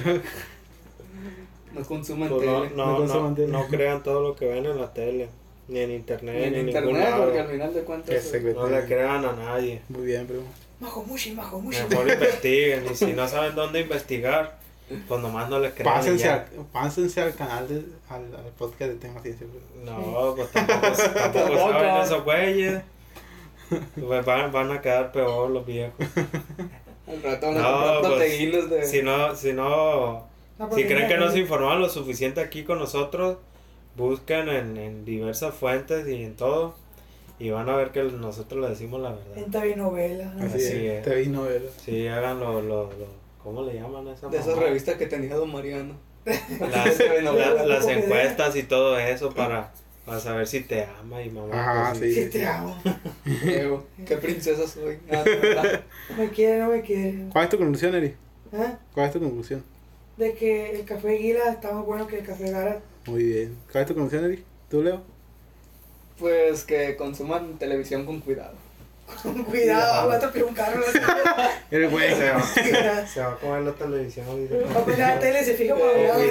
[1.74, 2.76] no consuman pues no, tele.
[2.76, 3.47] no, No no, consuman tele.
[3.51, 5.30] no crean todo lo que ven en la tele,
[5.67, 7.24] ni en internet, Ni ni en ningún internet, lado.
[7.24, 8.09] porque al final de cuentas.
[8.15, 9.82] Que se- No le crean a nadie.
[9.89, 10.43] muy bien, primo.
[10.80, 11.80] Majo mushi, majo mushi.
[11.89, 12.86] Mejor investiguen.
[12.91, 14.57] Y si no saben dónde investigar,
[15.07, 15.95] pues nomás no le crean.
[15.95, 17.76] Pásense al, pásense al canal, de,
[18.09, 19.47] al, al podcast de Tema Ciencia.
[19.47, 19.91] primo.
[19.99, 20.88] No, pues tampoco,
[21.34, 22.82] tampoco saben esos güeyes.
[23.99, 25.95] Pues van, van a quedar peor los viejos.
[27.07, 28.86] Al rato van a No, comprar pues, de.
[28.86, 30.28] Si no, si no,
[30.76, 33.38] Si creen que no se de- informaron lo suficiente aquí con nosotros,
[33.95, 36.76] busquen en, en diversas fuentes y en todo.
[37.39, 39.38] Y van a ver que nosotros les decimos la verdad.
[39.38, 40.32] En TV novela.
[40.36, 40.45] ¿no?
[40.45, 40.99] Así, Así es.
[40.99, 41.04] es.
[41.04, 41.70] Te vi novela.
[41.84, 43.08] Sí, hagan lo, lo, lo
[43.43, 44.68] ¿cómo le llaman a esa de esa mamada?
[44.68, 45.95] revista que tenía Don Mariano.
[46.60, 49.74] Las, la- las encuestas y todo eso para,
[50.06, 51.60] para saber si te ama y mamá.
[51.60, 52.24] Ajá, pues, sí.
[52.24, 52.78] Sí, te amo.
[54.06, 54.99] ¿Qué princesa soy?
[55.12, 55.24] Ah,
[55.58, 55.80] ah,
[56.18, 57.26] Me quiere, no me quiere.
[57.32, 58.14] ¿Cuál es tu conclusión, Eri?
[58.54, 58.78] ¿Ah?
[58.93, 59.64] ¿Cuál es tu conclusión?
[60.18, 62.80] De que el café Guila está más bueno que el café Gara.
[63.07, 63.57] Muy bien.
[63.72, 64.43] ¿Cuál es tu conclusión, Eri?
[64.70, 65.01] ¿Tú, Leo?
[66.20, 68.53] Pues que consuman televisión con cuidado.
[69.49, 70.82] Cuidado, aguanta pero un carro.
[71.72, 72.16] El güey.
[72.16, 72.38] Se va,
[73.01, 74.55] Va se va a comer la televisión ahorita.
[74.80, 76.22] a poner la tele se fija por cuidado,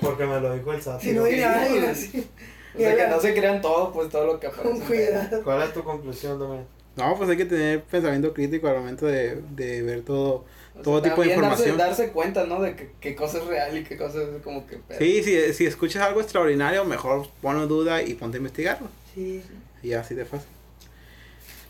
[0.00, 1.22] porque me lo dijo el Si sátiro.
[1.22, 2.30] no Sí, alguien así.
[2.74, 4.70] O sea, que no se crean todo, pues todo lo que aparece.
[4.70, 5.42] Con cuidado.
[5.42, 6.64] ¿Cuál es tu conclusión, Domén?
[6.96, 10.44] No, pues hay que tener pensamiento crítico al momento de, de ver todo.
[10.78, 11.76] O Todo sea, tipo de también darse- información.
[11.78, 12.60] Darse, cuenta, ¿no?
[12.62, 14.76] De que, qué cosa es real y qué cosa es como que...
[14.76, 14.98] pedo.
[14.98, 18.88] Sí, si, si escuchas algo extraordinario, mejor ponlo duda y ponte a investigarlo.
[19.14, 19.42] Sí.
[19.82, 20.48] Y así de fácil.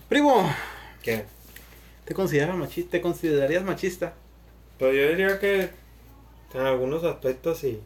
[0.09, 0.53] Primo,
[1.03, 1.24] ¿Qué?
[2.05, 2.90] ¿te consideras machista?
[2.90, 4.12] ¿Te considerarías machista?
[4.78, 5.70] Pues yo diría que
[6.55, 7.80] en algunos aspectos sí.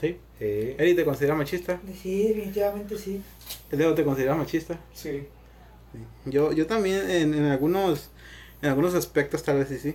[0.00, 0.16] Sí.
[0.38, 0.74] Sí.
[0.78, 1.80] Eri, ¿te consideras machista?
[2.02, 3.20] Sí, definitivamente sí.
[3.72, 4.78] Leo, ¿te consideras machista?
[4.94, 5.26] Sí.
[5.92, 5.98] Sí.
[6.26, 8.10] Yo, yo también en, en algunos
[8.62, 9.94] en algunos aspectos tal vez sí, sí.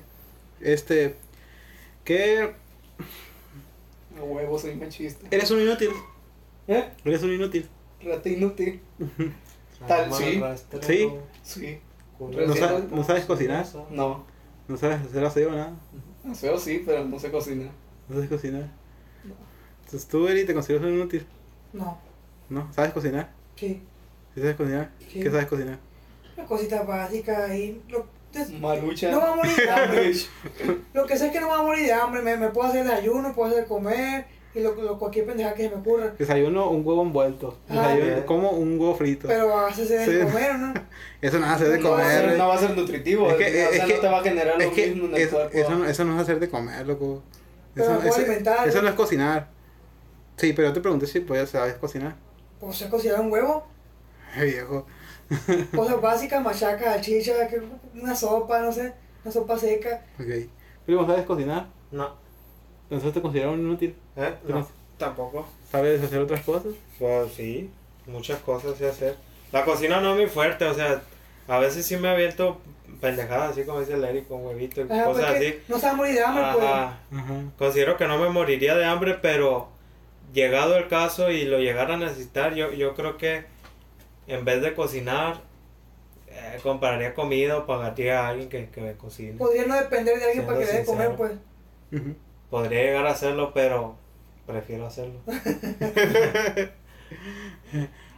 [0.60, 1.16] Este,
[2.04, 2.54] que
[4.18, 5.28] A huevo, soy machista.
[5.32, 5.90] eres un inútil.
[6.68, 6.90] ¿Eh?
[7.04, 7.68] Eres un inútil.
[8.04, 8.82] Rata inútil.
[9.88, 10.42] Tal, sí.
[10.82, 11.10] Sí.
[11.44, 11.80] Sí.
[12.20, 14.26] No, sa- no sabes cocinar, No.
[14.68, 15.74] no sabes hacer aseo, nada.
[16.34, 17.70] Feo sí, pero no sé cocinar.
[18.08, 18.70] No sabes cocinar.
[19.84, 21.26] Entonces tú, Eri, te consideras un inútil.
[21.74, 22.00] No.
[22.50, 22.72] ¿No?
[22.74, 23.32] ¿Sabes cocinar?
[23.56, 23.82] Sí.
[24.34, 24.92] ¿Sí sabes cocinar?
[25.00, 25.20] Sí.
[25.20, 25.78] ¿Qué sabes cocinar?
[26.38, 27.82] Una cosita básica ahí.
[27.90, 28.08] Lo,
[28.60, 29.12] Marucha.
[29.12, 30.14] no va a morir de hambre.
[30.94, 32.22] Lo que sé es que no va a morir de hambre.
[32.22, 34.26] Me, me puedo hacer desayuno, puedo hacer comer.
[34.54, 36.14] Y lo, lo- cualquier pendejada que se me ocurra.
[36.18, 37.58] Desayuno un huevo envuelto.
[37.70, 39.28] Ah, Desayuno, como un huevo frito.
[39.28, 40.26] Pero vas a hacer de Sí.
[40.26, 40.74] comer, ¿o ¿no?
[41.22, 42.26] Eso no es hacer de No, comer.
[42.32, 43.30] no, no va a ser nutritivo.
[43.32, 45.06] Es que- o sea, es que- no te va a generar Es lo que mismo
[45.08, 45.58] en el eso, cuerpo.
[45.58, 47.22] eso, no, eso no es hacer de comer, loco.
[47.74, 48.84] Pero Eso, eso- alimentar, eso ¿no?
[48.84, 49.50] no es cocinar.
[50.38, 52.16] Sí, pero yo te pregunté si podías sabes cocinar.
[52.62, 53.68] Pues sé cocinar un huevo.
[54.42, 54.86] Viejo.
[55.76, 57.62] Cosas básicas, machaca, chicha, que-
[58.00, 58.94] una sopa, no sé.
[59.24, 60.02] Una sopa seca.
[60.20, 60.50] Ok.
[60.86, 61.66] Primo, ¿sabes cocinar?
[61.92, 62.14] No.
[62.84, 63.96] Entonces te consideras un inútil.
[64.16, 64.34] ¿Eh?
[64.46, 64.68] Pero- No.
[64.98, 65.46] Tampoco.
[65.72, 66.74] ¿Sabes hacer otras cosas?
[66.98, 67.70] Pues sí,
[68.06, 69.16] muchas cosas sé hacer.
[69.52, 71.02] La cocina no es muy fuerte, o sea,
[71.50, 72.62] a veces sí me aviento
[73.02, 75.56] pendejadas, así como dice Eric, con huevito y Ajá, cosas así.
[75.68, 76.66] no se va a morir de hambre, pues.
[76.66, 76.98] Ajá.
[77.58, 79.68] Considero que no me moriría de hambre, pero
[80.34, 83.44] llegado el caso y lo llegara a necesitar, yo, yo creo que
[84.28, 85.42] en vez de cocinar,
[86.28, 89.38] eh, compraría comida o pagaría a alguien que, que me cocine.
[89.38, 91.34] Podría no depender de alguien para que le dé comer, pues.
[92.50, 93.96] Podría llegar a hacerlo, pero
[94.46, 95.20] prefiero hacerlo.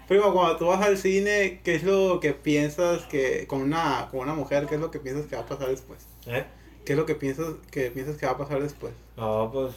[0.07, 4.21] Primo, cuando tú vas al cine, ¿qué es lo que piensas que con una, con
[4.21, 5.99] una mujer, qué es lo que piensas que va a pasar después?
[6.25, 6.45] ¿Eh?
[6.85, 8.93] ¿Qué es lo que piensas que piensas que va a pasar después?
[9.17, 9.75] No, pues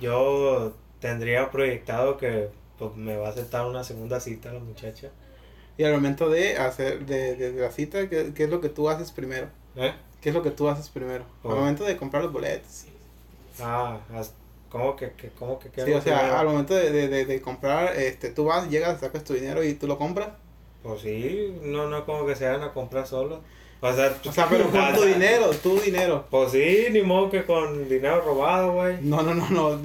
[0.00, 2.48] yo tendría proyectado que
[2.78, 5.10] pues, me va a aceptar una segunda cita la muchacha.
[5.78, 8.88] Y al momento de hacer de, de la cita, ¿qué, qué es lo que tú
[8.88, 9.48] haces primero?
[9.76, 9.92] ¿Eh?
[10.20, 11.24] ¿Qué es lo que tú haces primero?
[11.42, 11.50] Oh.
[11.52, 12.86] Al momento de comprar los boletos.
[13.60, 13.98] Ah,
[14.70, 16.38] ¿cómo que, que, cómo que qué Sí, o sea, primero?
[16.38, 19.74] al momento de, de, de, de comprar, este, tú vas, llegas, sacas tu dinero y
[19.74, 20.30] tú lo compras.
[20.82, 23.40] Pues sí, no, no es como que se vayan a comprar solos.
[23.80, 26.24] O sea, O sea, pero con tu dinero, tu dinero.
[26.30, 28.96] Pues sí, ni modo que con dinero robado, güey.
[29.02, 29.66] No, no, no, no.
[29.66, 29.78] O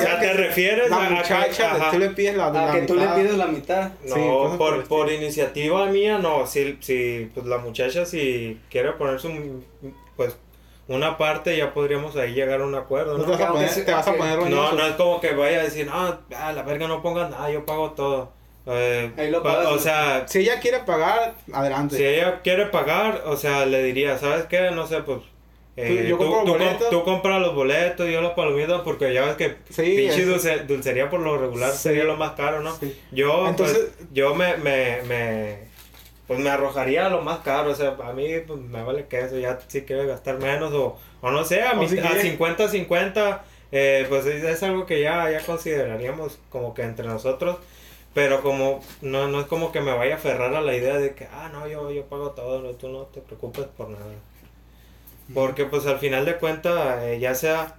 [0.00, 2.70] sea, que ¿te refieres a- La a que- muchacha, tú le pides la, A la
[2.70, 3.16] Ah, que tú le mitad.
[3.16, 3.90] pides la mitad.
[4.06, 4.20] No, Sí,
[4.58, 6.46] por por, iniciativa mía, no.
[6.46, 9.30] Si, si pues la muchacha si quiere poner su,
[10.16, 10.36] pues,
[10.88, 13.24] una parte ya podríamos ahí llegar a un acuerdo, No ¿no?
[13.24, 15.64] te vas a poner, vas a aunque- poner No, no es como que vaya a
[15.64, 18.32] decir, no, a la verga no pongas nada, yo pago todo.
[18.72, 21.96] Eh, Ahí lo pa- pagas, o sea, Si ella quiere pagar, adelante.
[21.96, 24.70] si ella quiere pagar, o sea, le diría, ¿sabes qué?
[24.70, 25.20] No sé, pues...
[25.76, 26.90] eh, Tú- compro tú, boletos.
[26.90, 31.08] tú compras los boletos yo los palomitas porque ya ves que Sí, pinche dulce- dulcería
[31.08, 31.78] por lo regular Sí.
[31.78, 32.74] sería lo más caro, ¿no?
[32.76, 32.94] Sí.
[33.12, 35.58] Yo, Entonces- pues, yo me, me, me,
[36.26, 39.20] pues me arrojaría a lo más caro, o sea, a mí pues, me vale que
[39.20, 42.02] eso, ya si quiere gastar menos o, o no sé, a, O mi- si a
[42.02, 43.40] quiere- 50-50,
[43.72, 47.56] eh, pues es, es algo que ya, ya consideraríamos como que entre nosotros,
[48.14, 51.14] pero como no, no es como que me vaya a aferrar a la idea de
[51.14, 54.04] que, ah, no, yo, yo pago todo, no, tú no te preocupes por nada.
[55.32, 57.76] Porque pues al final de cuentas, eh, ya sea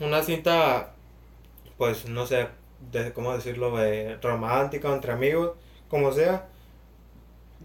[0.00, 0.94] una cinta,
[1.78, 2.48] pues no sé,
[2.92, 3.74] de, ¿cómo decirlo?
[3.76, 5.52] De romántica entre amigos,
[5.88, 6.48] como sea,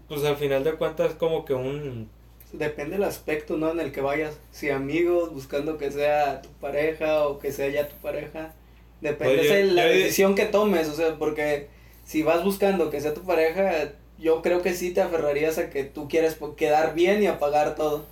[0.08, 2.10] pues al final de cuentas es como que un...
[2.52, 3.70] Depende del aspecto, ¿no?
[3.70, 4.38] En el que vayas.
[4.50, 8.54] Si amigos, buscando que sea tu pareja o que sea ya tu pareja.
[9.02, 11.68] Depende de la yo- decisión que tomes, o sea, porque
[12.04, 15.84] si vas buscando que sea tu pareja, yo creo que sí te aferrarías a que
[15.84, 18.06] tú quieres quedar bien y a pagar todo.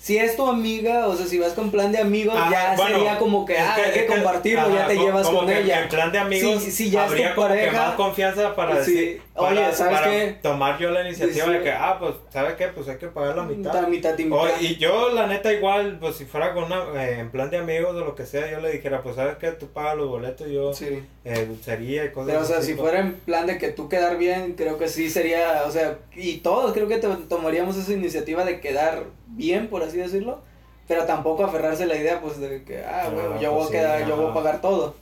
[0.00, 2.96] Si es tu amiga, o sea, si vas con plan de amigos, Ah, ya bueno,
[2.96, 5.82] sería como que, ah, hay que compartirlo, ya te llevas como con que ella.
[5.82, 8.54] En plan de amigos, Si- si ya es habría tu como que pareja, más confianza
[8.56, 8.92] para sí.
[8.92, 10.36] decir, Oye, para, ¿sabes para qué?
[10.42, 12.68] tomar yo la iniciativa Sí, de que, ah, pues, ¿sabes qué?
[12.68, 13.70] Pues hay que pagar la mitad.
[13.86, 14.60] Mitad, mitad y O- mitad.
[14.60, 17.94] y yo, la neta, igual, pues si fuera con una, eh, en plan de amigos
[17.94, 19.50] o lo que sea, yo le dijera, pues, ¿sabes qué?
[19.52, 21.02] Tú pagas los boletos, yo, Sí.
[21.26, 22.88] eh, dulcería y cosas Pero, o sea, así, si pues.
[22.88, 26.38] fuera en plan de que tú quedar bien, creo que sí sería, o sea, y
[26.38, 29.02] todos creo que te- tomaríamos esa iniciativa de quedar
[29.38, 30.40] bien, por así decirlo,
[30.86, 33.62] pero tampoco aferrarse a la idea, pues, de que, ah, Ah, bueno, yo pues voy
[33.62, 34.94] a sí, quedar, yo voy a pagar todo.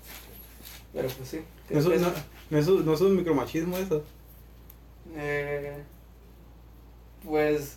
[0.93, 1.41] Pero, pues sí.
[1.70, 1.95] Eso, no,
[2.59, 4.05] eso- no, es un- micromachismo eso.
[5.16, 5.82] eh,
[7.24, 7.76] pues,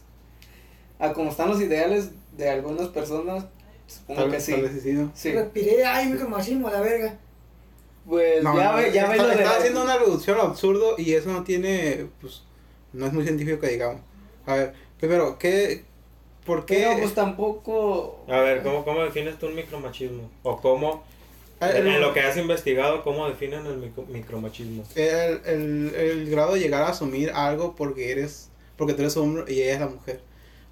[0.99, 3.45] a como están los ideales de algunas personas,
[3.87, 4.51] supongo Tal, que sí.
[4.51, 5.11] tal vez sí, sí, ¿no?
[5.15, 7.17] Sí, Respiré, ay, micromachismo, a la verga.
[8.07, 10.39] pues, No, ya, no, ve, ya está, ves lo de está la- haciendo una reducción
[10.39, 12.43] absurdo y eso no tiene, pues,
[12.93, 14.01] no es muy científico que digamos.
[14.45, 15.85] A ver, primero, ¿qué,
[16.45, 16.75] por qué?
[16.87, 18.23] Pero, pues, tampoco...
[18.27, 20.29] A ver, ¿cómo, ¿cómo defines tú un micromachismo?
[20.43, 21.03] O cómo,
[21.61, 24.83] Ah, el, en lo que has investigado, cómo definen el micro- micromachismo?
[24.95, 29.43] el, el, el grado de llegar a asumir algo porque eres, porque tú eres hombre
[29.53, 30.21] y ella es la mujer.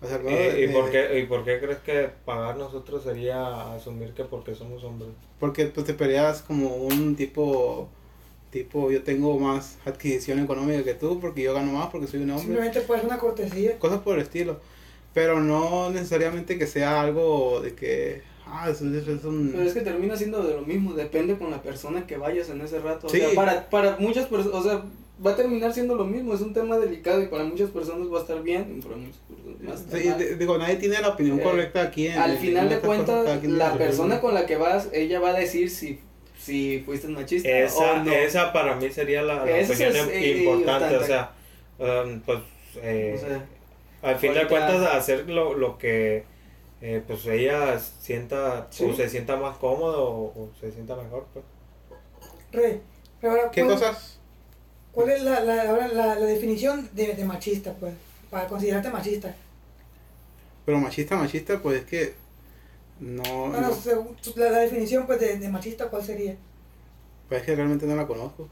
[0.02, 3.04] O sea, ¿Y, de- y por de- qué, ¿Y por qué crees que pagar nosotros
[3.04, 5.10] sería asumir que porque somos hombres?
[5.40, 7.90] Porque pues te peleas como un tipo,
[8.52, 12.30] tipo, yo tengo más adquisición económica que tú porque yo gano más porque soy un
[12.30, 12.46] hombre.
[12.46, 13.78] Simplemente puede ser una cortesía.
[13.80, 14.60] cosas por el estilo.
[15.18, 19.50] Pero no necesariamente que sea algo de que, ah, eso, eso es un...
[19.52, 22.62] Pero es que termina siendo de lo mismo, depende con la persona que vayas en
[22.62, 23.08] ese rato.
[23.08, 23.18] O Sí.
[23.18, 24.84] sea, para, para muchas personas, o sea,
[25.26, 28.20] va a terminar siendo lo mismo, es un tema delicado y para muchas personas va
[28.20, 31.82] a estar bien para muchas personas Sí, de- digo, nadie tiene la opinión Eh, correcta
[31.82, 32.06] aquí.
[32.06, 35.34] en- Al en final de cuentas, la persona con la que vas, ella va a
[35.40, 36.00] decir si,
[36.40, 38.12] si fuiste machista Esa, o no.
[38.12, 40.96] esa para mí sería la, la es, eh, importante.
[40.98, 41.32] O sea,
[41.80, 42.38] um, pues
[42.84, 43.44] eh, O sea,
[44.08, 46.26] al fin de cuentas hacer lo, lo que
[46.82, 48.86] eh, pues ella sienta Sí.
[48.86, 51.26] o se sienta más cómodo o, o se sienta mejor.
[51.34, 51.46] Pues.
[52.52, 52.82] Rey.
[53.20, 54.20] Pero ahora, ¿Qué ¿cuál, cosas?
[54.92, 57.94] ¿Cuál es la, la, ahora la, la definición de, de machista, pues?
[58.30, 59.36] Para considerarte machista.
[60.66, 62.16] Pero machista, machista, pues es que
[63.00, 66.36] no, No, no, según la, la definición pues, de, de machista, ¿cuál sería?
[67.28, 68.48] pues es que realmente no la conozco.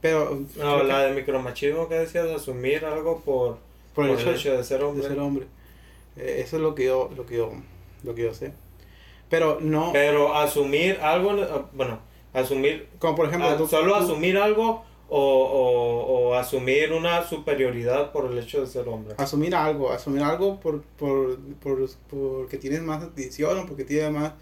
[0.00, 3.58] Pero No, la que de micromachismo que decías, asumir algo por,
[3.96, 5.08] por el por hecho, el hecho de ser de hombre.
[5.08, 5.46] ser hombre.
[6.16, 7.50] Eh, eso es lo que yo, lo que yo,
[8.04, 8.52] lo que yo sé.
[9.28, 11.98] Pero no, Pero asumir algo, eh, bueno,
[12.32, 18.12] asumir, como por ejemplo, tú- solo tú- asumir algo o, o, o asumir una superioridad
[18.12, 19.14] por el hecho de ser hombre.
[19.18, 24.32] asumir algo, asumir algo por, por, por, porque tienes más adquisición o porque tienes más,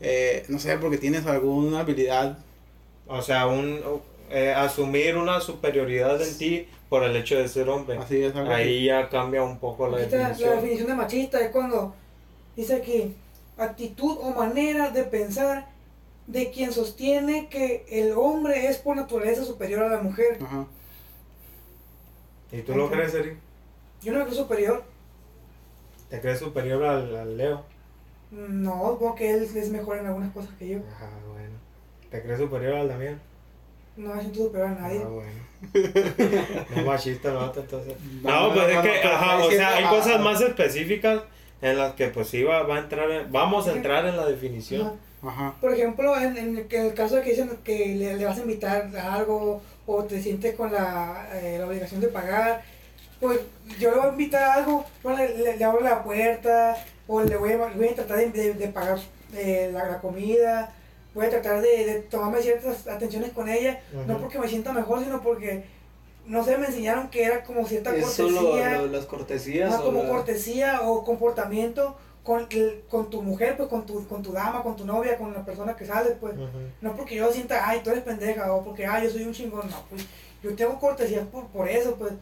[0.00, 2.38] eh, no sé, porque tienes alguna habilidad.
[3.06, 3.80] O sea, un,
[4.32, 7.98] eh, asumir una superioridad en ti por el hecho de ser hombre.
[7.98, 8.34] Así es.
[8.34, 10.56] Ahí ya cambia un poco la Aquí está la, definición.
[10.56, 11.94] definición de machista es cuando
[12.56, 13.14] dice aquí
[13.58, 15.68] actitud o manera de pensar
[16.26, 20.38] de quien sostiene que el hombre es por naturaleza superior a la mujer.
[20.42, 20.66] Ajá.
[22.52, 23.36] ¿Y tú lo crees, Eri?
[24.02, 24.84] Yo no me creo superior.
[26.08, 27.64] ¿Te crees superior al, al Leo?
[28.30, 30.78] No, supongo que él es mejor en algunas cosas que yo.
[30.96, 31.56] Ajá, bueno.
[32.10, 33.20] ¿Te crees superior al Damián?
[33.96, 35.00] No me siento superior a nadie.
[35.04, 35.42] Ah, bueno.
[36.76, 37.94] no machista el vato, entonces.
[38.22, 41.22] No, No, pues no, es no, que, no, ajá, o sea, hay cosas más específicas
[41.60, 44.26] en las que pues sí va, va a entrar, en- vamos a entrar en la
[44.26, 44.82] definición.
[45.22, 45.30] Ajá.
[45.30, 45.54] Ajá.
[45.60, 48.24] Por ejemplo, en, en el, que en el caso de que dicen que le, le
[48.24, 52.62] vas a invitar a algo o te sientes con la, eh, la obligación de pagar,
[53.20, 53.38] pues
[53.78, 56.76] yo le voy a invitar a algo, pues, le, le- le abro la puerta,
[57.06, 58.98] o le voy a, voy a tratar de, de- de pagar
[59.34, 60.74] eh, la, la comida,
[61.14, 65.02] voy a tratar de, de tomarme ciertas atenciones con ella, no porque me sienta mejor,
[65.04, 65.64] sino porque,
[66.26, 67.90] no sé, me enseñaron que era como cierta
[68.50, 69.70] cortesía, lo- las cortesías.
[69.70, 72.48] más o como la- cortesía o comportamiento con,
[72.88, 75.74] con tu mujer, pues con tu, con tu dama, con tu novia, con la persona
[75.76, 76.34] que sales, pues.
[76.80, 79.68] No porque yo sienta, ay, tú eres pendeja, o porque, ay, yo soy un chingón,
[79.68, 80.06] no, pues
[80.42, 82.12] yo tengo cortesías por, por eso, pues,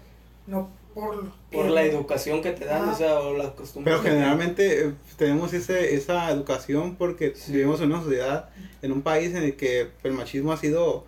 [0.47, 1.31] no por...
[1.51, 2.93] Por la educación que te dan, Ajá.
[2.93, 3.97] o sea, o las costumbres.
[3.99, 7.53] Pero generalmente eh, tenemos ese, esa educación porque Sí.
[7.53, 8.51] vivimos en una sociedad,
[8.83, 11.05] en un país en el que el machismo ha sido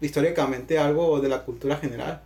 [0.00, 2.22] históricamente algo de la cultura general.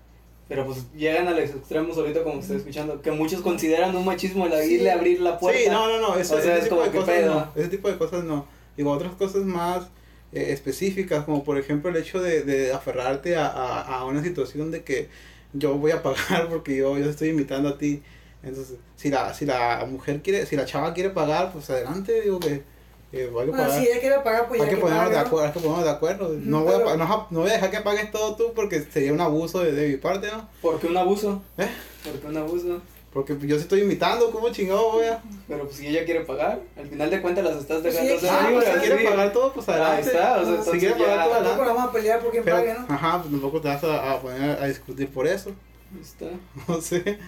[0.49, 4.47] Pero pues llegan a los extremos ahorita, como estoy escuchando, que muchos consideran un machismo
[4.47, 4.75] el Sí.
[4.75, 5.59] irle a abrir la puerta.
[5.59, 7.35] Sí, no, no, no, eso, O sea, ese es tipo como de que cosas pedo.
[7.35, 8.47] no, ese tipo de cosas no.
[8.77, 9.85] Digo, otras cosas más
[10.33, 14.71] eh, específicas, como por ejemplo el hecho de, de aferrarte a, a, a una situación
[14.71, 15.09] de que
[15.53, 18.03] yo voy a pagar porque yo, yo estoy invitando a ti.
[18.43, 22.41] Entonces, si la, si la mujer quiere, si la chava quiere pagar, pues adelante, digo
[22.41, 22.63] que eh,
[23.13, 23.71] hay que Bueno, pagar.
[23.79, 25.85] si ella quiere pagar, pues hay ya que que ponernos de acuerdo, hay que ponernos
[25.85, 26.29] de acuerdo.
[26.41, 29.21] No voy, a, no, no voy a dejar que pagues todo tú porque sería un
[29.21, 30.49] abuso de, de mi parte, ¿no?
[30.61, 31.43] ¿Por qué un abuso?
[31.59, 31.69] ¿Eh?
[32.03, 32.81] ¿Por qué un abuso?
[33.13, 35.23] Porque yo se estoy invitando, ¿cómo chingado voy a?
[35.47, 38.31] Pero pues si ella quiere pagar, al final de cuentas las estás Pues sí, dejando
[38.31, 40.09] Ah, pues si quiere pagar todo, pues Ahí adelante.
[40.11, 41.49] está, o sea, Si quiere pagar todo, adelante.
[41.49, 42.87] Tampoco la vamos a pelear por quien Pero, pague, ¿no?
[42.95, 45.51] ajá, pues tampoco te vas a, a poner a discutir por eso.
[45.95, 46.25] Ahí está.
[46.69, 47.19] No sé.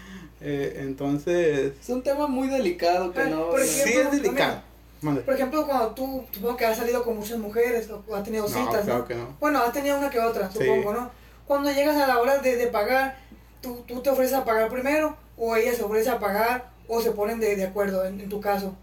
[0.41, 1.73] Eh, entonces.
[1.81, 3.51] Es un tema muy delicado que Ah, no...
[3.51, 4.63] por Sí ejemplo, es delicado.
[5.03, 5.21] Mande.
[5.21, 8.49] Por ejemplo, cuando tú, supongo que has salido con muchas mujeres, o has tenido No,
[8.49, 9.05] citas, claro ¿no?
[9.07, 9.37] que no.
[9.39, 10.61] Bueno, has tenido una que otra, Sí.
[10.61, 11.11] supongo, ¿no?
[11.47, 13.19] Cuando llegas a la hora de, de pagar,
[13.61, 15.15] ¿tú, ¿tú te ofreces a pagar primero?
[15.37, 16.71] ¿O ella se ofrece a pagar?
[16.89, 18.77] ¿O se ponen de, de acuerdo en, en tu caso?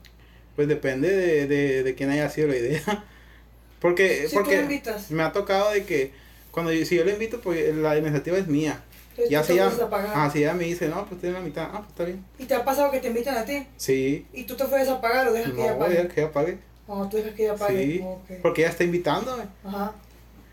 [0.55, 2.81] Pues depende de, de, de quién haya sido la idea.
[3.79, 6.11] Porque, Si porque me ha tocado de que
[6.51, 8.83] cuando yo, si yo le invito, pues la iniciativa es mía.
[9.11, 10.11] entonces Ya tú si te ella, ofreces a pagar.
[10.13, 12.23] ah, me dice, no, pues tiene la mitad, ah, pues está bien.
[12.37, 13.65] ¿Y te ha pasado que te invitan a ti?
[13.77, 15.95] Sí, ¿Y tú te ofreces a pagar o dejas que ella no, pague?
[15.95, 16.57] ya que ella pague.
[16.85, 17.83] O tú dejas que ella pague.
[17.83, 18.31] Sí, Ok.
[18.43, 19.45] porque ella está invitándome.
[19.63, 19.93] Ajá.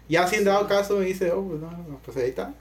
[0.08, 2.54] Ya si en dado caso me dice, oh, pues no, no, pues ahí está.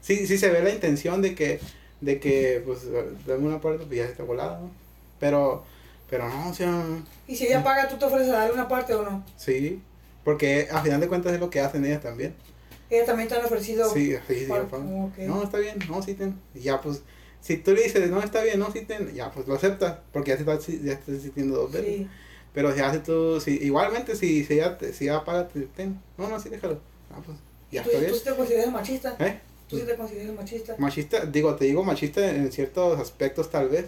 [0.00, 1.60] Sí, sí se ve la intención de que,
[2.04, 4.70] de que, pues, de alguna parte, pues ya está volado, ¿no?
[5.20, 5.64] Pero,
[6.10, 6.84] pero no, o sea,
[7.26, 9.24] ¿Y si ella paga, tú te ofreces a darle una parte o no?
[9.36, 9.80] sí.
[10.24, 12.34] Porque a final de cuentas es lo que hacen ellas también.
[12.88, 13.92] Ella también te han ofrecido.
[13.92, 15.04] Sí, sí, sí, par- ya pagan.
[15.04, 15.18] ok.
[15.18, 16.40] No, está bien, no, sí ten.
[16.54, 17.02] Y ya, pues,
[17.42, 20.30] si tú le dices, no, está bien, no, sí ten, ya, pues lo aceptas, porque
[20.30, 21.96] ya te estás, ya estás sintiendo dos veces.
[21.96, 22.08] Sí.
[22.54, 26.00] Pero si hace tú, si, igualmente, si, si, ella, te- si paga, te, ten.
[26.16, 26.80] No, no, sí, déjalo.
[27.10, 27.36] Ah, pues,
[27.70, 28.18] ya ¿Tú, está tú bien.
[28.18, 29.16] sí te consideras machista?
[29.18, 29.40] ¿Eh?
[29.74, 30.74] ¿Tú sí te consideras machista?
[30.78, 33.86] Machista, digo, te digo machista en ciertos aspectos tal vez,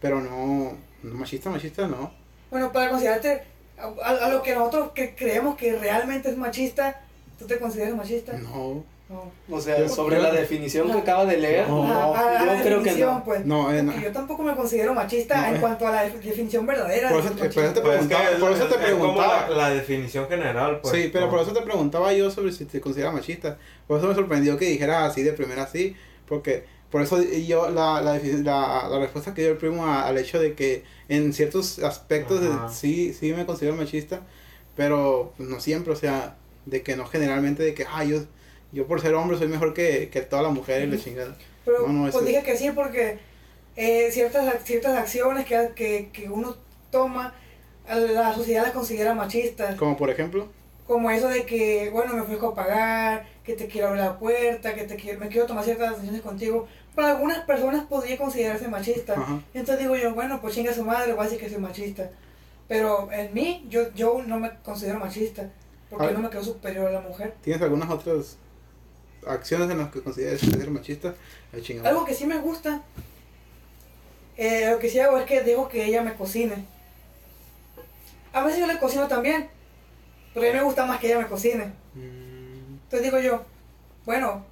[0.00, 2.12] pero no, machista, machista no.
[2.50, 3.42] Bueno, para considerarte
[3.78, 7.00] a, a- a lo que nosotros que creemos que realmente es machista,
[7.38, 8.32] ¿tú te consideras machista?
[8.34, 8.84] No.
[9.50, 10.98] O sea, Yo- sobre yo- la definición que No.
[11.00, 11.86] acaba de leer, No.
[11.86, 13.22] no, A- a- yo creo que no.
[13.22, 13.44] pues.
[13.44, 13.82] no, eh.
[13.84, 15.60] Porque yo tampoco me considero machista No, en eh.
[15.60, 17.10] cuanto a la def- definición verdadera.
[17.10, 17.82] Por eso- ser por eso te machista.
[17.82, 19.48] Pues es que preguntaba- por eso te preguntaba.
[19.50, 20.96] la, la definición general, pues.
[20.96, 21.30] sí, pero ¿no?
[21.30, 23.58] por eso te preguntaba yo sobre si te consideras machista.
[23.86, 25.94] Por eso me sorprendió que dijeras así de primera así,
[26.26, 30.16] porque por eso yo la, la, la, la respuesta que dio el primo a- al
[30.16, 34.22] hecho de que en ciertos aspectos de- sí, sí me considero machista,
[34.76, 38.20] pero no siempre, o sea, de que no generalmente de que, ah, yo,
[38.74, 41.36] yo por ser hombre soy mejor que, que todas las mujeres y la chingada.
[41.64, 43.18] Pero No, no, pues eso- dije que sí porque
[43.76, 46.56] eh, ciertas, ciertas acciones que, que, que uno
[46.90, 47.34] toma,
[47.88, 49.74] la sociedad las considera machistas.
[49.76, 50.48] Como por ejemplo,
[50.86, 54.74] Como eso de que, bueno, me ofrezco a pagar, que te quiero abrir la puerta,
[54.74, 56.68] que te quiero, me quiero tomar ciertas decisiones contigo.
[56.94, 59.14] Para algunas personas podría considerarse machista.
[59.14, 62.10] ajá, Entonces digo yo, bueno, pues chinga su madre, voy a decir que soy machista.
[62.68, 65.50] Pero en mí, yo, yo no me considero machista,
[65.90, 66.14] porque ver.
[66.14, 67.34] no me creo superior a la mujer.
[67.42, 68.38] ¿tienes algunas otras
[69.26, 71.14] acciones en las que consideras ser machista?
[71.52, 71.88] Ay, chingada.
[71.88, 72.82] Algo que sí me gusta,
[74.36, 76.64] eh, lo que sí hago es que dejo que ella me cocine.
[78.32, 79.48] A veces yo le cocino también,
[80.32, 81.66] pero a mí me gusta más que ella me cocine.
[81.94, 83.44] Mm, Entonces digo yo,
[84.04, 84.44] bueno,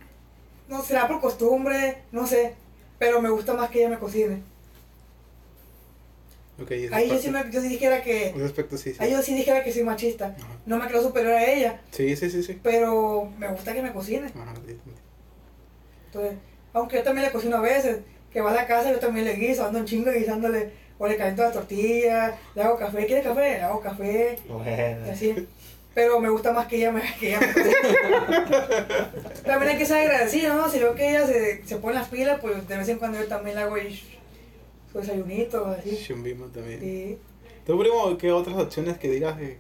[0.69, 2.55] no será por costumbre, no sé,
[2.99, 4.43] pero me gusta más que ella me cocine.
[6.93, 8.97] Ahí yo sí, me, yo sí dijera que, ese aspecto sí, sí.
[9.01, 10.35] ahí yo sí dijera que soy machista.
[10.39, 10.47] Ajá.
[10.67, 12.59] No me creo superior a ella, Sí, sí, sí, sí.
[12.63, 14.27] pero me gusta que me cocine.
[14.29, 14.91] Ajá, sí, sí.
[16.07, 16.35] Entonces,
[16.73, 17.99] aunque yo también le cocino a veces,
[18.33, 21.17] que va a la casa yo también le guiso, ando en chingo guisándole, o le
[21.17, 23.41] caliento la tortilla, le hago café, ¿quiere café?
[23.59, 25.11] Le hago café, y Bueno.
[25.13, 25.49] así.
[25.95, 27.49] Pero me gusta más que ella me, que ella me.
[29.45, 30.71] También hay que ser agradecido, ¿no?
[30.71, 33.27] Si veo que ella se, se pone las pilas, pues de vez en cuando yo
[33.29, 34.01] también le hago ahí
[34.93, 35.99] su desayunito, así.
[36.07, 36.81] Chumbismo también.
[36.81, 37.19] Sí.
[37.67, 39.59] ¿Tú, primo, qué otras acciones que digas que,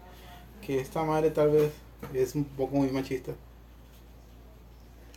[0.67, 1.71] que esta madre tal vez
[2.13, 3.33] es un poco muy machista?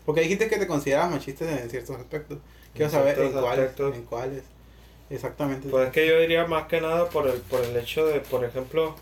[0.05, 2.37] Porque hay gente que te considera machista en ciertos aspectos.
[2.73, 3.79] Quiero En saber en cuáles.
[3.79, 4.43] En cuáles.
[5.09, 5.69] Exactamente.
[5.69, 8.43] Pues es que yo diría más que nada por el, por el hecho de, por
[8.43, 8.95] ejemplo,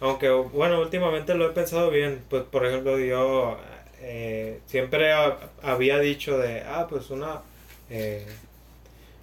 [0.00, 3.56] aunque bueno, últimamente lo he pensado bien, pues por ejemplo yo
[4.00, 7.42] eh, siempre ha- había dicho de, ah, pues una,
[7.90, 8.26] eh,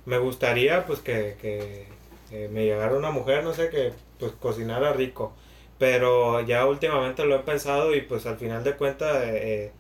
[0.06, 1.88] me gustaría pues que, que
[2.32, 5.34] eh, me llegara una mujer, no sé, que pues cocinara rico,
[5.80, 9.72] pero ya últimamente lo he pensado y pues al final de cuentas, eh, eh,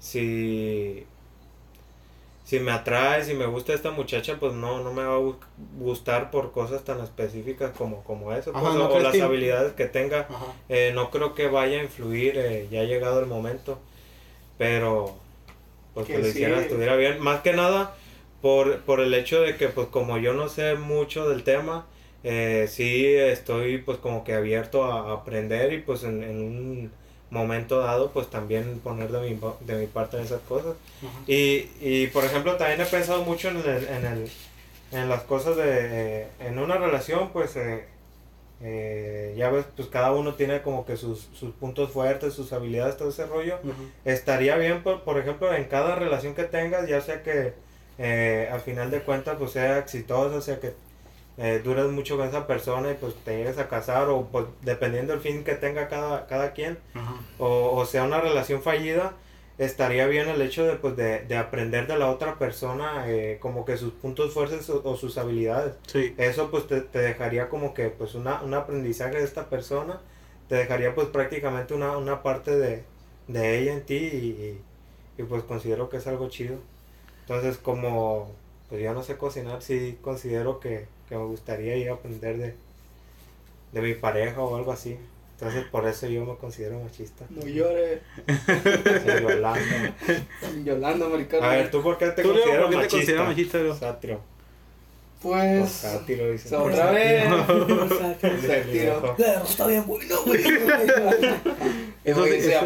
[0.00, 1.06] si
[2.44, 5.34] si me atrae, si me gusta esta muchacha, pues no, no me va a gu-
[5.78, 9.72] gustar por cosas tan específicas como, como eso, Ajá, pues, ¿no o, las que- habilidades
[9.72, 10.28] que tenga.
[10.68, 13.78] Eh, no creo que vaya a influir, eh, ya ha llegado el momento,
[14.58, 15.16] pero
[15.94, 16.30] pues que, Que lo sí.
[16.30, 17.20] hiciera estuviera bien.
[17.20, 17.94] Más que nada
[18.46, 21.84] por, por el hecho de que pues como yo no sé mucho del tema,
[22.22, 26.92] eh, sí estoy pues como que abierto a, aprender y pues en, en un
[27.28, 30.76] momento dado pues también poner de mi, de mi parte en esas cosas.
[31.00, 31.18] Ajá.
[31.26, 34.30] Y, y por ejemplo, también he pensado mucho en, el, en, el,
[34.92, 36.28] en las cosas de.
[36.38, 37.56] en una relación, pues.
[37.56, 37.84] eh,
[38.62, 42.96] eh, ya ves, pues cada uno tiene como que sus, sus puntos fuertes, sus habilidades,
[42.96, 43.56] todo ese rollo.
[43.56, 43.82] Ajá.
[44.04, 47.65] Estaría bien, por, por ejemplo, en cada relación que tengas, ya sea que
[47.98, 50.74] eh, al final de cuentas pues sea exitosa, o sea que
[51.38, 55.12] eh, dures mucho con esa persona y pues te llegues a casar o pues dependiendo
[55.12, 56.78] del fin que tenga cada, cada quien
[57.38, 59.12] o, o sea una relación fallida,
[59.58, 63.64] estaría bien el hecho de, pues, de, de aprender de la otra persona eh, como
[63.64, 65.74] que sus puntos fuertes o, o sus habilidades.
[65.86, 66.14] Sí.
[66.18, 70.00] Eso pues te, te dejaría como que pues una, un aprendizaje de esta persona,
[70.48, 72.84] te dejaría pues prácticamente una, una parte de,
[73.28, 74.60] de ella en ti y, y,
[75.18, 76.58] y, pues considero que es algo chido.
[77.26, 78.30] Entonces como
[78.68, 82.54] pues yo no sé cocinar, sí considero que, que me gustaría ir a aprender de,
[83.72, 84.96] de mi pareja o algo así.
[85.32, 87.24] Entonces por eso yo me considero machista.
[87.30, 88.00] No llores.
[88.26, 89.94] Sí, Yolanda.
[90.64, 91.44] Yolanda, maricón.
[91.44, 93.18] A ver, ¿tú por qué te ¿Tú, Leo, consideras por qué te machista?
[93.18, 94.18] consideras machista.
[95.20, 95.70] Pues.
[95.70, 96.24] Sátiro,
[96.64, 97.28] otra vez.
[98.22, 99.16] Dice el Sátiro.
[99.44, 100.42] está bien bueno, güey.
[102.10, 102.60] Eso sí- se ya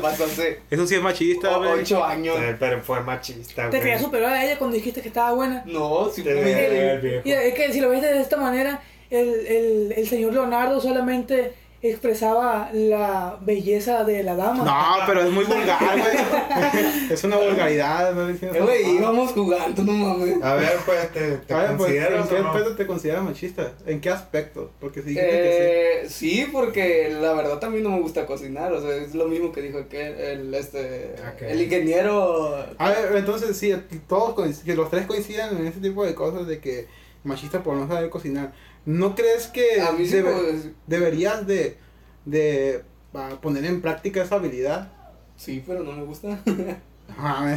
[0.70, 1.80] eso- sí es machista, o- güey.
[1.82, 2.36] ocho años.
[2.38, 3.80] Eh, Pero fue machista, Te güey.
[3.80, 5.62] querías superar a ella cuando dijiste que estaba buena.
[5.66, 6.44] No, si Te fue.
[6.44, 7.22] veía el viejo.
[7.28, 8.80] Y es que si lo ves de esta manera,
[9.10, 11.52] el, el, el señor Leonardo solamente
[11.82, 14.64] expresaba la belleza de la dama.
[14.64, 17.10] No, pero es muy vulgar, güey.
[17.10, 18.28] es una vulgaridad, no.
[18.28, 20.42] Eh, güey, íbamos jugando, no mames.
[20.42, 22.48] A ver, pues, ¿te, te A ver, pues, ¿en consideras qué o no?
[22.50, 23.72] aspecto te consideras machista?
[23.86, 24.70] ¿En qué aspecto?
[24.78, 28.80] Porque si dijiste que Eh, sí, porque la verdad también no me gusta cocinar, o
[28.82, 32.56] sea, es lo mismo que dijo aquel, el, este, el ingeniero.
[32.68, 32.74] sí.
[32.78, 33.74] A ver, entonces sí,
[34.06, 36.88] todos que los tres coincidan en ese tipo de cosas de que
[37.24, 38.52] machista por no saber cocinar.
[38.86, 41.76] ¿No crees que A mí sí, debe- pues, deberías de,
[42.24, 42.82] de
[43.14, 44.92] ah, poner en práctica esa habilidad?
[45.36, 46.38] sí, pero no me gusta.
[47.18, 47.56] Ah.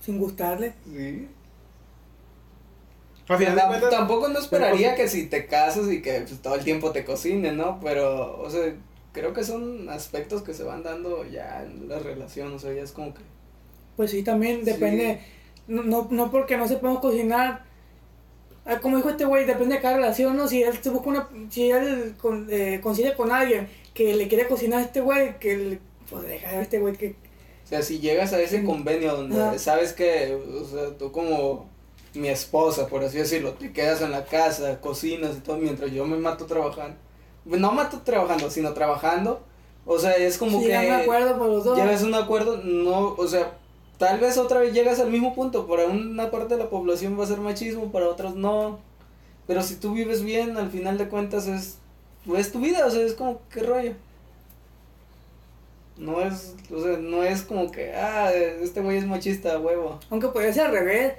[0.00, 0.72] Sin gustarle.
[0.84, 1.28] sí.
[3.26, 6.20] Al final de Tam- cuentas, tampoco no esperaría pero- que si te casas y que
[6.20, 7.78] pues, todo el tiempo te cocines, ¿no?
[7.80, 8.72] Pero, o sea,
[9.12, 12.82] creo que son aspectos que se van dando ya en la relación, o sea, ya
[12.82, 13.20] es como que...
[13.96, 14.70] Pues sí, también Sí.
[14.72, 15.20] depende.
[15.66, 17.64] No, no, no porque no sepamos cocinar.
[18.68, 20.46] Ah, Como dijo este güey, depende de cada relación, ¿no?
[20.46, 21.28] Si él se busca una.
[21.50, 22.80] Si él con, eh,
[23.16, 25.78] con alguien que le quiere cocinar a este güey, que le.
[26.08, 27.16] Pues deja a este güey que.
[27.64, 28.64] O sea, si llegas a ese Sí.
[28.64, 29.58] convenio donde Ajá.
[29.58, 31.68] sabes que, o sea, tú como
[32.14, 36.06] mi esposa, por así decirlo, te quedas en la casa, cocinas y todo, mientras yo
[36.06, 36.96] me mato trabajando.
[37.44, 39.42] No mato trabajando, sino trabajando.
[39.84, 40.70] O sea, es como si que...
[40.72, 41.78] llegan a un acuerdo por los dos.
[41.78, 43.57] llegas a un acuerdo, no, o sea,
[43.98, 47.24] tal vez otra vez llegas al mismo punto, para una parte de la población va
[47.24, 48.78] a ser machismo, para otras no,
[49.46, 51.78] pero si tú vives bien, al final de cuentas es,
[52.36, 53.92] es tu vida, o sea, es como, ¿qué rollo?
[55.96, 59.98] No es, o sea, no es como que, ah, este güey es machista, huevo.
[60.10, 61.14] Aunque podría ser al revés.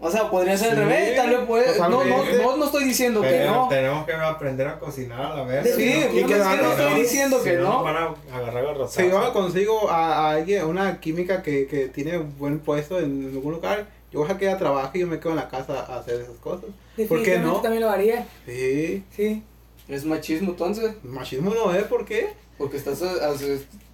[0.00, 2.84] O sea, podría ser al Sí, revés, tal vez puede, no, no, no, no estoy
[2.84, 3.66] diciendo que no.
[3.68, 5.64] tenemos que aprender a cocinar a la vez.
[5.64, 7.96] Sí, Sí, no, es y que que no no, estoy diciendo Si que no, van
[7.96, 12.60] a agarrar a Si yo consigo a, a alguien, una química que, que tiene buen
[12.60, 15.36] puesto en algún lugar, yo voy a que ella trabaje y yo me quedo en
[15.36, 16.70] la casa a hacer esas cosas.
[17.08, 17.56] ¿Por qué no?
[17.60, 18.24] también lo haría.
[18.46, 19.42] Sí, Sí.
[19.88, 20.92] Es machismo entonces.
[21.02, 22.34] machismo no es, ¿por qué?
[22.56, 23.34] Porque estás, a- a-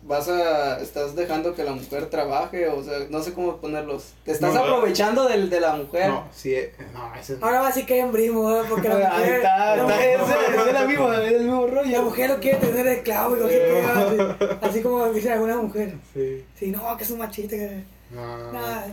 [0.07, 4.13] vas a, estás dejando que la mujer trabaje, o sea, no sé cómo ponerlos.
[4.25, 6.09] Te estás No, aprovechando del, de la mujer.
[6.11, 8.63] No, sí, eh, no, ese Ahora va decir que hay embrismo, ¿eh?
[8.69, 9.35] porque la Ahí mujer.
[9.37, 11.91] está, la está, mujer- es, es, es la misma, es el mismo rollo.
[11.91, 15.33] La mujer lo quiere tener de esclavo y lo quiere pegar, así, así como dicen
[15.33, 15.95] algunas mujeres.
[16.13, 16.45] Sí.
[16.59, 17.57] Sí, no, que es un machista.
[17.57, 17.83] Que...
[18.11, 18.53] No.
[18.53, 18.87] Nada.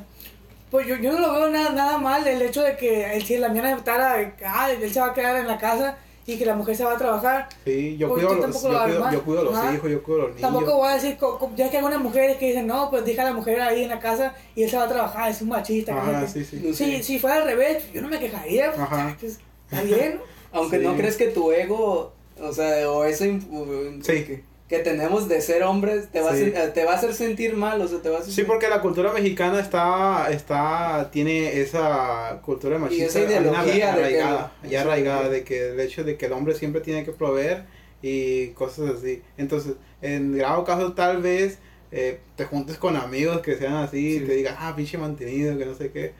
[0.71, 3.33] Pues yo, yo no lo veo nada, nada mal el hecho de que él, si
[3.35, 5.97] en la mañana estará, ah, él se va a quedar en la casa
[6.27, 7.49] y que la mujer se va a trabajar.
[7.65, 9.73] Sí, yo Pues cuido, los, tampoco yo, lo cuido, yo cuido los Ajá.
[9.73, 10.41] hijos, yo cuido los niños.
[10.41, 11.17] Tampoco voy a decir,
[11.55, 13.89] ya que hay unas mujeres que dicen, no, pues deja a la mujer ahí en
[13.89, 15.93] la casa y él se va a trabajar, es un machista.
[15.97, 16.27] Ajá, cállate".
[16.27, 16.73] sí, sí.
[16.73, 18.69] Si, si fuera al revés, yo no me quejaría.
[18.71, 19.17] pues, Ajá.
[19.19, 20.19] pues, Está bien.
[20.53, 20.83] Aunque Sí.
[20.85, 22.11] no crees que tu ego,
[22.41, 24.25] o sea, o ese imp- Sí.
[24.25, 26.51] que, que tenemos de ser hombres, te va, Sí.
[26.55, 28.67] a, te va a hacer sentir mal, o sea, te va a hacer Sí, porque
[28.69, 34.51] la cultura mexicana está, está, tiene esa cultura machista esa ideología bien de que- arraigada,
[34.67, 37.65] ya arraigada de que el hecho de que el hombre siempre tiene que proveer
[38.01, 39.21] y cosas así.
[39.37, 41.59] Entonces, en grado caso tal vez
[41.91, 44.25] eh, te juntes con amigos que sean así y Sí.
[44.25, 46.13] te digan, ah, pinche mantenido, que no sé qué.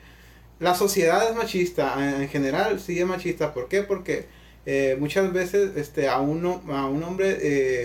[0.59, 3.53] La sociedad es machista, en, en general sí es machista.
[3.53, 3.81] ¿Por qué?
[3.81, 4.25] Porque
[4.65, 7.37] eh, muchas veces este, a, uno, a un hombre,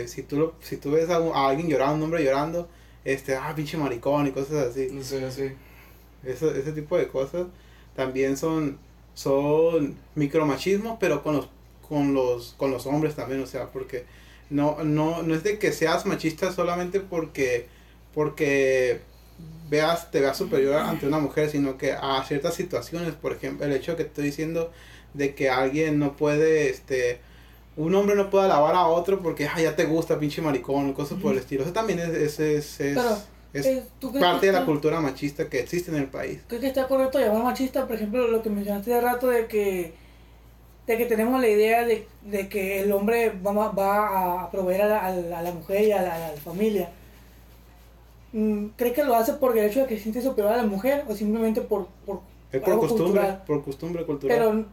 [0.03, 2.69] eh, si, tú lo, si tú ves a, un- a alguien llorando, un hombre llorando,
[3.05, 4.91] este, ah, pinche maricón y cosas así.
[5.01, 5.17] Sí.
[6.25, 7.47] Eso, ese tipo de cosas
[7.95, 8.79] también son,
[9.15, 11.49] son micromachismos, pero con los,
[11.89, 14.05] con los, con los hombres también, o sea, porque
[14.51, 17.69] no, no, no es de que seas machista solamente porque,
[18.15, 19.01] porque
[19.69, 23.73] veas, te veas superior ante una mujer, sino que a ciertas situaciones, por ejemplo, el
[23.73, 24.73] hecho que estoy diciendo
[25.17, 27.19] de que alguien no puede, este,
[27.77, 30.95] un hombre no puede alabar a otro porque ah, ya te gusta, pinche maricón, o
[30.95, 31.63] cosas por el estilo.
[31.63, 33.17] Eso también es, es, es, es- Pero,
[33.53, 36.41] es Eh, ¿tú crees parte de la cultura machista que existe en el país.
[36.47, 37.87] ¿Crees que está correcto llamar machista?
[37.87, 39.95] Por ejemplo, lo que mencionaste de rato de que
[40.87, 44.87] de que tenemos la idea de, de que el hombre va, va a proveer a
[44.87, 45.07] la,
[45.39, 46.91] a la- mujer y a la, a la familia.
[48.33, 50.63] Mm, ¿Crees que lo hace por el hecho de que se siente superior a la
[50.65, 52.21] mujer o simplemente por, por,
[52.53, 53.43] Es por costumbre, cultural?
[53.47, 54.39] por costumbre cultural.
[54.39, 54.65] Pero,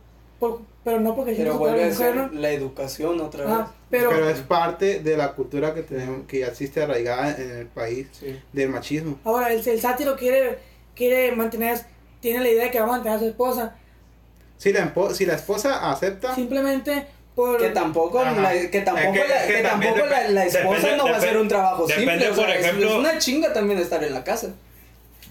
[0.50, 2.30] por- pero no porque Pero vuelve a mujer, ser ¿no?
[2.34, 3.66] la educación otra vez.
[3.90, 7.68] Pero, Pero es parte de la cultura que tenemos, que ya existe arraigada en el
[7.68, 8.38] país, Sí.
[8.52, 9.18] del machismo.
[9.24, 10.60] ahora el, el sátiro quiere,
[10.96, 11.80] quiere mantener,
[12.20, 13.76] tiene la idea de que va a mantener a su esposa.
[14.58, 17.58] Si la, empo- si la esposa acepta, Simplemente por...
[17.60, 20.46] Que tampoco, la, que tampoco, Es que- la, es que que también tampoco la, la
[20.46, 22.44] esposa depende- no va a hacer un trabajo depende, simple.
[22.44, 24.50] o es- es una chinga también estar en la casa.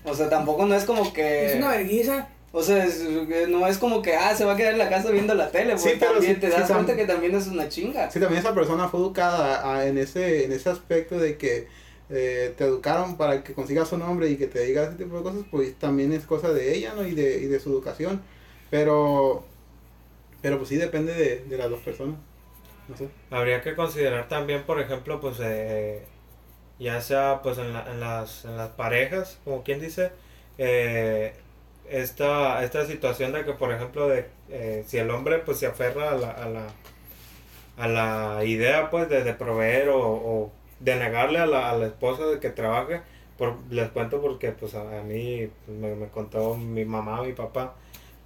[0.04, 1.46] O sea, tampoco no es como que.
[1.50, 2.26] Es una vergüenza.
[2.53, 3.03] O sea, es-
[3.48, 5.76] no es como que, ah, se va a quedar en la casa viendo la tele.
[5.78, 8.11] Sí, Porque pero también sí- te sí, das cuenta que también es una chinga.
[8.11, 11.68] si también esa persona fue educada a- en, ese, en ese aspecto de que
[12.14, 15.22] eh, te educaron para que consigas un nombre y que te diga ese tipo de
[15.22, 17.07] cosas, pues también es cosa de ella, ¿no?
[17.07, 18.22] Y de, y de su educación.
[18.70, 19.44] Pero,
[20.42, 22.16] pero pues sí depende de, de las dos personas.
[22.88, 23.09] No sé.
[23.30, 26.03] Habría que considerar también, por ejemplo, pues eh,
[26.78, 30.12] ya sea pues en, la- en las, en las parejas, como quien dice,
[30.59, 31.34] eh,
[31.93, 36.12] esta, esta situación de que, por ejemplo, de eh, si el hombre pues se aferra
[36.12, 36.66] a la, a la,
[37.76, 42.26] a la idea pues de, de proveer o, de negarle a la, a la esposa
[42.26, 43.03] de que trabaje,
[43.38, 47.74] por, les cuento porque pues a, mí pues, me, me contó mi mamá, mi papá,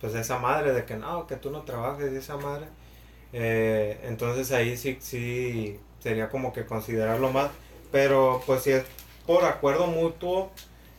[0.00, 2.66] pues esa madre de que no, que tú no trabajes esa madre.
[3.32, 7.50] Eh, entonces ahí sí, sí sería como que considerarlo más.
[7.92, 8.84] Pero pues si es
[9.26, 10.50] por acuerdo mutuo,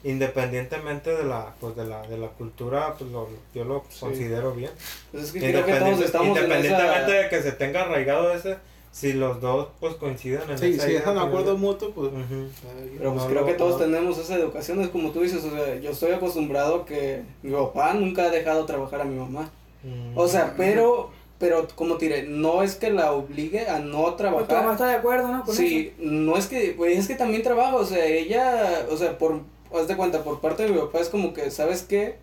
[0.04, 4.00] independientemente de la, pues de la, de la cultura, pues lo- yo lo Sí.
[4.02, 4.72] considero bien.
[5.12, 7.22] Pues es que creo que todos Independiente- estamos en independientemente esa...
[7.24, 8.58] de que se tenga arraigado ese,
[8.92, 11.92] si los dos pues coinciden en Sí, esa si idea, es un pues, acuerdo mutuo,
[11.92, 12.12] pues...
[12.14, 15.22] ay, Pero pues no creo lo- que todos no- tenemos esa educación, es como tú
[15.22, 19.18] dices, o sea, yo estoy acostumbrado que mi papá nunca ha dejado trabajar a mi
[19.18, 19.50] mamá.
[19.84, 20.18] Mm.
[20.18, 24.24] O sea, pero, pero como te diré, no es que la obligue a no Porque
[24.24, 24.72] mamá trabajar.
[24.74, 25.44] está de acuerdo, ¿no?
[25.44, 29.16] Con Sí, no es que, pues es que también trabaja, o sea, ella, o sea,
[29.20, 29.42] por,
[29.74, 32.16] haz de cuenta, por parte de mi papá es como que, ¿sabes qué?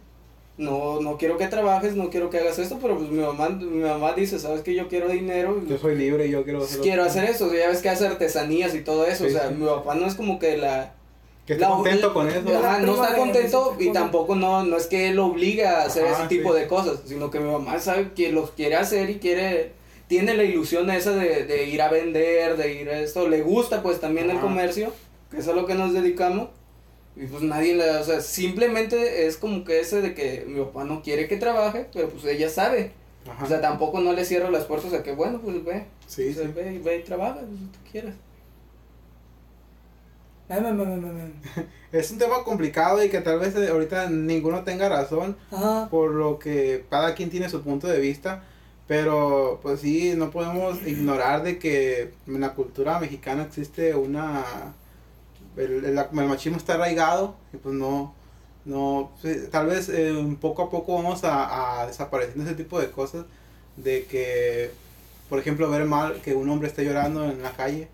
[0.56, 3.82] No, no quiero que trabajes, no quiero que hagas esto, pero pues mi mamá, mi
[3.82, 4.72] mamá dice, ¿sabes qué?
[4.74, 6.80] Yo quiero dinero, Yo soy libre y yo quiero hacer...
[6.80, 9.38] quiero hacer eso, o sea, ya ves que hace artesanías y todo eso, Sí, o
[9.38, 9.54] sea, sí.
[9.54, 10.94] mi papá no es como que la...
[11.44, 12.40] Que la- contento con eso.
[12.56, 16.20] Ajá, no está contento y tampoco no, no es que él obliga a hacer Ajá,
[16.20, 16.60] ese tipo sí.
[16.60, 19.72] de cosas, sino que mi mamá sabe que los quiere hacer y quiere,
[20.06, 23.82] tiene la ilusión esa de, de ir a vender, de ir a esto, le gusta
[23.82, 24.92] pues también el comercio,
[25.32, 26.48] que es a lo que nos dedicamos,
[27.16, 30.84] y pues nadie le, o sea, simplemente es como que ese de que mi papá
[30.84, 32.92] no quiere que trabaje, pero pues ella sabe,
[33.30, 33.44] Ajá.
[33.44, 36.34] o sea, tampoco no le cierro las puertas a que bueno, pues ve, Sí, o
[36.34, 36.52] sea, sí.
[36.54, 37.78] ve, ve y trabaja, pues, si tú
[41.12, 41.32] me.
[41.98, 45.88] Es un tema complicado y que tal vez eh, ahorita ninguno tenga razón Ajá.
[45.90, 48.42] por lo que cada quien tiene su punto de vista,
[48.88, 54.44] pero pues sí, no podemos ignorar de que en la cultura mexicana existe una...
[55.56, 58.14] El, el- el machismo está arraigado y pues no...
[58.64, 59.12] no
[59.50, 63.24] tal vez eh, poco a poco vamos a, a desapareciendo ese tipo de cosas
[63.76, 64.70] de que,
[65.28, 67.88] por ejemplo, ver mal que un hombre esté llorando en la calle.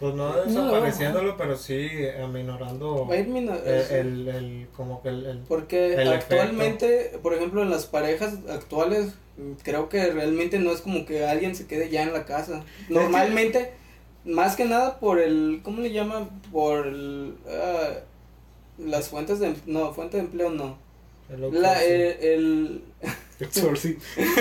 [0.00, 1.88] Pues no No, desapareciéndolo, pero sí
[2.22, 7.18] aminorando Va a ir mino- el, el, el- como que el, el- Porque el actualmente,
[7.22, 9.14] por ejemplo, en las parejas actuales,
[9.62, 12.62] creo que realmente no es como que alguien se quede ya en la casa.
[12.90, 13.72] Normalmente,
[14.26, 16.28] más que nada por el, ¿cómo le llaman?
[16.52, 17.90] Por el, ah,
[18.78, 20.76] las fuentes de, no, fuente de empleo no.
[21.30, 21.78] el La,
[23.40, 23.98] outsourcing.
[24.16, 24.24] el,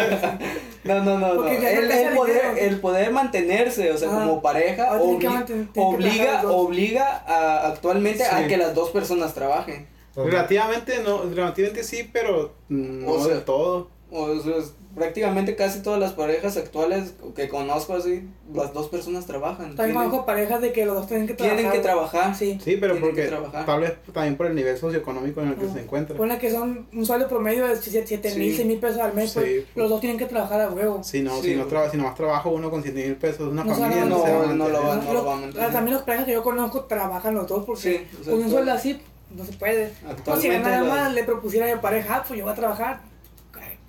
[0.00, 0.38] el-
[0.84, 1.48] no, no, no, no.
[1.48, 4.20] El, poder, el poder mantenerse, o sea, Ajá.
[4.20, 9.86] como pareja, obli- obliga, obliga a, actualmente a que las dos personas trabajen.
[10.16, 13.88] Relativamente no, relativamente sí, pero no O sea, del todo.
[14.10, 14.54] O sea,
[14.98, 19.76] prácticamente casi todas las parejas actuales que conozco así, las dos personas trabajan.
[19.76, 21.56] También Tienen, conozco parejas de que los dos tienen que trabajar.
[21.58, 22.34] tienen que trabajar.
[22.34, 22.58] Sí.
[22.62, 23.30] Sí, pero porque
[23.66, 25.72] tal vez también por el nivel socioeconómico en el que Ah.
[25.74, 26.16] se encuentra.
[26.16, 28.56] Ponle que son un sueldo promedio de 7 mil, Sí.
[28.56, 29.76] 6 mil pesos al mes, Sí, pues, pues.
[29.76, 31.02] los dos tienen que trabajar a huevo.
[31.04, 33.64] Si no, Sí, si no traba, si nomás trabaja uno con 7 mil pesos, una
[33.64, 35.72] No familia no, va mantener, no lo van- no lo va a mantener.
[35.72, 38.50] también las parejas que yo conozco trabajan los dos porque Sí, o sea, con un
[38.50, 39.00] sueldo así
[39.36, 39.92] no se puede.
[40.26, 43.00] O si las- más le propusiera a mi pareja, ah, pues yo voy a trabajar,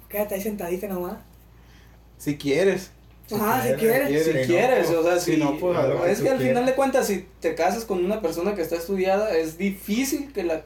[0.10, 1.18] quédate ahí sentadita nomás.
[2.18, 2.92] Si quieres.
[3.32, 4.26] Ajá, si quieres, quieres.
[4.26, 6.74] Si quieres, pues, o sea, si si, no, pues, que es que al final de
[6.74, 10.66] cuentas, si te casas con una persona que está estudiada, es difícil que la...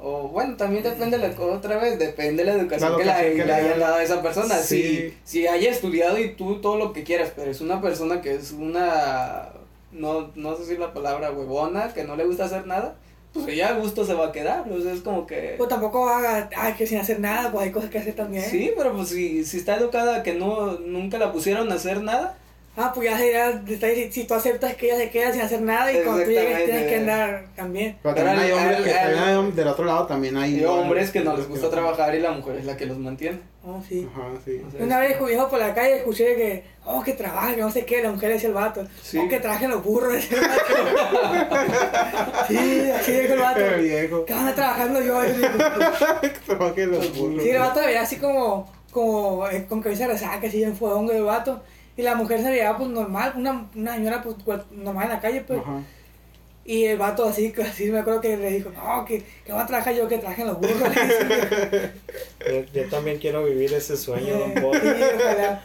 [0.00, 3.44] O bueno, también depende, la, otra vez, depende de la educación La que, la, que
[3.46, 4.56] le hayan dado a esa persona.
[4.58, 5.12] Sí.
[5.24, 8.34] Si, si haya estudiado y tú todo lo que quieras, pero es una persona que
[8.34, 9.48] es una...
[9.90, 12.96] No, no sé si la palabra huevona, que no le gusta hacer nada,
[13.32, 14.64] pues ella a gusto se va a quedar.
[14.70, 15.54] O sea, es como que...
[15.56, 18.44] Pues tampoco haga, ay, que sin hacer nada, pues hay cosas que hacer también.
[18.44, 22.36] Sí, pero pues si, si está educada que no nunca la pusieron a hacer nada,
[22.76, 25.92] Ah, pues ya sería, si, si tú aceptas que ella se queda sin hacer nada
[25.92, 27.98] y cuando tú llegues tienes que andar también.
[28.00, 30.64] Pero Pero también hay al- hombres que, también hay del otro lado también hay, hay
[30.64, 33.40] hombres que no les que gusta trabajar y la mujer es la que los mantiene.
[33.66, 34.08] Oh, sí.
[34.14, 34.62] Ajá, sí.
[34.66, 37.60] O sea, Una vez iba por la calle y escuché que, oh, que trabaja, que
[37.62, 38.86] no sé qué, la mujer decía el vato.
[39.02, 39.18] Sí.
[39.18, 41.54] Oh, que trabajen los burros, el vato.
[42.48, 43.56] sí, así dijo el vato.
[43.58, 44.24] Pero viejo.
[44.24, 45.20] Que van a trabajando yo.
[45.24, 45.48] Y digo,
[46.46, 47.42] Trabaje los burros.
[47.42, 51.24] Sí, el vato veía así como, como con cabeza de resaca, así en fuego el
[51.24, 51.60] vato.
[51.98, 55.20] Y la mujer se veía pues normal, una, una señora pues cual- normal en la
[55.20, 55.60] calle, pues.
[55.60, 55.82] Ajá.
[56.64, 59.66] Y el vato así, así me acuerdo que le dijo, no, que, que va a
[59.66, 60.76] trabajar yo, que trabajen los burros.
[62.46, 64.78] Yo, yo también quiero vivir ese sueño, don Sí, Polo.
[64.80, 65.62] ojalá.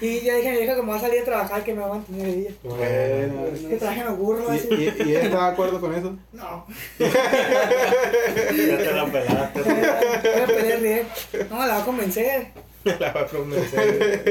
[0.00, 1.80] Y ya dije a mi vieja que me va a salir a trabajar, que me
[1.80, 2.50] va a mantener ella.
[2.62, 3.68] Bueno.
[3.68, 4.68] Que trabajen los burros, ¿Y, así.
[4.70, 6.16] y, y él está de acuerdo con eso?
[6.32, 6.66] No,
[6.98, 9.60] Ya te la pelaste.
[11.50, 12.46] No, la va a convencer.
[13.00, 13.26] La va a.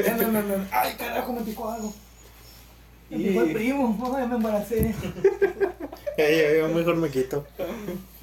[0.02, 1.94] Ya me- me- me- Ay, carajo, me picó algo.
[3.10, 4.94] Me picó el Y- primo, no, ya me embaracé.
[6.18, 7.46] Ey, yo mejor me quito.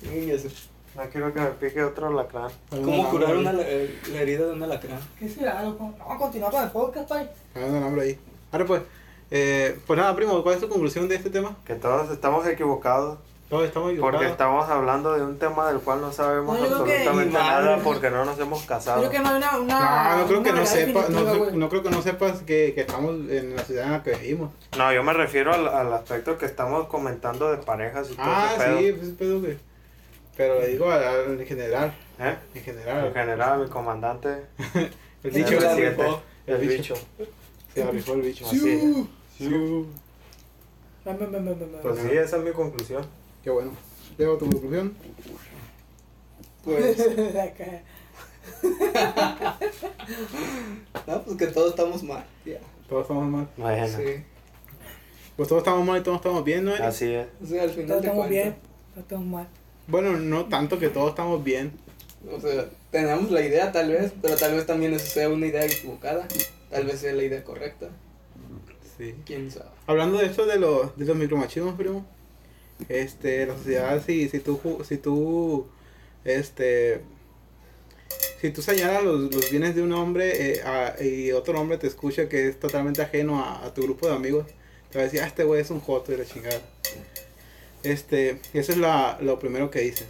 [0.02, 0.48] y eso.
[0.94, 2.50] No quiero que me pique otro lacrán.
[2.68, 5.00] ¿Cómo curar una, eh, la herida de un alacrán?
[5.18, 5.94] ¿Qué será, loco?
[5.98, 7.30] Vamos a continuar con el podcast, pai.
[7.54, 8.18] Ah, no, hambre ahí.
[8.50, 8.82] Ahora pues,
[9.30, 11.56] eh, pues nada, primo, ¿cuál es tu conclusión de este tema?
[11.64, 13.18] Que todos estamos equivocados
[13.52, 14.16] Todos estamos equivocados.
[14.18, 18.08] porque estamos hablando de un tema del cual no sabemos No, que- absolutamente nada porque
[18.08, 19.00] no nos hemos casado.
[19.00, 19.58] Creo que no hay una.
[19.58, 20.58] una No, no creo una que no
[21.58, 24.52] no, creo que no sepas que, que estamos en la ciudad en la que vivimos.
[24.78, 28.52] No, yo me refiero al, al aspecto que estamos comentando de parejas y todo Ah,
[28.56, 28.78] ese pedo.
[28.78, 29.58] sí, pues pedo que.
[30.34, 32.34] Pero le digo al- al- en general, ¿Eh?
[32.54, 33.06] en general.
[33.08, 34.46] En general, el comandante,
[35.24, 35.96] El Sí, bicho, el, el
[36.46, 36.94] el bicho.
[36.94, 36.94] bicho.
[37.74, 38.46] Se rifó el bicho.
[38.46, 38.58] Así.
[39.36, 39.48] Sí.
[41.04, 43.04] Me- me- Pues sí, esa es mi conclusión.
[43.42, 43.72] Qué bueno.
[44.18, 44.94] Leo tu conclusión.
[46.64, 46.98] Pues,
[51.06, 52.24] no, pues que todos estamos mal.
[52.44, 52.58] Ya.
[52.88, 53.48] Todos estamos mal.
[53.56, 54.24] Bueno, Sí.
[55.36, 56.72] Pues todos estamos mal y todos estamos bien, ¿no?
[56.72, 56.84] Eric?
[56.84, 57.26] así es.
[57.42, 58.54] O sea, al final Todos estamos bien,
[58.92, 59.48] todos estamos mal.
[59.86, 61.72] Bueno, no tanto que todos estamos bien.
[62.30, 65.64] O sea, tenemos la idea tal vez, pero tal vez también esa sea una idea
[65.64, 66.28] equivocada.
[66.70, 67.88] Tal vez sea la idea correcta.
[68.96, 69.14] Sí.
[69.24, 69.70] Quién sabe.
[69.86, 72.04] Hablando de esto de los, de los micromachismos, primo.
[72.88, 74.58] Este, la sociedad, si, si tú,
[74.88, 75.66] si tú,
[76.24, 77.00] este,
[78.40, 81.86] si tú señalas los, los bienes de un hombre eh, a- y otro hombre te
[81.86, 84.46] escucha que es totalmente ajeno a, a tu grupo de amigos,
[84.90, 86.60] te va a decir, ah, este güey es un joto y la chingada.
[87.82, 90.06] Este, eso es la, lo primero que dices.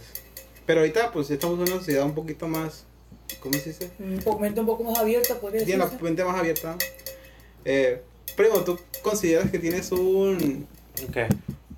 [0.65, 2.85] Pero ahorita, pues, estamos en una sociedad un poquito más,
[3.39, 3.89] ¿cómo se dice?
[3.99, 6.03] Un poco, mente un poco más abierta, podría Tiene la decirse.
[6.03, 6.75] mente más abierta.
[7.65, 8.01] Eh,
[8.35, 10.67] primo, ¿tú consideras que tienes un,
[11.11, 11.27] ¿Qué?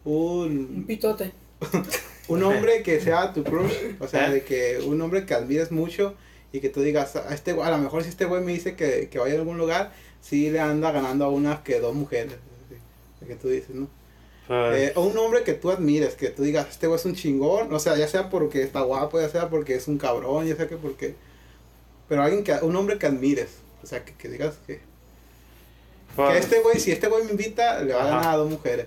[0.05, 1.31] Un un, pitote.
[2.27, 3.73] un hombre que sea tu crush?
[3.99, 4.33] O sea, ¿Eh?
[4.35, 6.13] de que un hombre que admires mucho
[6.51, 8.75] y que tú digas, a, este, güey- a lo mejor si este güey me dice
[8.75, 9.91] que, que vaya a algún lugar,
[10.21, 12.33] sí le anda ganando a una que dos mujeres.
[12.65, 13.87] así, que tú dices, ¿no?
[14.47, 17.15] Pues, Eh, o un hombre que tú admires, que tú digas, este güey es un
[17.15, 20.55] chingón, o sea, ya sea porque está guapo, ya sea porque es un cabrón, ya
[20.55, 21.15] sea que porque...
[22.07, 23.49] Pero alguien que, un hombre que admires,
[23.83, 24.79] o sea, que, que digas que...
[26.15, 28.49] Pues, Que este güey, si este güey me invita, le va a ganar a dos
[28.49, 28.85] mujeres.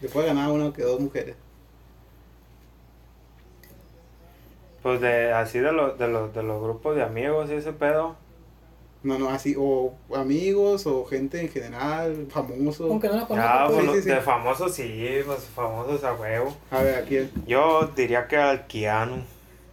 [0.00, 1.36] Le puede ganar a uno que dos mujeres.
[4.82, 8.14] pues de, así de, los de, los, de los grupos de amigos y ese pedo.
[9.02, 12.84] No, no, así, o amigos, o gente en general, famoso.
[12.86, 13.66] Aunque no lo Ya, conozco.
[13.66, 14.08] pues, sí, los- sí, sí.
[14.08, 16.56] de famosos sí, pues famosos a huevo.
[16.70, 19.22] A ver, aquí el Yo diría que al Keanu,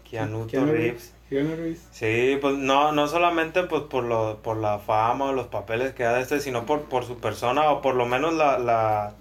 [0.09, 1.13] Keanu Keanu Reeves.
[1.29, 1.87] Keanu Reeves.
[1.91, 6.03] Sí, pues no, no solamente pues por lo, por la fama o los papeles que
[6.03, 9.13] da este, sino por, por su persona o por lo menos la, la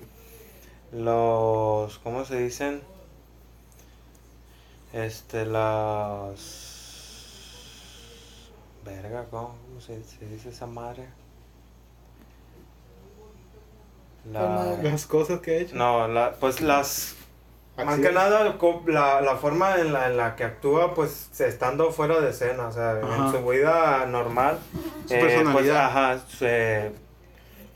[0.95, 2.83] los ¿cómo se dicen?
[4.93, 6.63] Este las
[8.85, 11.09] verga, ¿cómo, cómo se, se dice esa madre?
[14.31, 14.83] La madre?
[14.91, 15.75] Las cosas que ha hecho.
[15.77, 17.17] no, la, pues las
[17.77, 18.15] más que es.
[18.15, 18.57] nada,
[18.87, 22.69] la, la forma en la, en la que actúa, pues se- estando fuera de escena,
[22.69, 23.27] o sea, Ajá.
[23.27, 24.59] en su vida normal.
[25.09, 25.53] Su eh, personalidad.
[25.53, 26.93] Pues, ajá, su, eh,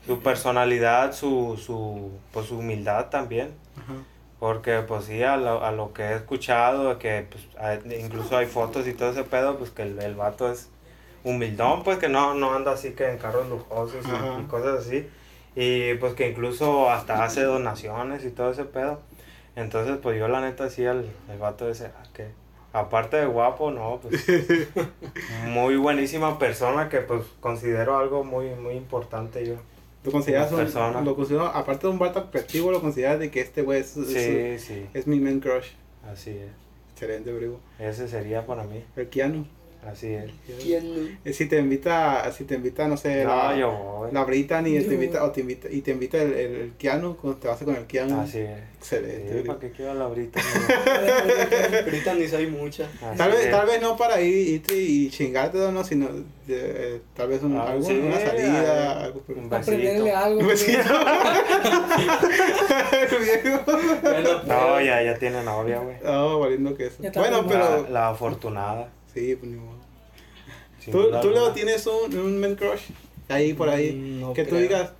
[0.05, 3.51] su personalidad, su, su, pues, su humildad también.
[3.77, 3.93] Ajá.
[4.39, 8.45] Porque, pues sí, a lo, a lo que he escuchado, que pues, hay- incluso hay
[8.45, 10.69] fotos y todo ese pedo, pues que el, el vato es
[11.25, 15.07] humildón, pues que no, no anda así que en carros lujosos y- cosas así.
[15.55, 19.01] Y pues que incluso hasta hace donaciones y todo ese pedo.
[19.57, 22.27] Entonces, pues yo la neta sí al el vato ese, ah, que
[22.71, 24.25] aparte de guapo, no, pues
[25.47, 29.55] muy buenísima persona que pues considero algo muy, muy importante yo.
[30.03, 33.61] Lo consideras un, lo considero, aparte de un vato atractivo, lo consideras de que este
[33.63, 35.71] güey es, es, Sí, sí, es mi man crush.
[36.09, 36.49] así es.
[36.93, 37.59] Excelente, brigo.
[37.79, 39.45] Ese sería para mí, El Keanu.
[39.85, 40.31] Así es.
[40.61, 44.11] ¿Quién Eh, Si te invita, si te invita, no sé, No, la, yo voy.
[44.11, 47.15] la Brittany y te invita, o te invita, y te invita el, el, el Keanu,
[47.17, 48.21] cuando te vas con el Keanu.
[48.21, 48.57] Así es.
[48.79, 49.47] Excelente, Sí.
[49.47, 50.39] ¿para qué quiero la brita?
[51.85, 52.85] Ahorita ni soy mucha.
[52.85, 56.23] Así Tal vez, tal vez no para ir, irte y chingarte, no, sino de-
[56.95, 60.17] eh, tal vez un, Ah, algo- sí, una salida, algo un Aprenderle besito.
[60.17, 60.39] algo.
[60.39, 60.79] Un besito.
[64.47, 65.95] No, ya, ya tiene novia, güey.
[66.03, 66.97] No, valiendo que eso.
[67.15, 67.83] Bueno, pero.
[67.83, 68.89] La, la afortunada.
[69.13, 69.77] Sí, pues ni modo.
[70.83, 71.53] sin ¿Tú, tú alguna.
[71.53, 72.81] tienes un, un man crush
[73.27, 74.61] ahí por ahí Mm, no que tú creo.
[74.61, 74.91] digas,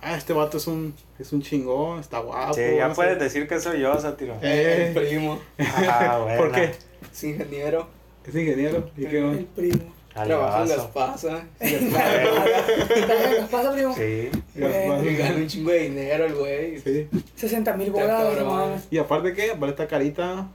[0.00, 2.54] ah, este vato es un, es un chingón, está guapo.
[2.54, 2.96] Sí, ya no sé".
[2.96, 4.36] puedes decir que soy yo, Sátiro.
[4.42, 5.38] Eh, El primo.
[5.58, 6.38] Ah, bueno.
[6.38, 6.72] ¿Por qué?
[7.12, 7.88] Es ingeniero.
[8.26, 8.90] Es ingeniero.
[8.96, 9.94] ¿Y qué El primo.
[10.14, 10.82] Trabaja en Alivazo.
[10.82, 11.44] Gaspasa.
[11.60, 13.94] ¿Qué pasa, primo?
[13.94, 14.30] Sí.
[14.56, 16.78] Eh, Y gana un chingo de dinero el güey.
[16.80, 17.06] Sí.
[17.34, 18.86] 60 mil bolas.
[18.90, 19.50] Y aparte, ¿qué?
[19.50, 20.48] Aparte esta carita.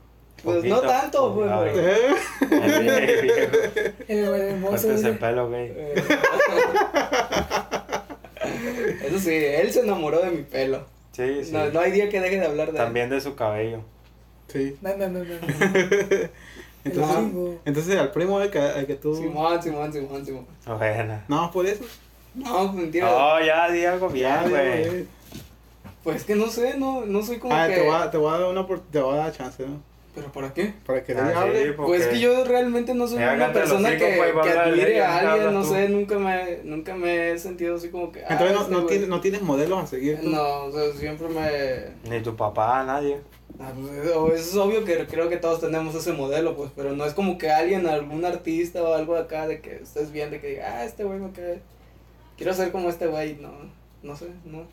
[0.43, 1.49] Pues no tanto, pues.
[1.49, 1.88] Pero-
[2.51, 3.93] Eh.
[4.07, 4.91] El, hermoso.
[4.91, 5.13] Ese.
[5.13, 5.72] pelo, güey.
[9.03, 10.84] Eso sí, él se enamoró de mi pelo.
[11.11, 11.51] Sí, sí.
[11.51, 12.84] No, no hay día que deje de hablar de él.
[12.84, 13.81] También de su cabello.
[14.47, 14.76] Sí.
[14.81, 16.31] Ven, ven, ven, ven.
[16.84, 17.59] Entonces, El primo.
[17.65, 19.15] entonces al primo al que, al que tú.
[19.15, 20.47] Simón, Simón, Simón, Simón.
[20.65, 21.23] Buena.
[21.27, 21.84] No, por eso.
[22.34, 23.07] No, mentira.
[23.09, 24.88] No, ya di algo Ya, bien, güey.
[24.88, 25.05] güey.
[26.03, 27.76] Pues que no sé, no, no soy como Ah, que...
[27.76, 29.80] te voy, a, te voy a dar una te voy a dar chance, ¿no?
[30.13, 30.73] ¿Pero para qué?
[30.85, 31.71] Para que le Ah, hable.
[31.73, 35.61] Pues que yo realmente no soy una persona que, pues, que admire a alguien, no
[35.63, 35.69] tú.
[35.73, 38.19] sé, nunca me, nunca me he sentido así como que...
[38.25, 40.19] ah, Entonces no, este no, tienes, no tienes modelos a seguir.
[40.19, 40.29] tú?
[40.29, 42.09] No, o sea, siempre me...
[42.09, 43.21] Ni tu papá, nadie.
[43.57, 47.05] Ah, pues, o es obvio que creo que todos tenemos ese modelo, pues, pero no
[47.05, 50.47] es como que alguien, algún artista o algo acá de que estés bien, de que
[50.47, 51.61] diga, ah, este güey me cae.
[52.35, 53.51] Quiero ser como este güey, no,
[54.03, 54.65] no sé, no.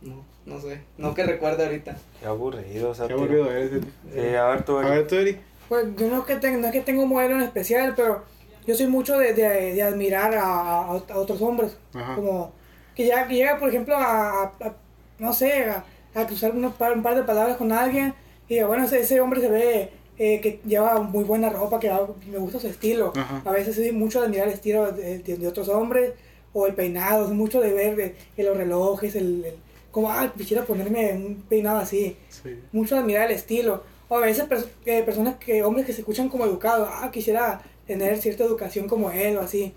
[0.00, 1.96] No, no sé, no que recuerde ahorita.
[2.20, 3.18] Qué aburrido, Qué Sátiro.
[3.18, 3.70] aburrido eres.
[4.12, 4.78] Sí, a ver tú.
[4.78, 5.38] A ver, tú, Eri.
[5.68, 8.22] Pues yo no es que, tenga, no es que tenga un modelo en especial, pero
[8.66, 11.76] yo soy mucho de, de, de admirar a, a, a otros hombres.
[11.94, 12.14] Ajá.
[12.14, 12.52] Como
[12.96, 14.74] que ya que llega, por ejemplo, a, a- a-
[15.18, 15.84] no sé, a,
[16.14, 18.14] a cruzar unos par- un par de palabras con alguien
[18.48, 21.90] y bueno, ese, ese hombre se ve eh, que lleva muy buena ropa, que
[22.30, 23.12] me gusta su estilo.
[23.14, 23.42] Ajá.
[23.44, 26.12] A veces soy mucho de admirar el estilo de, de- de otros hombres
[26.54, 29.56] o el peinado, soy mucho de ver de, de los relojes, el, el-
[29.90, 32.58] como, ah, quisiera ponerme un peinado así Sí.
[32.72, 33.82] mucho admirar el estilo.
[34.08, 38.16] O a veces pers- personas que, hombres que se escuchan como educados, ah, quisiera tener
[38.20, 39.72] cierta educación como él o así.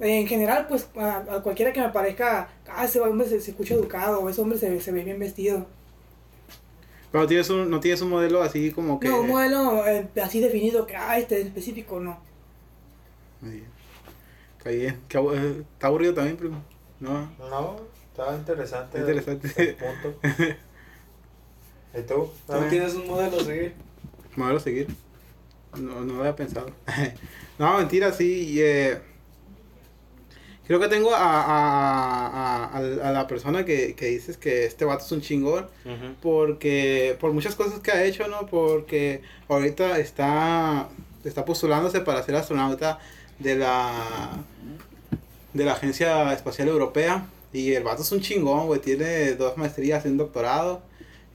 [0.00, 3.74] En general, pues a, a cualquiera que me parezca, ah, ese hombre se, se escucha
[3.74, 5.66] educado, o ese hombre se, se ve bien vestido.
[7.12, 9.08] Pero tienes un, no tienes un modelo así como que.
[9.08, 12.18] No, un modelo eh, así definido, que, ah, este en específico, no.
[13.40, 13.66] Muy bien.
[14.58, 14.98] Está bien.
[15.34, 16.60] Eh, Está aburrido también, primo.
[16.98, 17.30] No.
[17.38, 17.76] No,
[18.14, 18.98] estaba interesante.
[18.98, 19.48] Interesante.
[19.56, 20.18] el punto.
[21.98, 22.30] ¿Y tú?
[22.46, 23.74] ¿Tú tienes un modelo a seguir?
[24.36, 24.86] Modelo a seguir.
[25.78, 26.70] No, no lo había pensado.
[27.58, 28.56] no, mentira, sí.
[28.60, 28.98] eh,
[30.66, 34.84] creo que tengo a, a, a, a- a la persona que, que dices que este
[34.84, 35.66] vato es un chingón.
[36.22, 38.46] Porque, por muchas cosas que ha hecho, ¿no?
[38.46, 40.88] Porque ahorita está,
[41.24, 42.98] está postulándose para ser astronauta
[43.40, 44.30] de la,
[45.52, 47.26] de la Agencia Espacial Europea.
[47.54, 48.80] Y el vato es un chingón, güey.
[48.82, 50.82] Tiene dos maestrías y un doctorado.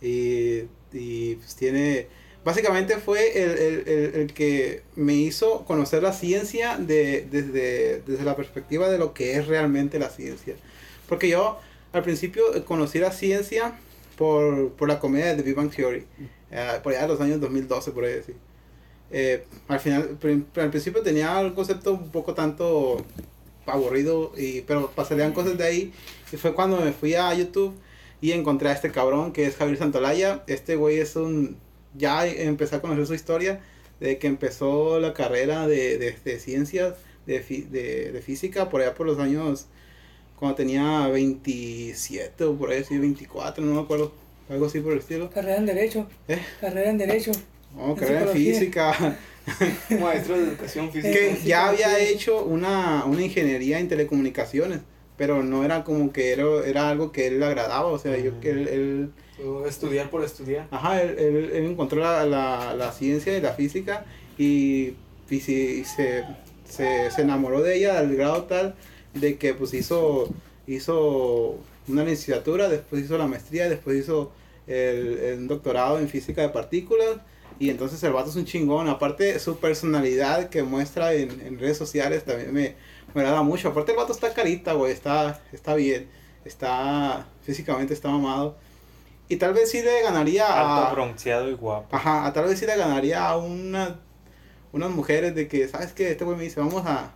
[0.01, 2.07] Y, y pues tiene...
[2.45, 8.23] Básicamente fue el, el, el, el que me hizo conocer la ciencia de, desde, desde
[8.25, 10.55] la perspectiva de lo que es realmente la ciencia.
[11.07, 11.59] Porque yo
[11.93, 13.79] al principio eh, conocí la ciencia
[14.17, 16.05] por, por la comedia de The Big Bang Theory.
[16.51, 18.35] eh, por allá de los años 2012, por ahí decir.
[19.11, 20.17] Eh, al final,
[20.57, 23.05] al principio tenía un concepto un poco tanto
[23.71, 25.93] aburrido, y, pero pasarían cosas de ahí.
[26.31, 27.73] Y fue cuando me fui a YouTube
[28.21, 30.43] y encontré a este cabrón que es Javier Santolaya.
[30.47, 31.57] Este güey es un...
[31.95, 33.61] Ya empecé a conocer su historia
[33.99, 38.93] de que empezó la carrera de, de, de ciencias, de, de, de física, por allá
[38.93, 39.67] por los años
[40.39, 44.13] cuando tenía 27 o por ahí, sí, 24, no me acuerdo.
[44.49, 45.29] Algo así por el estilo.
[45.29, 46.07] Carrera en Derecho.
[46.27, 46.39] ¿Eh?
[46.61, 47.31] Carrera en Derecho.
[47.75, 49.17] No, En carrera en física.
[50.01, 51.13] Maestro de educación física.
[51.13, 54.79] que ya había hecho una, una ingeniería en telecomunicaciones,
[55.17, 58.39] pero no era como que era, era algo que él le agradaba, o sea, yo
[58.39, 59.09] que él, él-
[59.67, 60.67] Estudiar por estudiar.
[60.69, 64.05] ajá, él, él- él encontró la, la, la ciencia y la física
[64.37, 64.95] y,
[65.29, 66.23] y se, se,
[67.11, 68.75] se enamoró de ella al grado tal
[69.13, 70.29] de que pues hizo,
[70.67, 71.57] hizo
[71.87, 74.31] una licenciatura, después hizo la maestría, después hizo
[74.67, 77.17] el, el doctorado en física de partículas
[77.59, 78.87] y entonces el vato es un chingón.
[78.87, 82.75] Aparte, su personalidad que muestra en, en redes sociales también me,
[83.13, 83.69] me agrada mucho.
[83.69, 84.91] Aparte, el vato está carita, güey.
[84.93, 86.09] Está, está bien.
[86.45, 88.55] Está, físicamente está mamado.
[89.27, 90.91] Y tal vez sí le ganaría Alto, a...
[90.93, 91.95] bronceado y guapo.
[91.95, 93.99] Ajá, a tal vez sí le ganaría a una,
[94.71, 96.11] unas mujeres de que, ¿sabes qué?
[96.11, 97.11] Este güey me dice, vamos a,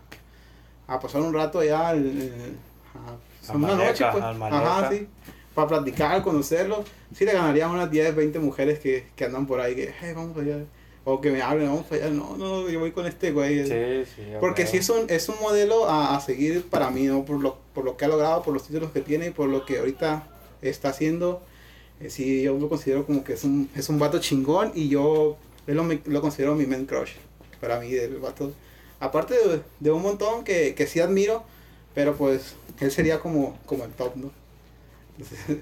[0.88, 2.58] a pasar un rato allá, al- el-
[2.94, 4.24] a, A una Maleca, noche, pues.
[4.24, 4.44] al.
[4.44, 5.08] Ajá, sí.
[5.56, 6.84] Para platicar, conocerlo.
[7.16, 10.14] Sí le ganaría a unas 10, 20 mujeres que, que andan por ahí, que, hey,
[10.16, 10.64] vamos allá.
[11.06, 12.10] O que me hablen, vamos allá.
[12.10, 13.68] No, no, yo voy con este güey.
[13.68, 14.22] Sí, sí.
[14.40, 17.26] Porque sí es un, es un modelo a, a seguir para mí, ¿no?
[17.26, 19.66] Por lo, por lo que ha logrado, por los títulos que tiene y por lo
[19.66, 20.28] que ahorita
[20.62, 21.42] está haciendo.
[22.00, 25.38] Eh, sí, yo lo considero como que es un, es un vato chingón y yo
[25.68, 27.12] él lo, lo considero mi man crush.
[27.60, 28.52] Para mí, el vato.
[29.00, 31.44] Aparte de, de un montón que, que sí admiro,
[31.94, 34.32] pero pues él sería como, como el top, ¿no?
[35.18, 35.58] Entonces,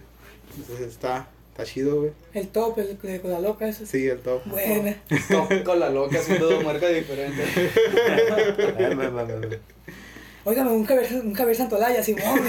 [0.58, 2.12] entonces está, está chido, güey.
[2.34, 3.86] El top, el de con la loca esa.
[3.86, 4.42] Sí, el top.
[4.46, 4.96] Buena.
[5.30, 7.48] Top con la loca haciendo dos marcas diferentes.
[10.44, 12.40] Óigame, un Javier, un Javier Santolaya, Simón.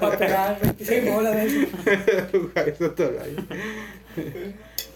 [0.00, 0.58] Para pegar.
[0.78, 1.66] Y se mola de eso.
[2.66, 3.36] Eso todo ahí.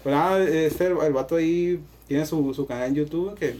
[0.03, 3.55] Pues nada, este, el, el vato ahí tiene su, su canal en YouTube que,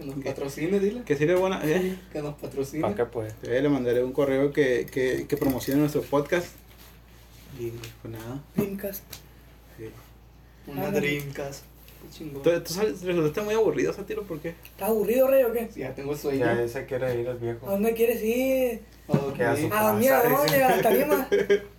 [0.00, 1.02] Que nos patrocine, dile.
[1.04, 1.60] que sirve buena.
[1.64, 2.82] Eh, Que nos patrocine.
[2.82, 3.34] ¿Para qué pues?
[3.42, 6.46] eh, le mandaré un correo que, que, que promocione nuestro podcast.
[7.58, 7.70] Y
[8.00, 8.40] pues nada.
[8.56, 9.02] Dreamcast.
[9.76, 9.90] Sí.
[10.66, 11.06] Una Ándale.
[11.06, 11.64] Dreamcast.
[12.02, 12.42] Qué chingón.
[12.42, 12.74] ¿Tú, tú
[13.04, 14.22] resultaste muy aburrido, Satiro?
[14.22, 14.54] ¿Por qué?
[14.64, 15.68] ¿Estás aburrido, Rey, o qué?
[15.76, 16.46] Ya tengo sueño.
[16.46, 17.66] Ya se quiere ir el ¿A viejo.
[17.70, 18.80] dónde quieres ir?
[19.06, 19.36] A dormir.
[19.36, 19.68] ¿Qué hace?
[19.70, 20.64] ¿A dormir a dónde?
[20.64, 21.26] ¿A las tarimas?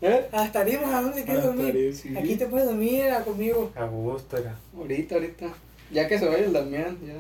[0.02, 0.28] ¿Eh?
[0.32, 0.94] ¿A las tarimas?
[0.94, 1.66] ¿A dónde quieres Ah, dormir?
[1.74, 2.16] Tarim, Sí.
[2.18, 3.72] Aquí te puedes dormir ah, conmigo.
[3.76, 4.56] A gusto, era.
[4.78, 5.48] Ahorita, ahorita.
[5.92, 7.14] Ya que se vaya el Damián, ya.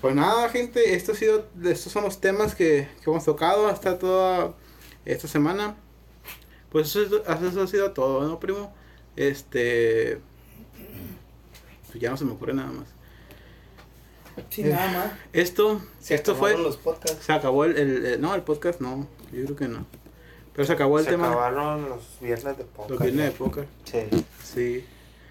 [0.00, 3.98] Pues nada, gente, esto ha sido, estos son los temas que, que hemos tocado hasta
[3.98, 4.54] toda
[5.04, 5.74] esta semana.
[6.70, 8.72] Pues eso, es- eso ha sido todo, ¿no, primo?
[9.16, 10.20] Este.
[11.88, 12.86] Pues ya no se me ocurre nada más.
[14.50, 15.12] Sin nada más.
[15.32, 16.50] Esto, Se esto fue.
[16.50, 17.24] acabaron los podcasts.
[17.24, 19.06] Se acabó el, el- el- No, el podcast no.
[19.32, 19.86] Yo creo que no.
[20.54, 21.28] Pero se acabó el Se tema.
[21.28, 22.90] acabaron los viernes de poker.
[22.90, 23.66] Los viernes de póker.
[23.84, 24.24] Sí.
[24.44, 24.84] Sí.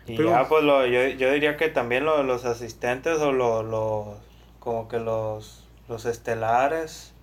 [0.09, 3.63] Y Pero- ya, pues lo, yo, yo diría que también lo- los asistentes o lo-
[3.63, 4.07] los.
[4.59, 5.65] como que los.
[5.87, 7.13] los estelares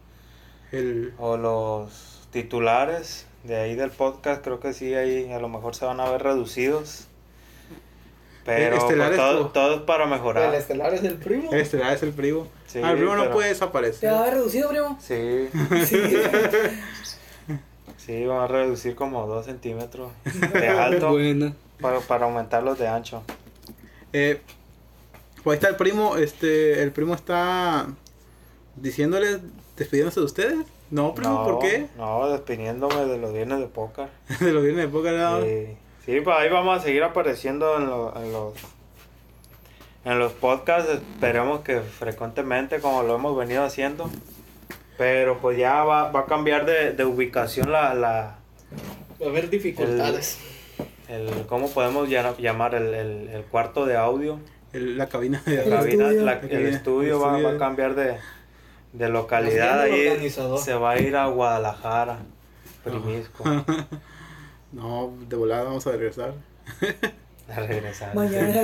[0.73, 1.15] El.
[1.19, 5.85] o los titulares de ahí del podcast, creo que sí, ahí a lo mejor se
[5.85, 7.07] van a ver reducidos.
[8.45, 9.17] Pero pues,
[9.53, 10.55] todo, es para El mejorar.
[10.55, 11.51] estelar es el primo.
[11.53, 12.47] El estelar es el primo.
[12.69, 14.13] Sí, ah, el primo no puede ¿Te desaparecer.
[14.13, 14.97] va a haber reducido, primo?
[15.01, 15.49] Sí,
[15.85, 16.01] Sí.
[17.97, 20.13] sí, van a reducir como 2 centímetros
[20.53, 21.55] de alto Buena.
[21.81, 23.23] Para, para aumentarlos de ancho.
[24.13, 24.41] Eh,
[25.45, 27.87] pues ahí está el primo, este, el primo está
[28.77, 29.41] diciéndoles,
[29.77, 30.57] despidiéndose de ustedes.
[30.91, 31.87] No, primo, ¿por No, qué?
[31.97, 34.09] No, despidiéndome de los viernes de póker.
[34.41, 35.43] de los viernes de poca nada.
[35.43, 38.55] Sí, sí, pues ahí vamos a seguir apareciendo en, lo- en los
[40.05, 40.89] en los podcasts.
[40.91, 44.09] Esperemos que frecuentemente, como lo hemos venido haciendo.
[44.97, 48.39] Pero pues ya va, va a cambiar de, de ubicación la, la
[49.21, 50.39] Va a haber dificultades.
[51.09, 54.41] El, ¿cómo podemos llamar el, el, el cuarto de audio?
[54.73, 56.25] El- la cabina de La El cabina, estudio.
[56.25, 57.49] la- La el estudio el va, estudio.
[57.49, 58.17] va a cambiar de,
[58.93, 59.77] de localidad.
[59.77, 60.59] Más Ahí organizador.
[60.61, 62.19] se va a ir a Guadalajara,
[62.85, 63.45] Primisco.
[64.73, 66.35] No, de volada vamos a regresar.
[67.49, 68.13] A regresar.
[68.13, 68.61] Mañana.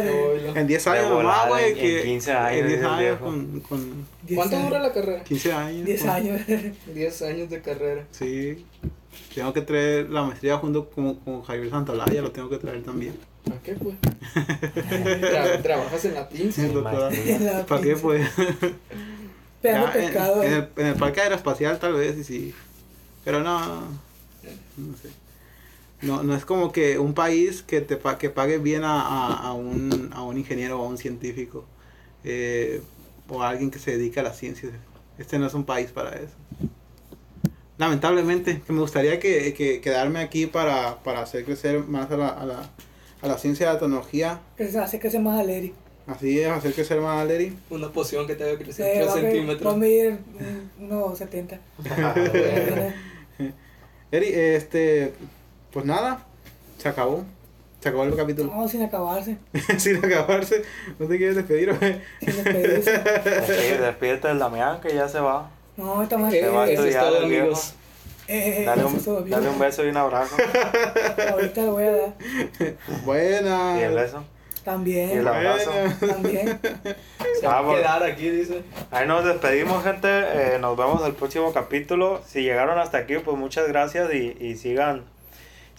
[0.56, 1.70] En 10 De años volada, güey.
[1.70, 3.24] en- que- en 15 años, En 10 dice el años viejo.
[3.24, 4.68] con, con 10 ¿Cuánto años.
[4.68, 5.22] dura la carrera?
[5.24, 5.86] 15 años.
[5.86, 6.12] 10 pues.
[6.12, 6.40] años.
[6.92, 8.04] 10 años de carrera.
[8.10, 8.66] Sí.
[9.34, 13.14] Tengo que traer la maestría junto con, con Javier Santalaya, lo tengo que traer también.
[13.44, 13.96] ¿Para qué, pues?
[15.20, 16.62] Tra- ¿Trabajas en la pinza?
[16.66, 18.28] La ¿Para qué, pues?
[19.62, 20.42] Ya, en- pescado.
[20.42, 22.54] En, el, en el parque aeroespacial tal vez, y sí.
[23.24, 23.58] Pero no,
[24.76, 25.08] no sé.
[26.02, 29.34] No, no es como que un país que te pa- que pague bien a, a,
[29.48, 31.64] a un, a un ingeniero o a un científico
[32.24, 32.82] eh,
[33.28, 34.72] o a alguien que se dedica a las ciencias.
[35.18, 36.34] Este no es un país para eso.
[37.78, 42.28] Lamentablemente, que me gustaría que, que quedarme aquí para, para hacer crecer más a la,
[42.28, 42.70] a la,
[43.22, 44.40] a la ciencia de la tecnología.
[44.56, 45.72] Que se hace que se más alegre.
[46.06, 47.56] Así es, hacer crecer más a Leri.
[47.70, 49.76] Una poción que te haga Se crecer 3 va a ver- va a centímetros.
[49.76, 50.18] medir
[50.80, 51.58] unos 70.
[51.90, 53.52] Ah, bueno.
[54.10, 55.14] Eri, este,
[55.72, 56.26] pues nada,
[56.78, 57.24] se acabó.
[57.80, 58.52] Se acabó el capítulo.
[58.54, 59.38] No, sin acabarse.
[59.78, 60.62] Sin acabarse.
[61.00, 62.00] ¿No te quieres despedir o qué?
[62.20, 62.92] Sin despedirse.
[62.98, 65.50] Despídete, despídete del Damián que ya se va.
[65.76, 66.32] No, está más.
[66.34, 67.74] Eh, Se va a eso es todo, amigos.
[68.28, 69.30] Eh, Dale todo un, bien.
[69.30, 70.36] dale un beso y un abrazo.
[71.32, 72.12] Ahorita lo voy a dar.
[73.04, 73.78] Buena.
[73.78, 74.22] Y el beso.
[74.60, 75.10] Y También.
[75.10, 75.70] el abrazo.
[75.72, 75.98] Buena.
[76.14, 76.60] También.
[77.40, 78.62] Se va a quedar aquí, dice.
[78.90, 80.08] Ahí nos despedimos, gente.
[80.08, 82.22] Eh, nos vemos en el próximo capítulo.
[82.26, 85.04] Si llegaron hasta aquí, pues muchas gracias y, y sigan,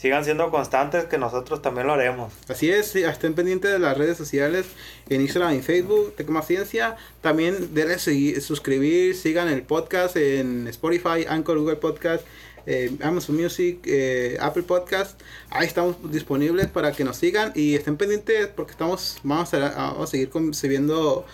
[0.04, 2.34] sigan siendo constantes, que nosotros también lo haremos.
[2.50, 4.66] Así es, estén pendientes de las redes sociales
[5.08, 6.98] en Instagram y Facebook, Tecma Ciencia.
[7.22, 7.98] También denle
[8.42, 12.26] suscribir, sigan el podcast en Spotify, Anchor, Google Podcast,
[12.66, 15.22] eh, Amazon Music, eh, Apple Podcast.
[15.50, 20.06] Ahí estamos disponibles para que nos sigan y estén pendientes porque estamos, vamos a, a
[20.08, 21.26] seguir subiendo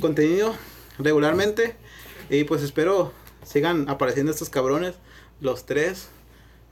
[0.00, 0.54] contenido
[1.00, 1.74] regularmente.
[2.30, 3.12] Y pues espero
[3.44, 4.94] sigan apareciendo estos cabrones,
[5.40, 6.06] los tres,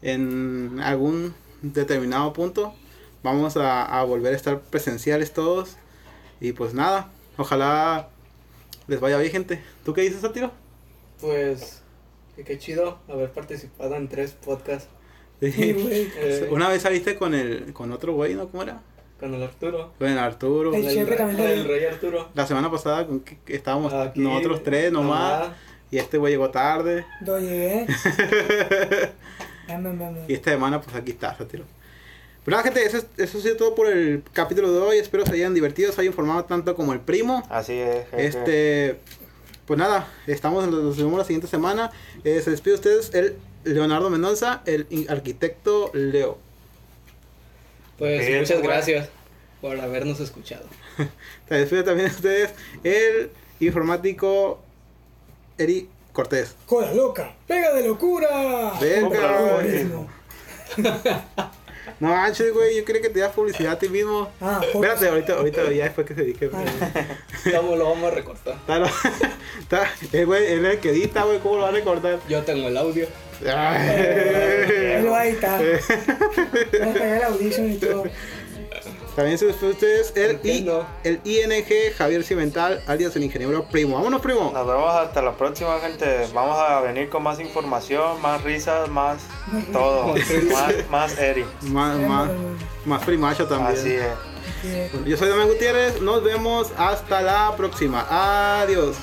[0.03, 2.75] en algún determinado punto.
[3.23, 5.77] Vamos a, a volver a estar presenciales todos.
[6.41, 8.09] Y pues nada, ojalá
[8.87, 9.63] les vaya bien, gente.
[9.85, 10.53] ¿Tú qué dices, Sátiro?
[11.21, 11.83] Pues,
[12.35, 14.89] que qué chido haber participado en tres podcasts.
[15.41, 16.11] Sí, güey.
[16.17, 18.49] Eh, Una vez saliste con el con otro güey, ¿no?
[18.49, 18.81] ¿Cómo era?
[19.19, 19.93] con el Arturo.
[19.99, 20.73] Con el Arturo.
[20.75, 21.69] El Con Chepe rey- también con lo el vi.
[21.69, 22.29] rey Arturo.
[22.35, 25.49] La semana pasada con que, estábamos Aquí, nosotros tres nomás.
[25.91, 27.05] Y este güey llegó tarde.
[27.27, 27.87] Yo llegué.
[30.29, 31.65] Y esta semana, pues aquí está, Sátiro.
[32.45, 34.99] Pero nada, gente, eso, es- eso ha sido todo por el capítulo de hoy.
[34.99, 37.43] Espero se hayan divertido, se hayan informado tanto como el primo.
[37.51, 38.09] Así es.
[38.09, 38.27] gente.
[38.27, 38.97] Este,
[39.67, 41.91] pues nada, estamos, nos vemos la siguiente semana.
[42.25, 46.39] Eh, se despide de ustedes el Leonardo Mendoza, el arquitecto Leo.
[47.99, 49.09] Pues Bien, muchas gracias
[49.61, 50.65] por habernos escuchado.
[51.49, 52.51] Se despide también de ustedes
[52.83, 53.31] el
[53.61, 54.63] informático
[55.59, 56.55] Eri Cortés.
[56.67, 57.35] ¡Cola loca!
[57.47, 58.73] ¡Pega de locura!
[58.81, 59.61] Venga.
[61.99, 64.31] No manches, güey, yo quería que te das publicidad a ti mismo.
[64.41, 66.49] Ah, Espérate, ahorita, ahorita, ya después que se dije.
[66.49, 68.55] ¿Cómo lo vamos a recortar?
[69.61, 72.19] Está, está, el güey, él es el que edita, güey, ¿cómo lo va a recordar?
[72.29, 73.07] Yo tengo el audio.
[73.47, 75.61] Ahí lo va a editar.
[76.81, 78.05] Vamos a pegar el audition y todo.
[79.21, 80.71] También se despide de ustedes el, ¿Por qué I-
[81.05, 83.97] el ING Javier Cimental, alias el ingeniero primo.
[83.97, 84.51] Vámonos, primo.
[84.51, 86.27] Nos vemos hasta la próxima, gente.
[86.33, 89.19] Vamos a venir con más información, más risas, más
[89.75, 90.15] todo.
[90.53, 91.45] más, más Eri.
[91.65, 92.31] Más, más,
[92.87, 93.79] más primacho también.
[93.79, 95.05] Así es.
[95.05, 98.07] Yo soy Damián Gutiérrez, nos vemos hasta la próxima.
[98.63, 98.97] Adiós.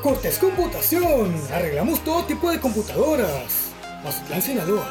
[0.00, 1.34] Cortes Computación.
[1.52, 3.72] Arreglamos todo tipo de computadoras.
[4.04, 4.88] Mazatlán, Sinaloa.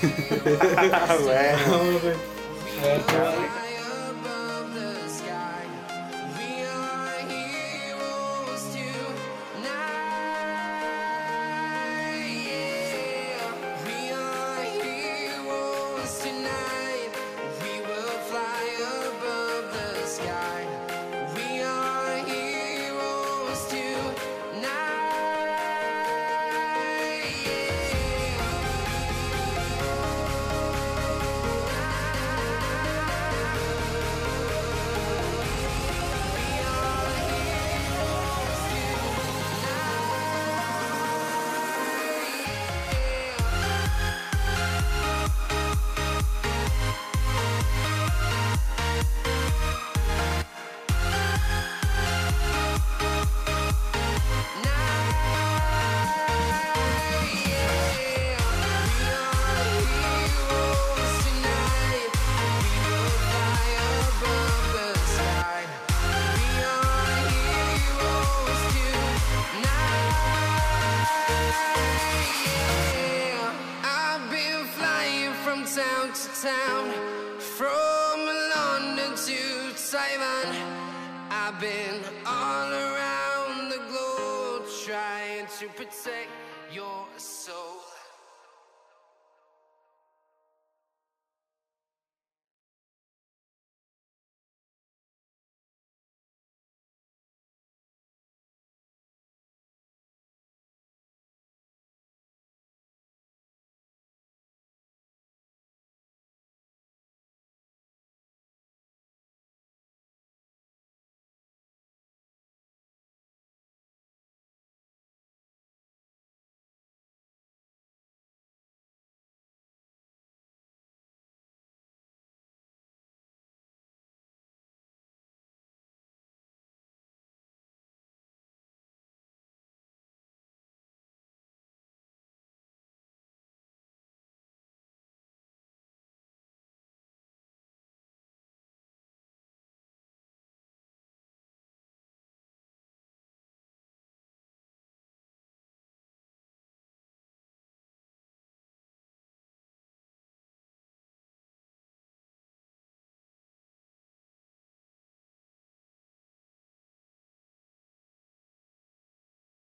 [1.24, 2.14] bueno.